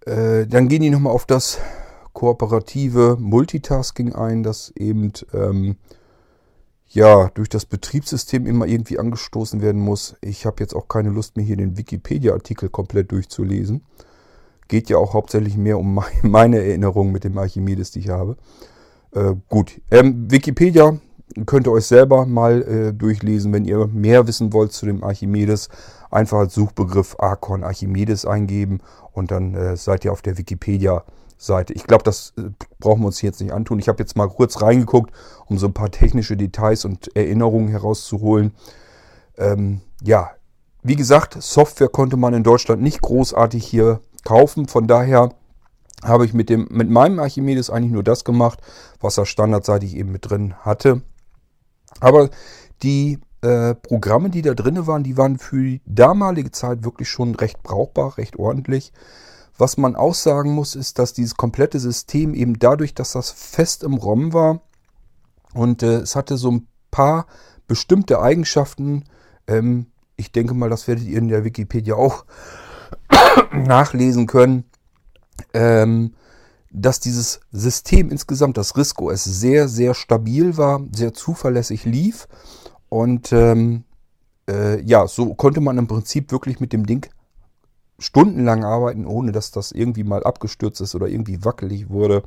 [0.06, 1.60] äh, dann gehen die nochmal auf das
[2.14, 5.78] kooperative Multitasking ein, das eben ähm,
[6.88, 10.16] ja durch das Betriebssystem immer irgendwie angestoßen werden muss.
[10.22, 13.86] Ich habe jetzt auch keine Lust mehr hier den Wikipedia-Artikel komplett durchzulesen.
[14.70, 18.38] Geht ja auch hauptsächlich mehr um meine Erinnerungen mit dem Archimedes, die ich habe.
[19.12, 20.98] Äh, gut, ähm, Wikipedia
[21.46, 25.70] könnt ihr euch selber mal äh, durchlesen, wenn ihr mehr wissen wollt zu dem Archimedes.
[26.12, 28.80] Einfach als Suchbegriff Archon Archimedes eingeben
[29.12, 31.74] und dann äh, seid ihr auf der Wikipedia-Seite.
[31.74, 33.80] Ich glaube, das äh, brauchen wir uns jetzt nicht antun.
[33.80, 35.12] Ich habe jetzt mal kurz reingeguckt,
[35.46, 38.54] um so ein paar technische Details und Erinnerungen herauszuholen.
[39.38, 40.32] Ähm, ja,
[40.82, 44.68] wie gesagt, Software konnte man in Deutschland nicht großartig hier kaufen.
[44.68, 45.34] Von daher
[46.04, 48.60] habe ich mit, dem, mit meinem Archimedes eigentlich nur das gemacht,
[49.00, 51.02] was er standardseitig eben mit drin hatte.
[52.00, 52.30] Aber
[52.84, 57.36] die äh, Programme, die da drin waren, die waren für die damalige Zeit wirklich schon
[57.36, 58.92] recht brauchbar, recht ordentlich.
[59.58, 63.84] Was man auch sagen muss, ist, dass dieses komplette System eben dadurch, dass das fest
[63.84, 64.62] im ROM war
[65.54, 67.28] und äh, es hatte so ein paar
[67.68, 69.04] bestimmte Eigenschaften,
[69.48, 72.26] ähm, ich denke mal, das werdet ihr in der Wikipedia auch
[73.54, 74.64] nachlesen können,
[75.54, 76.14] ähm,
[76.72, 82.28] dass dieses System insgesamt, das Risco, es sehr, sehr stabil war, sehr zuverlässig lief.
[82.90, 83.84] Und ähm,
[84.50, 87.08] äh, ja, so konnte man im Prinzip wirklich mit dem Ding
[87.98, 92.24] stundenlang arbeiten, ohne dass das irgendwie mal abgestürzt ist oder irgendwie wackelig wurde.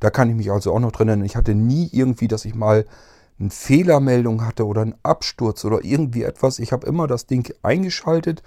[0.00, 1.26] Da kann ich mich also auch noch drin erinnern.
[1.26, 2.86] Ich hatte nie irgendwie, dass ich mal
[3.40, 6.58] eine Fehlermeldung hatte oder einen Absturz oder irgendwie etwas.
[6.58, 8.42] Ich habe immer das Ding eingeschaltet,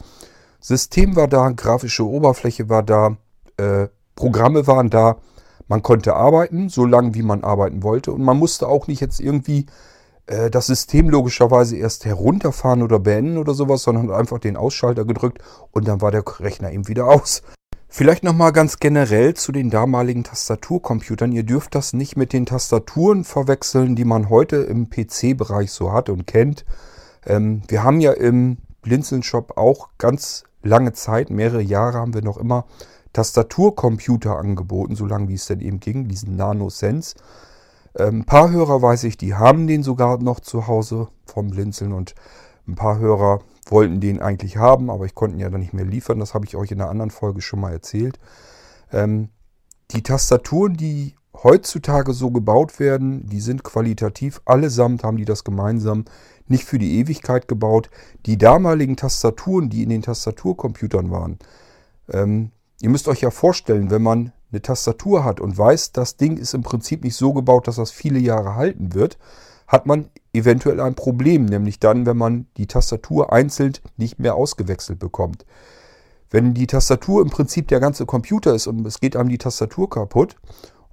[0.61, 3.17] System war da, grafische Oberfläche war da,
[3.57, 5.17] äh, Programme waren da.
[5.67, 8.11] Man konnte arbeiten, so lange wie man arbeiten wollte.
[8.11, 9.65] Und man musste auch nicht jetzt irgendwie
[10.27, 15.39] äh, das System logischerweise erst herunterfahren oder beenden oder sowas, sondern einfach den Ausschalter gedrückt
[15.71, 17.41] und dann war der Rechner eben wieder aus.
[17.88, 21.33] Vielleicht nochmal ganz generell zu den damaligen Tastaturcomputern.
[21.33, 26.07] Ihr dürft das nicht mit den Tastaturen verwechseln, die man heute im PC-Bereich so hat
[26.07, 26.63] und kennt.
[27.25, 32.38] Ähm, wir haben ja im Blinzeln-Shop auch ganz lange Zeit, mehrere Jahre haben wir noch
[32.38, 32.65] immer
[33.13, 37.15] Tastaturcomputer angeboten, solange wie es denn eben ging, diesen NanoSense.
[37.97, 41.93] Ähm, ein paar Hörer weiß ich, die haben den sogar noch zu Hause vom Blinzeln
[41.93, 42.15] und
[42.67, 45.85] ein paar Hörer wollten den eigentlich haben, aber ich konnte ihn ja dann nicht mehr
[45.85, 46.19] liefern.
[46.19, 48.19] Das habe ich euch in einer anderen Folge schon mal erzählt.
[48.91, 49.29] Ähm,
[49.91, 56.05] die Tastaturen, die heutzutage so gebaut werden, die sind qualitativ, allesamt haben die das gemeinsam,
[56.52, 57.90] nicht für die Ewigkeit gebaut.
[58.28, 61.40] Die damaligen Tastaturen, die in den Tastaturcomputern waren,
[62.11, 62.52] ähm,
[62.82, 66.53] ihr müsst euch ja vorstellen, wenn man eine Tastatur hat und weiß, das Ding ist
[66.53, 69.18] im Prinzip nicht so gebaut, dass das viele Jahre halten wird,
[69.68, 74.99] hat man eventuell ein Problem, nämlich dann, wenn man die Tastatur einzeln nicht mehr ausgewechselt
[74.99, 75.45] bekommt.
[76.30, 79.90] Wenn die Tastatur im Prinzip der ganze Computer ist und es geht einem die Tastatur
[79.90, 80.36] kaputt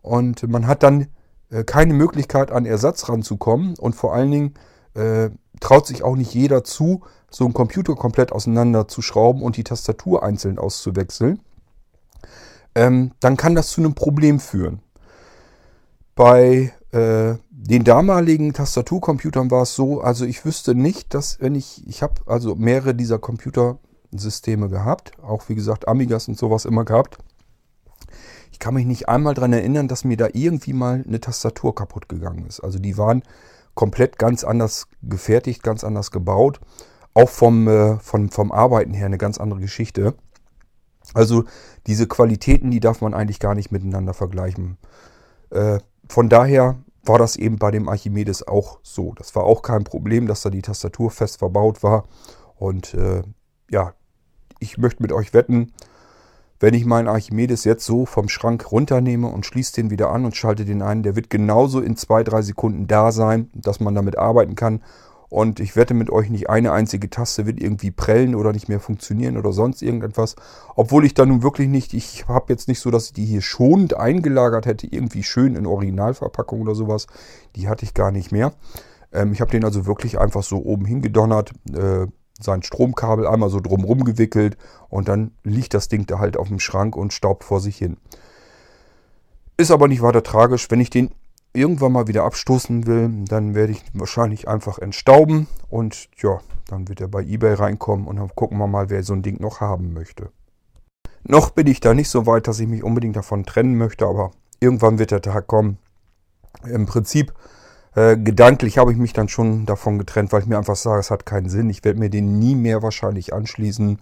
[0.02, 1.08] und man hat dann
[1.50, 4.54] äh, keine Möglichkeit an Ersatz ranzukommen und vor allen Dingen
[4.94, 5.30] äh,
[5.60, 10.58] traut sich auch nicht jeder zu, so einen Computer komplett auseinanderzuschrauben und die Tastatur einzeln
[10.58, 11.40] auszuwechseln,
[12.74, 14.80] ähm, dann kann das zu einem Problem führen.
[16.14, 21.86] Bei äh, den damaligen Tastaturcomputern war es so, also ich wüsste nicht, dass wenn ich,
[21.86, 27.18] ich habe also mehrere dieser Computersysteme gehabt, auch wie gesagt Amigas und sowas immer gehabt.
[28.52, 32.08] Ich kann mich nicht einmal daran erinnern, dass mir da irgendwie mal eine Tastatur kaputt
[32.08, 32.60] gegangen ist.
[32.60, 33.22] Also die waren
[33.78, 36.58] komplett ganz anders gefertigt, ganz anders gebaut.
[37.14, 40.14] Auch vom, äh, vom, vom Arbeiten her eine ganz andere Geschichte.
[41.14, 41.44] Also
[41.86, 44.78] diese Qualitäten, die darf man eigentlich gar nicht miteinander vergleichen.
[45.50, 45.78] Äh,
[46.08, 49.12] von daher war das eben bei dem Archimedes auch so.
[49.14, 52.08] Das war auch kein Problem, dass da die Tastatur fest verbaut war.
[52.56, 53.22] Und äh,
[53.70, 53.94] ja,
[54.58, 55.72] ich möchte mit euch wetten,
[56.60, 60.36] wenn ich meinen Archimedes jetzt so vom Schrank runternehme und schließe den wieder an und
[60.36, 64.18] schalte den ein, der wird genauso in zwei, drei Sekunden da sein, dass man damit
[64.18, 64.80] arbeiten kann.
[65.30, 68.80] Und ich wette mit euch, nicht eine einzige Taste wird irgendwie prellen oder nicht mehr
[68.80, 70.36] funktionieren oder sonst irgendetwas.
[70.74, 73.42] Obwohl ich da nun wirklich nicht, ich habe jetzt nicht so, dass ich die hier
[73.42, 77.08] schonend eingelagert hätte, irgendwie schön in Originalverpackung oder sowas.
[77.56, 78.54] Die hatte ich gar nicht mehr.
[79.12, 82.06] Ähm, ich habe den also wirklich einfach so oben hingedonnert, äh,
[82.38, 84.56] sein Stromkabel einmal so drumrum gewickelt
[84.88, 87.96] und dann liegt das Ding da halt auf dem Schrank und staubt vor sich hin.
[89.56, 90.70] Ist aber nicht weiter tragisch.
[90.70, 91.10] Wenn ich den
[91.52, 97.00] irgendwann mal wieder abstoßen will, dann werde ich wahrscheinlich einfach entstauben und ja, dann wird
[97.00, 99.92] er bei eBay reinkommen und dann gucken wir mal, wer so ein Ding noch haben
[99.92, 100.30] möchte.
[101.24, 104.30] Noch bin ich da nicht so weit, dass ich mich unbedingt davon trennen möchte, aber
[104.60, 105.78] irgendwann wird der Tag kommen.
[106.64, 107.32] Im Prinzip
[107.94, 111.10] äh, gedanklich habe ich mich dann schon davon getrennt, weil ich mir einfach sage, es
[111.10, 111.70] hat keinen Sinn.
[111.70, 113.98] Ich werde mir den nie mehr wahrscheinlich anschließen.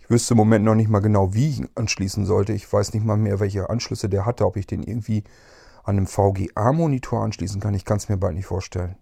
[0.00, 2.52] Ich wüsste im Moment noch nicht mal genau, wie ich ihn anschließen sollte.
[2.52, 5.24] Ich weiß nicht mal mehr, welche Anschlüsse der hatte, ob ich den irgendwie
[5.84, 7.74] an einem VGA-Monitor anschließen kann.
[7.74, 8.96] Ich kann es mir bald nicht vorstellen.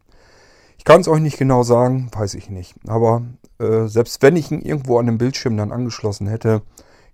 [0.77, 2.77] Ich kann es euch nicht genau sagen, weiß ich nicht.
[2.87, 3.23] Aber
[3.59, 6.63] äh, selbst wenn ich ihn irgendwo an einem Bildschirm dann angeschlossen hätte,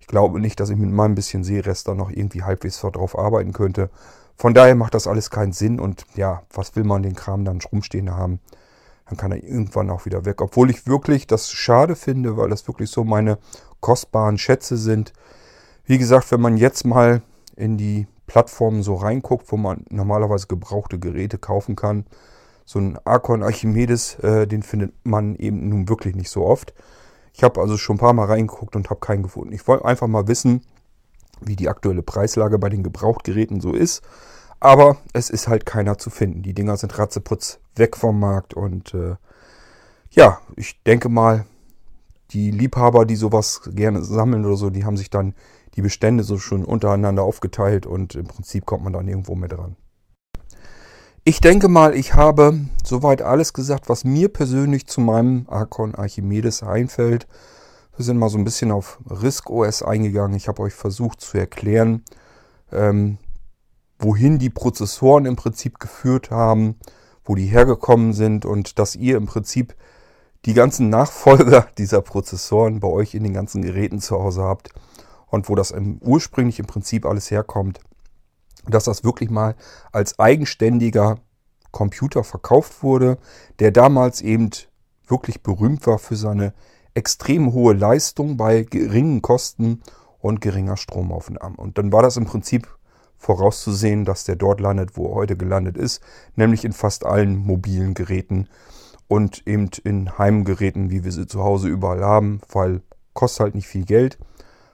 [0.01, 3.55] ich glaube nicht, dass ich mit meinem bisschen Sehrest da noch irgendwie halbwegs drauf arbeiten
[3.55, 3.89] könnte.
[4.37, 7.61] Von daher macht das alles keinen Sinn und ja, was will man den Kram dann
[7.61, 8.41] rumstehen haben?
[9.07, 10.41] Dann kann er irgendwann auch wieder weg.
[10.41, 13.39] Obwohl ich wirklich das schade finde, weil das wirklich so meine
[13.81, 15.13] kostbaren Schätze sind.
[15.85, 17.23] Wie gesagt, wenn man jetzt mal
[17.55, 22.07] in die Plattformen so reinguckt, wo man normalerweise gebrauchte Geräte kaufen kann,
[22.65, 26.73] so ein Archon Archimedes, äh, den findet man eben nun wirklich nicht so oft.
[27.35, 29.53] Ich habe also schon ein paar Mal reingeguckt und habe keinen gefunden.
[29.53, 30.63] Ich wollte einfach mal wissen,
[31.47, 34.03] wie die aktuelle Preislage bei den Gebrauchtgeräten so ist.
[34.61, 36.43] Aber es ist halt keiner zu finden.
[36.43, 39.17] Die Dinger sind ratzeputz weg vom Markt und äh,
[40.11, 41.45] ja, ich denke mal,
[42.31, 45.35] die Liebhaber, die sowas gerne sammeln oder so, die haben sich dann
[45.77, 49.77] die Bestände so schon untereinander aufgeteilt und im Prinzip kommt man dann irgendwo mehr dran.
[51.25, 56.63] Ich denke mal, ich habe soweit alles gesagt, was mir persönlich zu meinem Archon Archimedes
[56.63, 57.27] einfällt.
[57.97, 60.37] Wir sind mal so ein bisschen auf Risk OS eingegangen.
[60.37, 62.03] Ich habe euch versucht zu erklären,
[62.73, 63.19] ähm,
[64.01, 66.77] wohin die Prozessoren im Prinzip geführt haben,
[67.25, 69.77] wo die hergekommen sind und dass ihr im Prinzip
[70.45, 74.71] die ganzen Nachfolger dieser Prozessoren bei euch in den ganzen Geräten zu Hause habt
[75.29, 77.79] und wo das im, ursprünglich im Prinzip alles herkommt,
[78.67, 79.55] dass das wirklich mal
[79.93, 81.19] als eigenständiger
[81.71, 83.19] Computer verkauft wurde,
[83.61, 84.51] der damals eben
[85.07, 86.55] wirklich berühmt war für seine
[86.95, 89.83] extrem hohe Leistung bei geringen Kosten
[90.21, 91.57] und geringer Stromaufnahme.
[91.57, 92.69] Und dann war das im Prinzip
[93.19, 96.03] vorauszusehen, dass der dort landet, wo er heute gelandet ist,
[96.37, 98.49] nämlich in fast allen mobilen Geräten
[99.09, 103.69] und eben in Heimgeräten, wie wir sie zu Hause überall haben, weil kostet halt nicht
[103.69, 104.19] viel Geld,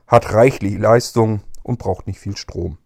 [0.07, 2.79] hat reichlich Leistung und braucht nicht viel Strom.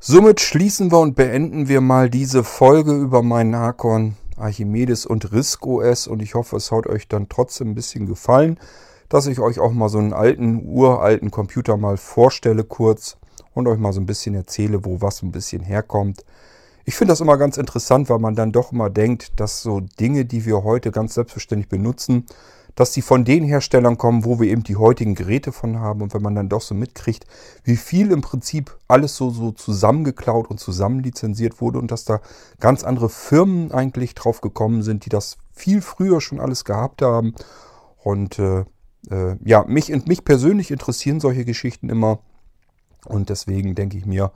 [0.00, 5.66] Somit schließen wir und beenden wir mal diese Folge über meinen Archon Archimedes und Risk
[5.66, 8.58] OS und ich hoffe, es hat euch dann trotzdem ein bisschen gefallen.
[9.08, 13.16] dass ich euch auch mal so einen alten, uralten Computer mal vorstelle kurz
[13.52, 16.24] und euch mal so ein bisschen erzähle, wo was ein bisschen herkommt.
[16.84, 20.24] Ich finde das immer ganz interessant, weil man dann doch immer denkt, dass so Dinge,
[20.24, 22.26] die wir heute ganz selbstverständlich benutzen,
[22.74, 26.02] dass die von den Herstellern kommen, wo wir eben die heutigen Geräte von haben.
[26.02, 27.26] Und wenn man dann doch so mitkriegt,
[27.62, 32.20] wie viel im Prinzip alles so, so zusammengeklaut und zusammenlizenziert wurde und dass da
[32.60, 37.34] ganz andere Firmen eigentlich drauf gekommen sind, die das viel früher schon alles gehabt haben.
[38.02, 38.64] Und äh,
[39.10, 42.18] äh, ja, mich, mich persönlich interessieren solche Geschichten immer.
[43.06, 44.32] Und deswegen denke ich mir,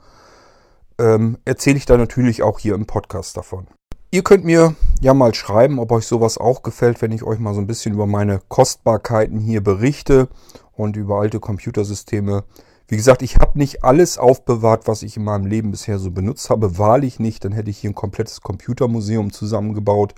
[0.99, 3.67] ähm, erzähle ich da natürlich auch hier im Podcast davon.
[4.11, 7.53] Ihr könnt mir ja mal schreiben, ob euch sowas auch gefällt, wenn ich euch mal
[7.53, 10.29] so ein bisschen über meine Kostbarkeiten hier berichte
[10.75, 12.43] und über alte Computersysteme.
[12.87, 16.49] Wie gesagt, ich habe nicht alles aufbewahrt, was ich in meinem Leben bisher so benutzt
[16.49, 16.79] habe.
[16.79, 20.15] Wahrlich nicht, dann hätte ich hier ein komplettes Computermuseum zusammengebaut.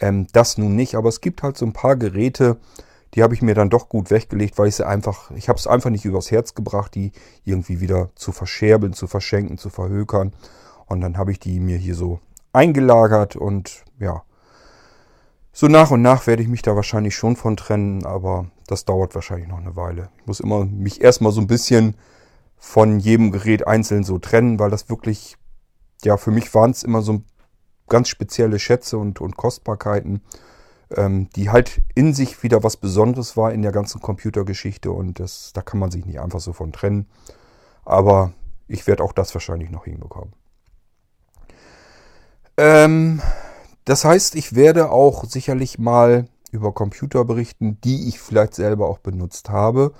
[0.00, 2.56] Ähm, das nun nicht, aber es gibt halt so ein paar Geräte,
[3.12, 5.66] die habe ich mir dann doch gut weggelegt, weil ich sie einfach, ich habe es
[5.66, 7.12] einfach nicht übers Herz gebracht, die
[7.44, 10.32] irgendwie wieder zu verscherbeln, zu verschenken, zu verhökern.
[10.86, 12.20] Und dann habe ich die mir hier so
[12.56, 14.22] eingelagert und ja,
[15.52, 19.14] so nach und nach werde ich mich da wahrscheinlich schon von trennen, aber das dauert
[19.14, 20.10] wahrscheinlich noch eine Weile.
[20.20, 21.96] Ich muss immer mich erstmal so ein bisschen
[22.58, 25.36] von jedem Gerät einzeln so trennen, weil das wirklich,
[26.04, 27.22] ja, für mich waren es immer so
[27.88, 30.22] ganz spezielle Schätze und, und Kostbarkeiten,
[30.94, 35.52] ähm, die halt in sich wieder was Besonderes war in der ganzen Computergeschichte und das,
[35.54, 37.06] da kann man sich nicht einfach so von trennen.
[37.84, 38.32] Aber
[38.68, 40.34] ich werde auch das wahrscheinlich noch hinbekommen.
[42.56, 43.20] Ähm,
[43.84, 48.98] das heißt, ich werde auch sicherlich mal über Computer berichten, die ich vielleicht selber auch
[48.98, 49.92] benutzt habe,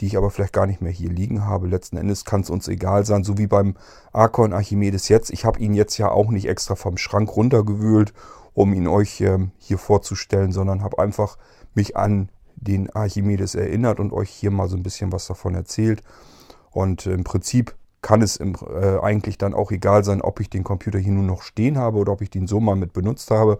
[0.00, 1.66] die ich aber vielleicht gar nicht mehr hier liegen habe.
[1.66, 3.76] Letzten Endes kann es uns egal sein, so wie beim
[4.12, 5.30] Archon Archimedes jetzt.
[5.30, 8.12] Ich habe ihn jetzt ja auch nicht extra vom Schrank runtergewühlt,
[8.54, 11.36] um ihn euch ähm, hier vorzustellen, sondern habe einfach
[11.74, 16.02] mich an den Archimedes erinnert und euch hier mal so ein bisschen was davon erzählt.
[16.70, 17.74] Und äh, im Prinzip
[18.06, 21.24] kann es im, äh, eigentlich dann auch egal sein, ob ich den Computer hier nur
[21.24, 23.58] noch stehen habe oder ob ich den so mal mit benutzt habe.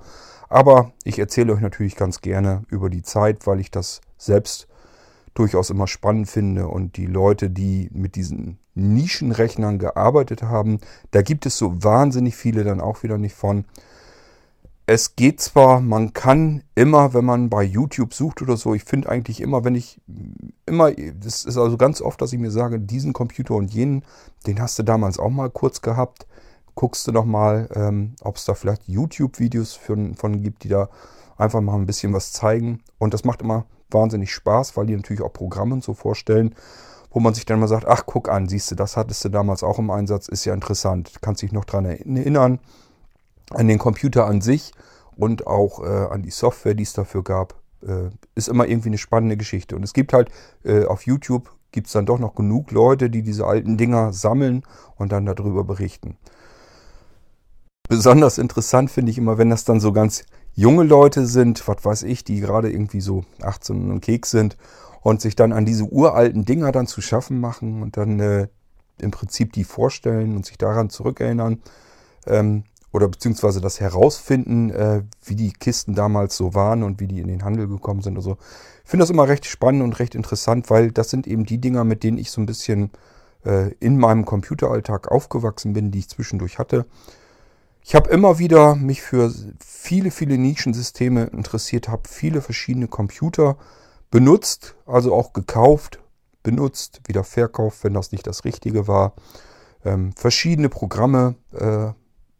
[0.48, 4.68] Aber ich erzähle euch natürlich ganz gerne über die Zeit, weil ich das selbst
[5.34, 10.78] durchaus immer spannend finde und die Leute, die mit diesen Nischenrechnern gearbeitet haben,
[11.10, 13.64] da gibt es so wahnsinnig viele dann auch wieder nicht von
[14.86, 19.08] es geht zwar, man kann immer, wenn man bei YouTube sucht oder so, ich finde
[19.08, 20.00] eigentlich immer, wenn ich
[20.64, 24.04] immer, das ist also ganz oft, dass ich mir sage, diesen Computer und jenen,
[24.46, 26.26] den hast du damals auch mal kurz gehabt.
[26.76, 30.88] Guckst du noch mal, ähm, ob es da vielleicht YouTube-Videos von, gibt, die da
[31.36, 32.82] einfach mal ein bisschen was zeigen.
[32.98, 36.54] Und das macht immer wahnsinnig Spaß, weil die natürlich auch Programme und so vorstellen,
[37.10, 39.62] wo man sich dann mal sagt, ach guck an, siehst du, das hattest du damals
[39.64, 41.14] auch im Einsatz, ist ja interessant.
[41.22, 42.60] Kannst dich noch dran erinnern
[43.50, 44.72] an den Computer an sich
[45.16, 48.98] und auch äh, an die Software, die es dafür gab, äh, ist immer irgendwie eine
[48.98, 49.76] spannende Geschichte.
[49.76, 50.30] Und es gibt halt
[50.64, 54.62] äh, auf YouTube gibt es dann doch noch genug Leute, die diese alten Dinger sammeln
[54.96, 56.16] und dann darüber berichten.
[57.88, 60.24] Besonders interessant finde ich immer, wenn das dann so ganz
[60.54, 64.56] junge Leute sind, was weiß ich, die gerade irgendwie so 18 und Keks sind
[65.02, 68.48] und sich dann an diese uralten Dinger dann zu schaffen machen und dann äh,
[68.98, 71.60] im Prinzip die vorstellen und sich daran zurückerinnern.
[72.26, 72.64] Ähm,
[72.96, 77.28] oder beziehungsweise das herausfinden, äh, wie die Kisten damals so waren und wie die in
[77.28, 78.16] den Handel gekommen sind.
[78.16, 78.38] Also
[78.84, 81.84] ich finde das immer recht spannend und recht interessant, weil das sind eben die Dinger,
[81.84, 82.90] mit denen ich so ein bisschen
[83.44, 86.86] äh, in meinem Computeralltag aufgewachsen bin, die ich zwischendurch hatte.
[87.82, 89.30] Ich habe immer wieder mich für
[89.62, 93.58] viele, viele Nischensysteme interessiert, habe viele verschiedene Computer
[94.10, 96.00] benutzt, also auch gekauft,
[96.42, 99.12] benutzt, wieder verkauft, wenn das nicht das Richtige war.
[99.84, 101.92] Ähm, verschiedene Programme äh,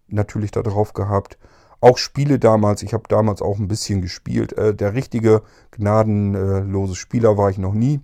[0.09, 1.39] natürlich da drauf gehabt.
[1.81, 4.53] Auch Spiele damals, ich habe damals auch ein bisschen gespielt.
[4.55, 5.43] Äh, der richtige
[5.73, 8.01] gnadenlose Spieler war ich noch nie.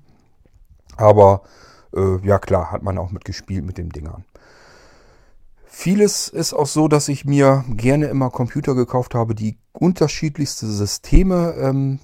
[0.97, 1.43] Aber
[1.95, 4.25] äh, ja klar, hat man auch mitgespielt mit den Dingern.
[5.65, 11.55] Vieles ist auch so, dass ich mir gerne immer Computer gekauft habe, die unterschiedlichste Systeme
[11.59, 11.99] ähm,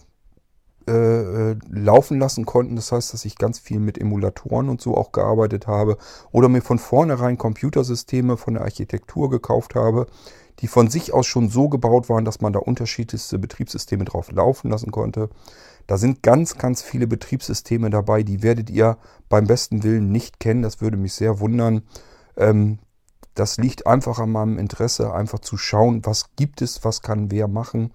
[0.89, 2.77] äh, äh, laufen lassen konnten.
[2.77, 5.99] Das heißt, dass ich ganz viel mit Emulatoren und so auch gearbeitet habe
[6.33, 10.07] oder mir von vornherein Computersysteme von der Architektur gekauft habe,
[10.61, 14.71] die von sich aus schon so gebaut waren, dass man da unterschiedlichste Betriebssysteme drauf laufen
[14.71, 15.29] lassen konnte.
[15.87, 18.99] Da sind ganz, ganz viele Betriebssysteme dabei, die werdet ihr
[19.29, 20.63] beim besten Willen nicht kennen.
[20.63, 21.83] Das würde mich sehr wundern.
[22.37, 22.79] Ähm,
[23.35, 27.47] das liegt einfach an meinem Interesse, einfach zu schauen, was gibt es, was kann wer
[27.47, 27.93] machen.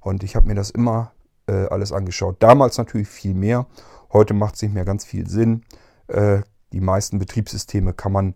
[0.00, 1.12] Und ich habe mir das immer
[1.46, 2.36] äh, alles angeschaut.
[2.40, 3.66] Damals natürlich viel mehr.
[4.12, 5.62] Heute macht es nicht mehr ganz viel Sinn.
[6.08, 6.42] Äh,
[6.72, 8.34] die meisten Betriebssysteme kann man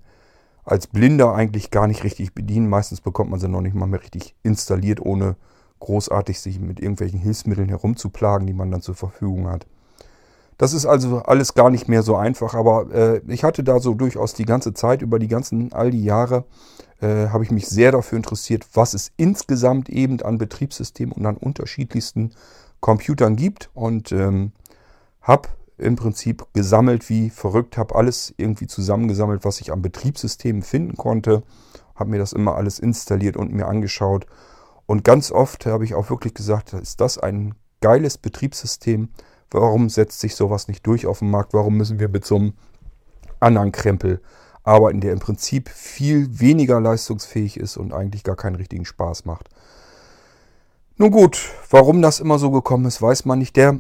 [0.65, 2.69] als Blinder eigentlich gar nicht richtig bedienen.
[2.69, 5.37] Meistens bekommt man sie noch nicht mal mehr richtig installiert, ohne
[5.81, 9.67] großartig sich mit irgendwelchen Hilfsmitteln herumzuplagen, die man dann zur Verfügung hat.
[10.59, 13.95] Das ist also alles gar nicht mehr so einfach, aber äh, ich hatte da so
[13.95, 16.45] durchaus die ganze Zeit, über die ganzen, all die Jahre,
[17.01, 21.37] äh, habe ich mich sehr dafür interessiert, was es insgesamt eben an Betriebssystemen und an
[21.37, 22.33] unterschiedlichsten
[22.81, 24.53] Computern gibt und ähm,
[25.23, 30.97] habe im Prinzip gesammelt wie verrückt, habe alles irgendwie zusammengesammelt, was ich an Betriebssystemen finden
[30.97, 31.43] konnte,
[31.95, 34.27] habe mir das immer alles installiert und mir angeschaut
[34.87, 39.11] und ganz oft habe ich auch wirklich gesagt, ist das ein geiles Betriebssystem,
[39.51, 41.55] Warum setzt sich sowas nicht durch auf dem Markt?
[41.55, 42.53] Warum müssen wir mit so einem
[43.41, 44.21] anderen Krempel
[44.63, 49.49] arbeiten, der im Prinzip viel weniger leistungsfähig ist und eigentlich gar keinen richtigen Spaß macht?
[51.01, 53.55] Nun gut, warum das immer so gekommen ist, weiß man nicht.
[53.55, 53.79] Der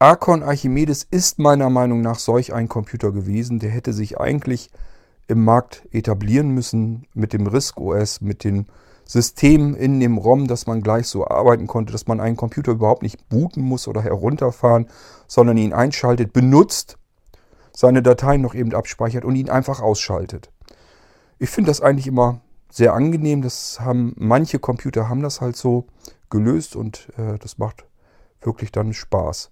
[0.00, 3.60] Archon Archimedes ist meiner Meinung nach solch ein Computer gewesen.
[3.60, 4.70] Der hätte sich eigentlich
[5.28, 8.66] im Markt etablieren müssen mit dem RISC OS, mit den
[9.04, 13.02] System in dem ROM, dass man gleich so arbeiten konnte, dass man einen Computer überhaupt
[13.02, 14.88] nicht booten muss oder herunterfahren,
[15.28, 16.98] sondern ihn einschaltet, benutzt,
[17.70, 20.50] seine Dateien noch eben abspeichert und ihn einfach ausschaltet.
[21.38, 22.40] Ich finde das eigentlich immer
[22.74, 23.42] sehr angenehm.
[23.42, 25.86] Das haben manche Computer haben das halt so
[26.30, 27.84] gelöst und äh, das macht
[28.40, 29.50] wirklich dann Spaß.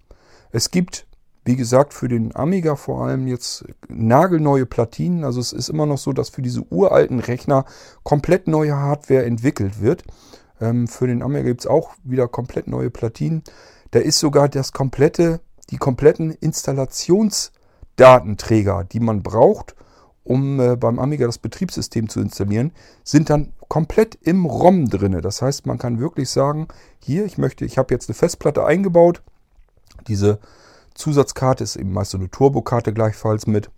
[0.51, 1.07] Es gibt
[1.45, 5.25] wie gesagt, für den Amiga vor allem jetzt nagelneue Platinen.
[5.25, 7.65] Also es ist immer noch so, dass für diese uralten Rechner
[8.03, 10.05] komplett neue Hardware entwickelt wird.
[10.61, 13.43] Ähm, für den Amiga gibt es auch wieder komplett neue Platinen.
[13.91, 19.75] Da ist sogar das komplette, die kompletten Installationsdatenträger, die man braucht,
[20.23, 22.71] um äh, beim Amiga das Betriebssystem zu installieren,
[23.03, 25.19] sind dann komplett im ROM drin.
[25.21, 26.67] Das heißt, man kann wirklich sagen,
[26.99, 29.21] hier, ich möchte, ich habe jetzt eine Festplatte eingebaut.
[30.07, 30.39] Diese
[30.93, 33.69] Zusatzkarte ist eben meist so eine Turbokarte gleichfalls mit.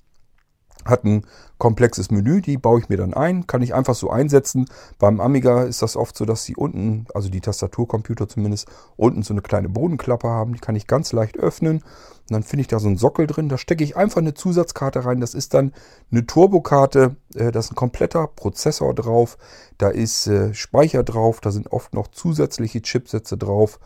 [0.84, 1.26] Hat ein
[1.58, 4.66] komplexes Menü, die baue ich mir dann ein, kann ich einfach so einsetzen.
[5.00, 9.34] Beim Amiga ist das oft so, dass sie unten, also die Tastaturcomputer zumindest, unten so
[9.34, 10.54] eine kleine Bodenklappe haben.
[10.54, 11.82] Die kann ich ganz leicht öffnen.
[12.30, 13.50] Und dann finde ich da so einen Sockel drin.
[13.50, 15.22] Da stecke ich einfach eine Zusatzkarte rein.
[15.22, 15.74] Das ist dann
[16.12, 17.16] eine Turbokarte.
[17.36, 19.38] Äh, da ist ein kompletter Prozessor drauf.
[19.78, 21.40] Da ist äh, Speicher drauf.
[21.40, 23.80] Da sind oft noch zusätzliche Chipsätze drauf.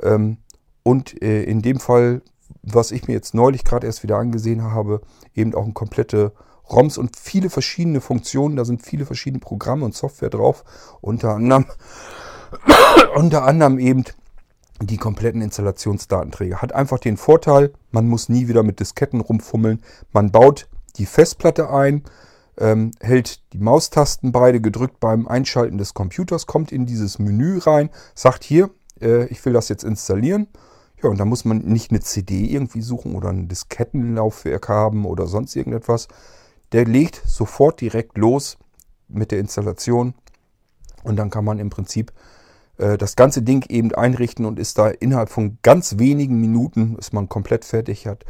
[0.00, 0.38] Ähm,
[0.84, 2.22] und äh, in dem Fall
[2.62, 5.00] was ich mir jetzt neulich gerade erst wieder angesehen habe,
[5.34, 6.32] eben auch ein komplette
[6.70, 8.56] ROMs und viele verschiedene Funktionen.
[8.56, 10.64] Da sind viele verschiedene Programme und Software drauf.
[11.00, 11.66] Unter anderem,
[13.14, 14.04] unter anderem eben
[14.86, 16.62] die kompletten Installationsdatenträger.
[16.62, 19.82] Hat einfach den Vorteil, man muss nie wieder mit Disketten rumfummeln.
[20.12, 22.02] Man baut die Festplatte ein,
[22.58, 27.90] ähm, hält die Maustasten beide gedrückt beim Einschalten des Computers, kommt in dieses Menü rein,
[28.14, 30.48] sagt hier, äh, ich will das jetzt installieren
[31.02, 35.26] ja, und da muss man nicht eine CD irgendwie suchen oder ein Diskettenlaufwerk haben oder
[35.26, 36.08] sonst irgendetwas.
[36.70, 38.56] Der legt sofort direkt los
[39.08, 40.14] mit der Installation
[41.02, 42.12] und dann kann man im Prinzip
[42.78, 47.28] das ganze Ding eben einrichten und ist da innerhalb von ganz wenigen Minuten ist man
[47.28, 48.24] komplett fertig, hat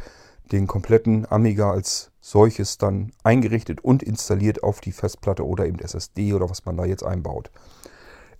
[0.51, 6.33] den kompletten Amiga als solches dann eingerichtet und installiert auf die Festplatte oder eben SSD
[6.33, 7.51] oder was man da jetzt einbaut.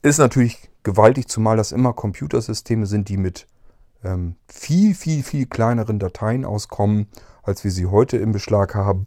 [0.01, 3.47] Ist natürlich gewaltig, zumal das immer Computersysteme sind, die mit
[4.03, 7.07] ähm, viel, viel, viel kleineren Dateien auskommen,
[7.41, 9.05] als wir sie heute im Beschlag haben.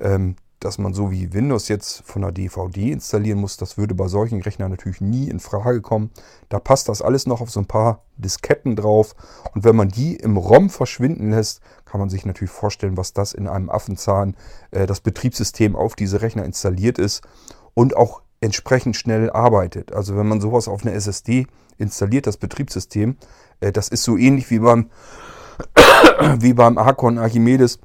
[0.00, 4.08] Ähm, dass man so wie Windows jetzt von der DVD installieren muss, das würde bei
[4.08, 6.10] solchen Rechnern natürlich nie in Frage kommen.
[6.48, 9.14] Da passt das alles noch auf so ein paar Disketten drauf.
[9.54, 13.32] Und wenn man die im ROM verschwinden lässt, kann man sich natürlich vorstellen, was das
[13.32, 14.36] in einem Affenzahn
[14.70, 17.22] äh, das Betriebssystem auf diese Rechner installiert ist
[17.74, 19.92] und auch entsprechend schnell arbeitet.
[19.92, 21.46] Also wenn man sowas auf eine SSD
[21.78, 23.16] installiert, das Betriebssystem,
[23.60, 24.90] äh, das ist so ähnlich wie beim,
[26.38, 27.78] wie beim Archon Archimedes.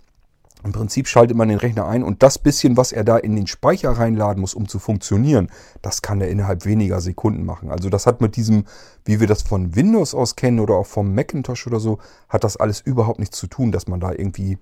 [0.64, 3.48] Im Prinzip schaltet man den Rechner ein und das bisschen, was er da in den
[3.48, 5.52] Speicher reinladen muss, um zu funktionieren,
[5.82, 7.70] das kann er innerhalb weniger Sekunden machen.
[7.70, 8.66] Also das hat mit diesem,
[9.06, 12.58] wie wir das von Windows aus kennen oder auch vom Macintosh oder so, hat das
[12.58, 14.58] alles überhaupt nichts zu tun, dass man da irgendwie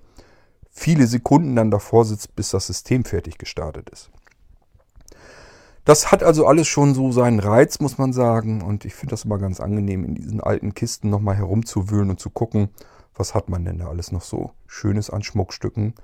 [0.70, 4.12] viele Sekunden dann davor sitzt, bis das System fertig gestartet ist.
[5.86, 8.64] Das hat also alles schon so seinen Reiz, muss man sagen.
[8.64, 12.32] Und ich finde das immer ganz angenehm, in diesen alten Kisten nochmal herumzuwühlen und zu
[12.32, 12.70] gucken,
[13.16, 15.96] was hat man denn da alles noch so Schönes an Schmuckstücken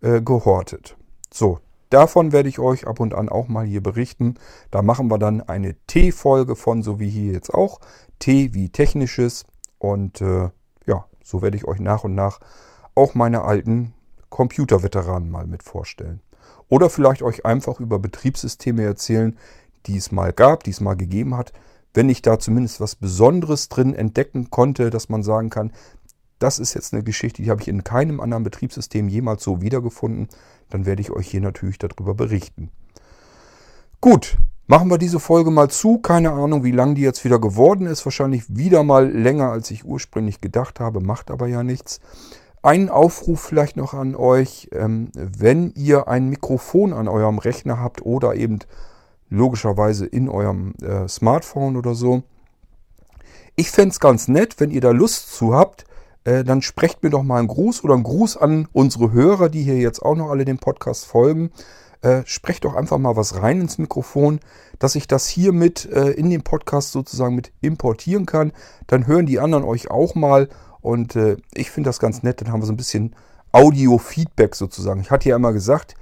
[0.00, 0.96] äh, gehortet.
[1.32, 1.60] So,
[1.90, 4.34] davon werde ich euch ab und an auch mal hier berichten.
[4.70, 7.80] Da machen wir dann eine T-Folge von, so wie hier jetzt auch.
[8.18, 9.44] T wie technisches.
[9.78, 10.50] Und äh,
[10.86, 12.40] ja, so werde ich euch nach und nach
[12.94, 13.94] auch meine alten
[14.28, 16.20] Computerveteranen mal mit vorstellen.
[16.68, 19.38] Oder vielleicht euch einfach über Betriebssysteme erzählen,
[19.86, 21.52] die es mal gab, die es mal gegeben hat.
[21.94, 25.72] Wenn ich da zumindest was Besonderes drin entdecken konnte, dass man sagen kann,
[26.38, 30.28] das ist jetzt eine Geschichte, die habe ich in keinem anderen Betriebssystem jemals so wiedergefunden,
[30.70, 32.70] dann werde ich euch hier natürlich darüber berichten.
[34.00, 34.38] Gut,
[34.70, 35.96] Machen wir diese Folge mal zu.
[35.96, 38.04] Keine Ahnung, wie lang die jetzt wieder geworden ist.
[38.04, 41.00] Wahrscheinlich wieder mal länger, als ich ursprünglich gedacht habe.
[41.00, 42.00] Macht aber ja nichts.
[42.60, 44.68] Ein Aufruf vielleicht noch an euch.
[44.72, 48.58] Ähm, wenn ihr ein Mikrofon an eurem Rechner habt oder eben
[49.30, 52.22] logischerweise in eurem äh, Smartphone oder so.
[53.56, 55.86] Ich fände es ganz nett, wenn ihr da Lust zu habt,
[56.28, 59.62] äh, dann sprecht mir doch mal einen Gruß oder einen Gruß an unsere Hörer, die
[59.62, 61.50] hier jetzt auch noch alle dem Podcast folgen.
[62.02, 64.40] Äh, sprecht doch einfach mal was rein ins Mikrofon,
[64.78, 68.52] dass ich das hier mit äh, in den Podcast sozusagen mit importieren kann.
[68.86, 70.50] Dann hören die anderen euch auch mal
[70.82, 72.42] und äh, ich finde das ganz nett.
[72.42, 73.16] Dann haben wir so ein bisschen
[73.52, 75.00] Audio-Feedback sozusagen.
[75.00, 75.94] Ich hatte ja immer gesagt,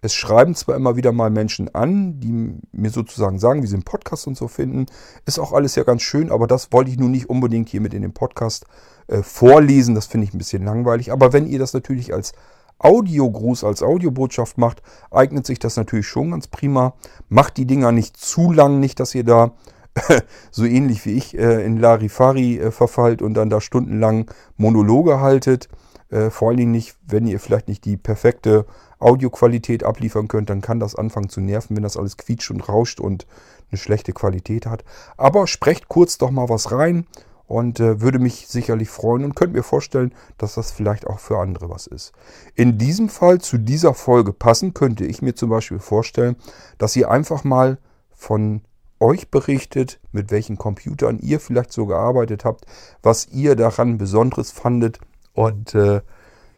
[0.00, 3.82] es schreiben zwar immer wieder mal Menschen an, die mir sozusagen sagen, wie sie den
[3.82, 4.86] Podcast und so finden.
[5.24, 7.94] Ist auch alles ja ganz schön, aber das wollte ich nun nicht unbedingt hier mit
[7.94, 8.66] in den Podcast
[9.06, 9.94] äh, vorlesen.
[9.94, 11.12] Das finde ich ein bisschen langweilig.
[11.12, 12.32] Aber wenn ihr das natürlich als
[12.78, 16.94] Audiogruß, als Audiobotschaft macht, eignet sich das natürlich schon ganz prima.
[17.28, 19.52] Macht die Dinger nicht zu lang, nicht, dass ihr da
[20.50, 25.68] so ähnlich wie ich äh, in Larifari äh, verfallt und dann da stundenlang Monologe haltet.
[26.10, 28.64] Äh, vor allen Dingen nicht, wenn ihr vielleicht nicht die perfekte
[28.98, 33.00] Audioqualität abliefern könnt, dann kann das anfangen zu nerven, wenn das alles quietscht und rauscht
[33.00, 33.26] und
[33.70, 34.84] eine schlechte Qualität hat.
[35.16, 37.06] Aber sprecht kurz doch mal was rein
[37.46, 41.38] und äh, würde mich sicherlich freuen und könnt mir vorstellen, dass das vielleicht auch für
[41.38, 42.12] andere was ist.
[42.54, 46.36] In diesem Fall zu dieser Folge passend könnte ich mir zum Beispiel vorstellen,
[46.76, 47.78] dass ihr einfach mal
[48.14, 48.62] von
[49.00, 52.66] euch berichtet, mit welchen Computern ihr vielleicht so gearbeitet habt,
[53.02, 54.98] was ihr daran Besonderes fandet
[55.32, 56.02] und äh,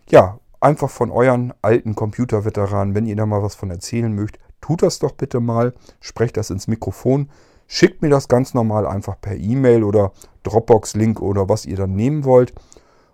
[0.08, 4.82] ja, einfach von euren alten Computerveteranen, wenn ihr da mal was von erzählen mögt, tut
[4.82, 7.30] das doch bitte mal, sprecht das ins Mikrofon,
[7.66, 10.12] schickt mir das ganz normal einfach per E-Mail oder
[10.42, 12.52] Dropbox-Link oder was ihr dann nehmen wollt.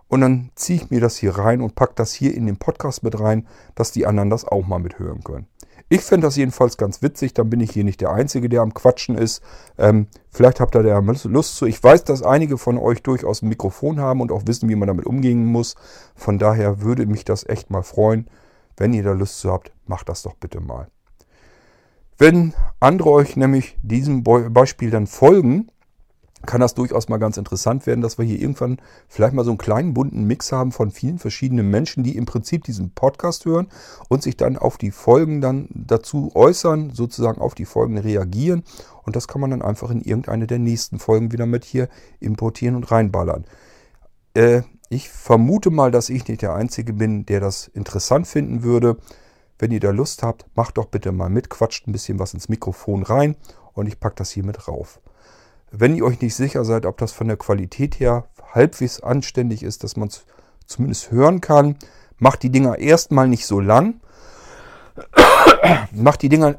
[0.08, 3.02] Und dann ziehe ich mir das hier rein und packe das hier in den Podcast
[3.02, 5.46] mit rein, dass die anderen das auch mal mithören können.
[5.88, 8.74] Ich fände das jedenfalls ganz witzig, dann bin ich hier nicht der Einzige, der am
[8.74, 9.40] Quatschen ist.
[9.78, 11.66] Ähm, vielleicht habt ihr da Lust zu.
[11.66, 14.88] Ich weiß, dass einige von euch durchaus ein Mikrofon haben und auch wissen, wie man
[14.88, 15.76] damit umgehen muss.
[16.16, 18.26] Von daher würde mich das echt mal freuen.
[18.76, 20.88] Wenn ihr da Lust zu habt, macht das doch bitte mal.
[22.18, 25.70] Wenn andere euch nämlich diesem Beispiel dann folgen,
[26.44, 29.58] kann das durchaus mal ganz interessant werden, dass wir hier irgendwann vielleicht mal so einen
[29.58, 33.68] kleinen bunten Mix haben von vielen verschiedenen Menschen, die im Prinzip diesen Podcast hören
[34.08, 38.64] und sich dann auf die Folgen dann dazu äußern, sozusagen auf die Folgen reagieren.
[39.04, 41.88] Und das kann man dann einfach in irgendeine der nächsten Folgen wieder mit hier
[42.20, 43.44] importieren und reinballern.
[44.34, 48.98] Äh, ich vermute mal, dass ich nicht der Einzige bin, der das interessant finden würde.
[49.58, 52.48] Wenn ihr da Lust habt, macht doch bitte mal mit, quatscht ein bisschen was ins
[52.48, 53.36] Mikrofon rein
[53.72, 55.00] und ich packe das hier mit rauf.
[55.70, 59.84] Wenn ihr euch nicht sicher seid, ob das von der Qualität her halbwegs anständig ist,
[59.84, 60.24] dass man es
[60.66, 61.76] zumindest hören kann,
[62.18, 64.00] macht die Dinger erstmal nicht so lang.
[65.92, 66.56] macht die Dinger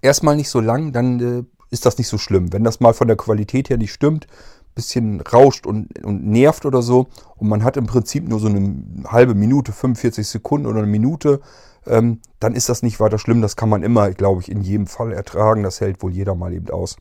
[0.00, 2.52] erstmal nicht so lang, dann äh, ist das nicht so schlimm.
[2.52, 4.26] Wenn das mal von der Qualität her nicht stimmt,
[4.74, 7.06] bisschen rauscht und, und nervt oder so
[7.36, 8.74] und man hat im Prinzip nur so eine
[9.06, 11.40] halbe Minute, 45 Sekunden oder eine Minute,
[11.86, 13.42] ähm, dann ist das nicht weiter schlimm.
[13.42, 15.62] Das kann man immer, glaube ich, in jedem Fall ertragen.
[15.62, 16.96] Das hält wohl jeder mal eben aus.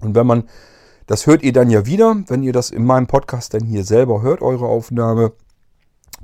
[0.00, 0.44] Und wenn man,
[1.06, 4.22] das hört ihr dann ja wieder, wenn ihr das in meinem Podcast dann hier selber
[4.22, 5.32] hört, eure Aufnahme,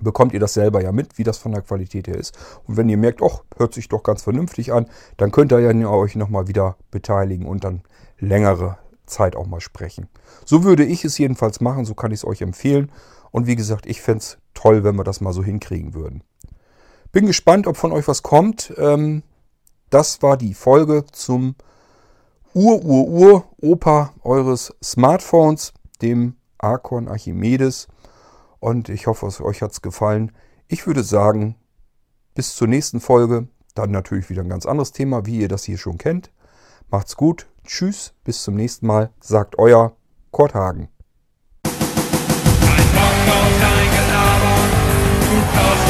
[0.01, 2.37] bekommt ihr das selber ja mit, wie das von der Qualität her ist.
[2.67, 4.87] Und wenn ihr merkt, ach, hört sich doch ganz vernünftig an,
[5.17, 7.83] dann könnt ihr ja euch nochmal wieder beteiligen und dann
[8.19, 10.09] längere Zeit auch mal sprechen.
[10.45, 12.91] So würde ich es jedenfalls machen, so kann ich es euch empfehlen.
[13.31, 16.23] Und wie gesagt, ich fände es toll, wenn wir das mal so hinkriegen würden.
[17.13, 18.73] Bin gespannt, ob von euch was kommt.
[18.79, 19.23] Ähm,
[19.91, 21.55] das war die Folge zum
[22.55, 25.73] Ur-Ur-Ur-Opa eures Smartphones,
[26.03, 27.89] dem Acorn Archimedes.
[28.61, 30.33] Und ich hoffe, euch hat es gefallen.
[30.69, 31.57] Ich würde sagen,
[32.35, 33.49] bis zur nächsten Folge.
[33.75, 36.31] Dann natürlich wieder ein ganz anderes Thema, wie ihr das hier schon kennt.
[36.91, 37.49] Macht's gut.
[37.65, 38.13] Tschüss.
[38.23, 39.11] Bis zum nächsten Mal.
[39.21, 39.97] Sagt euer
[40.31, 40.89] Kurt Hagen.
[41.65, 41.73] Ein
[42.93, 44.55] Bock auf dein Gelaber.
[45.23, 45.82] Du